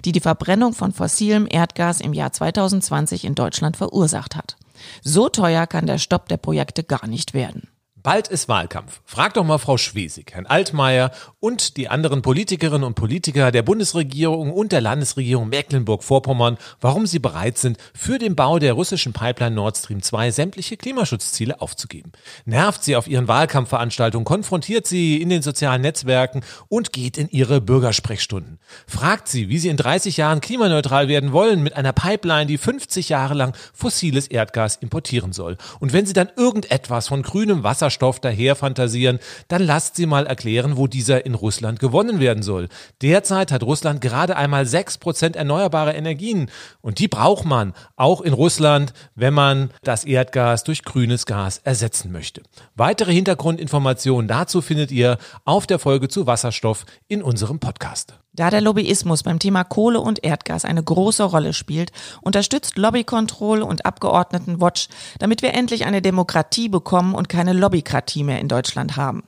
die 0.05 0.13
die 0.13 0.21
Verbrennung 0.21 0.73
von 0.73 0.93
fossilem 0.93 1.47
Erdgas 1.51 2.01
im 2.01 2.13
Jahr 2.13 2.33
2020 2.33 3.25
in 3.25 3.35
Deutschland 3.35 3.77
verursacht 3.77 4.37
hat. 4.37 4.57
So 5.03 5.29
teuer 5.29 5.67
kann 5.67 5.87
der 5.87 5.99
Stopp 5.99 6.29
der 6.29 6.37
Projekte 6.37 6.85
gar 6.85 7.07
nicht 7.07 7.35
werden. 7.35 7.69
Bald 8.03 8.29
ist 8.29 8.49
Wahlkampf. 8.49 9.01
Frag 9.05 9.35
doch 9.35 9.45
mal 9.45 9.59
Frau 9.59 9.77
Schwesig, 9.77 10.33
Herrn 10.33 10.47
Altmaier 10.47 11.11
und 11.41 11.77
die 11.77 11.89
anderen 11.89 12.23
Politikerinnen 12.23 12.85
und 12.85 12.95
Politiker 12.95 13.51
der 13.51 13.63
Bundesregierung 13.63 14.53
und 14.53 14.71
der 14.71 14.81
Landesregierung 14.81 15.49
Mecklenburg-Vorpommern, 15.49 16.59
warum 16.81 17.07
sie 17.07 17.19
bereit 17.19 17.59
sind, 17.59 17.77
für 17.95 18.19
den 18.19 18.37
Bau 18.37 18.61
der 18.61 18.75
russischen 18.75 19.13
Pipeline 19.13 19.57
Nord 19.57 19.79
Stream 19.79 20.01
2 20.01 20.31
sämtliche 20.31 20.77
Klimaschutzziele 20.77 21.61
aufzugeben. 21.61 22.13
Nervt 22.45 22.85
sie 22.85 22.95
auf 22.95 23.09
ihren 23.09 23.27
Wahlkampfveranstaltungen, 23.27 24.25
konfrontiert 24.25 24.87
sie 24.87 25.21
in 25.21 25.29
den 25.29 25.43
sozialen 25.43 25.83
Netzwerken 25.83 26.43
und 26.69 26.93
geht 26.93 27.19
in 27.19 27.29
ihre 27.31 27.61
Bürgersprechstunden. 27.61 28.61
Fragt 28.87 29.27
sie, 29.27 29.49
wie 29.49 29.59
sie 29.59 29.71
in 29.71 29.77
30 29.77 30.17
Jahren 30.17 30.41
klimaneutral 30.41 31.09
werden 31.09 31.33
wollen 31.33 31.65
mit 31.65 31.75
einer 31.75 31.93
Pipeline, 31.93 32.47
die 32.47 32.59
50 32.59 33.09
Jahre 33.09 33.35
lang 33.35 33.57
fossiles 33.75 34.29
Erdgas 34.29 34.77
importieren 34.77 35.33
soll. 35.33 35.57
Und 35.81 35.93
wenn 35.93 36.07
sie 36.07 36.13
dann 36.13 36.31
irgendetwas 36.37 37.09
von 37.09 37.23
grünem 37.23 37.65
Wasser 37.65 37.88
Wasserstoff 37.89 38.21
daher 38.21 38.55
fantasieren, 38.55 39.19
dann 39.49 39.63
lasst 39.63 39.97
sie 39.97 40.05
mal 40.05 40.27
erklären, 40.27 40.77
wo 40.77 40.87
dieser 40.87 41.25
in 41.25 41.35
Russland 41.35 41.81
gewonnen 41.81 42.21
werden 42.21 42.43
soll. 42.43 42.69
Derzeit 43.01 43.51
hat 43.51 43.63
Russland 43.63 44.03
gerade 44.03 44.37
einmal 44.37 44.67
sechs 44.67 44.99
Prozent 44.99 45.37
erneuerbare 45.37 45.95
Energien 45.95 46.51
und 46.83 46.99
die 46.99 47.09
braucht 47.09 47.47
man 47.47 47.73
auch 47.97 48.21
in 48.21 48.35
Russland, 48.35 48.93
wenn 49.15 49.33
man 49.33 49.71
das 49.83 50.05
Erdgas 50.05 50.65
durch 50.65 50.83
grünes 50.83 51.25
Gas 51.25 51.63
ersetzen 51.65 52.13
möchte. 52.13 52.43
Weitere 52.75 53.15
Hintergrundinformationen 53.15 54.29
dazu 54.29 54.61
findet 54.61 54.91
ihr 54.91 55.17
auf 55.47 55.67
der 55.67 55.79
Folge 55.79 56.09
zu 56.09 56.27
Wasserstoff 56.27 56.85
in 57.09 57.23
unserem 57.23 57.59
Podcast. 57.59 58.19
Da 58.39 58.51
der 58.51 58.61
Lobbyismus 58.61 59.25
beim 59.25 59.41
Thema 59.41 59.65
Kohle 59.65 60.01
und 60.01 60.23
Erdgas 60.23 60.65
eine 60.65 60.81
große 60.81 61.25
Rolle 61.25 61.53
spielt, 61.53 61.91
unterstützt 62.23 62.79
Lobbykontroll 62.79 63.63
und 63.63 63.85
Abgeordnetenwatch, 63.85 64.87
damit 65.19 65.43
wir 65.43 65.55
endlich 65.55 65.87
eine 65.87 66.01
Demokratie 66.01 66.69
bekommen 66.69 67.17
und 67.17 67.29
keine 67.29 67.53
Lobbykratie 67.53 68.23
mehr 68.23 68.39
in 68.39 68.47
Deutschland 68.47 68.97
haben. 68.97 69.25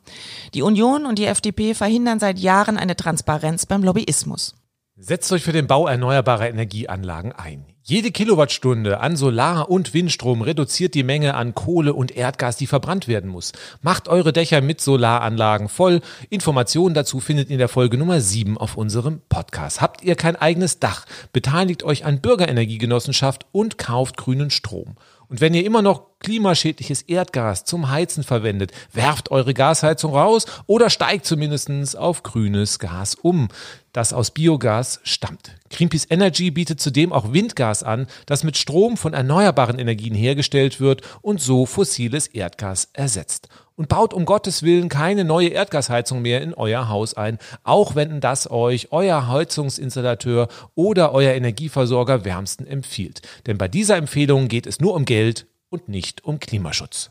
Die 0.55 0.62
Union 0.62 1.07
und 1.07 1.18
die 1.18 1.25
FDP 1.25 1.75
verhindern 1.75 2.20
seit 2.20 2.38
Jahren 2.38 2.77
eine 2.77 2.94
Transparenz 2.94 3.66
beim 3.66 3.83
Lobbyismus. 3.83 4.55
Setzt 5.02 5.32
euch 5.32 5.42
für 5.42 5.52
den 5.52 5.66
Bau 5.66 5.86
erneuerbarer 5.86 6.50
Energieanlagen 6.50 7.32
ein. 7.32 7.64
Jede 7.82 8.10
Kilowattstunde 8.10 9.00
an 9.00 9.16
Solar- 9.16 9.70
und 9.70 9.94
Windstrom 9.94 10.42
reduziert 10.42 10.92
die 10.92 11.02
Menge 11.02 11.32
an 11.36 11.54
Kohle 11.54 11.94
und 11.94 12.14
Erdgas, 12.14 12.58
die 12.58 12.66
verbrannt 12.66 13.08
werden 13.08 13.30
muss. 13.30 13.52
Macht 13.80 14.08
eure 14.08 14.34
Dächer 14.34 14.60
mit 14.60 14.82
Solaranlagen 14.82 15.70
voll. 15.70 16.02
Informationen 16.29 16.94
dazu 16.94 17.18
findet 17.18 17.48
ihr 17.48 17.54
in 17.54 17.58
der 17.60 17.68
Folge 17.68 17.96
Nummer 17.96 18.20
7 18.20 18.58
auf 18.58 18.77
unserem 18.77 19.22
Podcast. 19.31 19.81
Habt 19.81 20.02
ihr 20.04 20.16
kein 20.16 20.37
eigenes 20.37 20.81
Dach? 20.81 21.06
Beteiligt 21.33 21.83
euch 21.83 22.04
an 22.04 22.20
Bürgerenergiegenossenschaft 22.20 23.46
und 23.52 23.79
kauft 23.79 24.18
grünen 24.18 24.50
Strom. 24.50 24.96
Und 25.31 25.40
wenn 25.40 25.54
ihr 25.54 25.64
immer 25.64 25.81
noch 25.81 26.18
klimaschädliches 26.18 27.02
Erdgas 27.02 27.64
zum 27.64 27.88
Heizen 27.88 28.24
verwendet, 28.24 28.72
werft 28.92 29.31
eure 29.31 29.54
Gasheizung 29.54 30.12
raus 30.12 30.44
oder 30.66 30.90
steigt 30.90 31.24
zumindest 31.24 31.96
auf 31.96 32.24
grünes 32.24 32.81
Gas 32.81 33.14
um, 33.14 33.46
das 33.92 34.12
aus 34.12 34.33
Biogas 34.33 34.98
stammt. 35.04 35.54
Greenpeace 35.70 36.08
Energy 36.10 36.50
bietet 36.50 36.81
zudem 36.81 37.12
auch 37.12 37.33
Windgas 37.33 37.85
an, 37.85 38.08
das 38.26 38.42
mit 38.42 38.56
Strom 38.56 38.96
von 38.96 39.14
erneuerbaren 39.14 39.78
Energien 39.78 40.14
hergestellt 40.14 40.81
wird 40.81 41.02
und 41.22 41.40
so 41.40 41.64
fossiles 41.64 42.26
Erdgas 42.26 42.88
ersetzt. 42.92 43.48
Und 43.81 43.88
baut 43.88 44.12
um 44.12 44.26
Gottes 44.26 44.62
Willen 44.62 44.90
keine 44.90 45.24
neue 45.24 45.48
Erdgasheizung 45.48 46.20
mehr 46.20 46.42
in 46.42 46.52
euer 46.52 46.90
Haus 46.90 47.14
ein, 47.14 47.38
auch 47.64 47.94
wenn 47.94 48.20
das 48.20 48.50
euch 48.50 48.92
euer 48.92 49.26
Heizungsinstallateur 49.26 50.48
oder 50.74 51.12
euer 51.12 51.33
Energieversorger 51.33 52.26
wärmsten 52.26 52.66
empfiehlt. 52.66 53.22
Denn 53.46 53.56
bei 53.56 53.68
dieser 53.68 53.96
Empfehlung 53.96 54.48
geht 54.48 54.66
es 54.66 54.81
nur 54.81 54.92
um 54.92 55.06
Geld 55.06 55.46
und 55.70 55.88
nicht 55.88 56.26
um 56.26 56.40
Klimaschutz. 56.40 57.10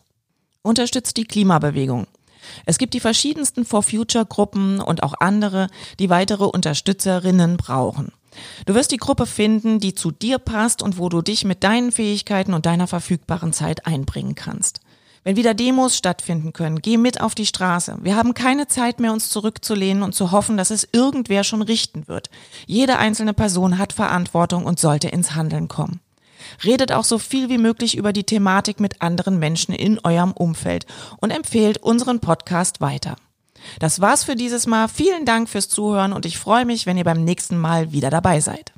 Unterstützt 0.61 1.17
die 1.17 1.24
Klimabewegung. 1.24 2.05
Es 2.67 2.78
gibt 2.78 2.93
die 2.93 2.99
verschiedensten 2.99 3.65
For 3.65 3.82
Future 3.82 4.28
Gruppen 4.28 4.80
und 4.80 5.01
auch 5.01 5.15
andere, 5.20 5.70
die 5.97 6.11
weitere 6.11 6.43
Unterstützerinnen 6.43 7.57
brauchen. 7.57 8.11
Du 8.67 8.76
wirst 8.76 8.91
die 8.91 8.97
Gruppe 8.97 9.26
finden, 9.26 9.80
die 9.80 9.95
zu 9.95 10.11
dir 10.11 10.38
passt 10.38 10.84
und 10.84 10.99
wo 10.99 11.09
du 11.09 11.24
dich 11.24 11.45
mit 11.45 11.63
deinen 11.63 11.91
Fähigkeiten 11.91 12.53
und 12.53 12.67
deiner 12.67 12.86
verfügbaren 12.86 13.53
Zeit 13.53 13.88
einbringen 13.88 14.36
kannst. 14.36 14.82
Wenn 15.24 15.36
wieder 15.36 15.53
Demos 15.53 15.97
stattfinden 15.97 16.53
können, 16.53 16.82
geh 16.82 16.97
mit 16.97 17.22
auf 17.22 17.36
die 17.36 17.45
Straße. 17.45 17.97
Wir 18.01 18.15
haben 18.15 18.34
keine 18.34 18.67
Zeit 18.67 18.99
mehr, 18.99 19.11
uns 19.11 19.30
zurückzulehnen 19.30 20.03
und 20.03 20.15
zu 20.15 20.32
hoffen, 20.32 20.57
dass 20.57 20.72
es 20.72 20.88
irgendwer 20.91 21.43
schon 21.43 21.61
richten 21.61 22.07
wird. 22.07 22.30
Jede 22.65 22.97
einzelne 22.97 23.34
Person 23.34 23.78
hat 23.78 23.93
Verantwortung 23.93 24.65
und 24.65 24.80
sollte 24.80 25.09
ins 25.09 25.36
Handeln 25.36 25.67
kommen. 25.67 25.99
Redet 26.63 26.91
auch 26.91 27.03
so 27.03 27.20
viel 27.20 27.49
wie 27.49 27.57
möglich 27.57 27.97
über 27.97 28.13
die 28.13 28.24
Thematik 28.24 28.80
mit 28.80 29.01
anderen 29.01 29.39
Menschen 29.39 29.74
in 29.74 29.99
eurem 29.99 30.32
Umfeld 30.32 30.86
und 31.17 31.32
empfehlt 31.32 31.80
unseren 31.80 32.20
Podcast 32.20 32.82
weiter. 32.82 33.15
Das 33.80 33.99
war's 33.99 34.24
für 34.24 34.36
dieses 34.36 34.67
Mal. 34.67 34.88
Vielen 34.88 35.26
Dank 35.26 35.49
fürs 35.49 35.67
Zuhören 35.67 36.13
und 36.13 36.26
ich 36.26 36.38
freue 36.38 36.65
mich, 36.65 36.86
wenn 36.86 36.97
ihr 36.97 37.03
beim 37.03 37.26
nächsten 37.26 37.57
Mal 37.57 37.91
wieder 37.91 38.09
dabei 38.09 38.39
seid. 38.39 38.72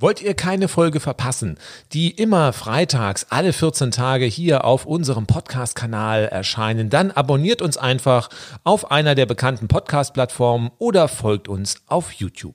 Wollt 0.00 0.22
ihr 0.22 0.34
keine 0.34 0.68
Folge 0.68 1.00
verpassen, 1.00 1.58
die 1.92 2.12
immer 2.12 2.52
freitags 2.52 3.26
alle 3.30 3.52
14 3.52 3.90
Tage 3.90 4.26
hier 4.26 4.64
auf 4.64 4.86
unserem 4.86 5.26
Podcast-Kanal 5.26 6.26
erscheinen, 6.26 6.88
dann 6.88 7.10
abonniert 7.10 7.62
uns 7.62 7.76
einfach 7.76 8.28
auf 8.62 8.92
einer 8.92 9.16
der 9.16 9.26
bekannten 9.26 9.66
Podcast-Plattformen 9.66 10.70
oder 10.78 11.08
folgt 11.08 11.48
uns 11.48 11.82
auf 11.88 12.12
YouTube. 12.12 12.54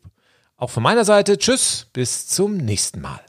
Auch 0.56 0.70
von 0.70 0.84
meiner 0.84 1.04
Seite, 1.04 1.38
tschüss, 1.38 1.88
bis 1.92 2.28
zum 2.28 2.56
nächsten 2.56 3.02
Mal. 3.02 3.20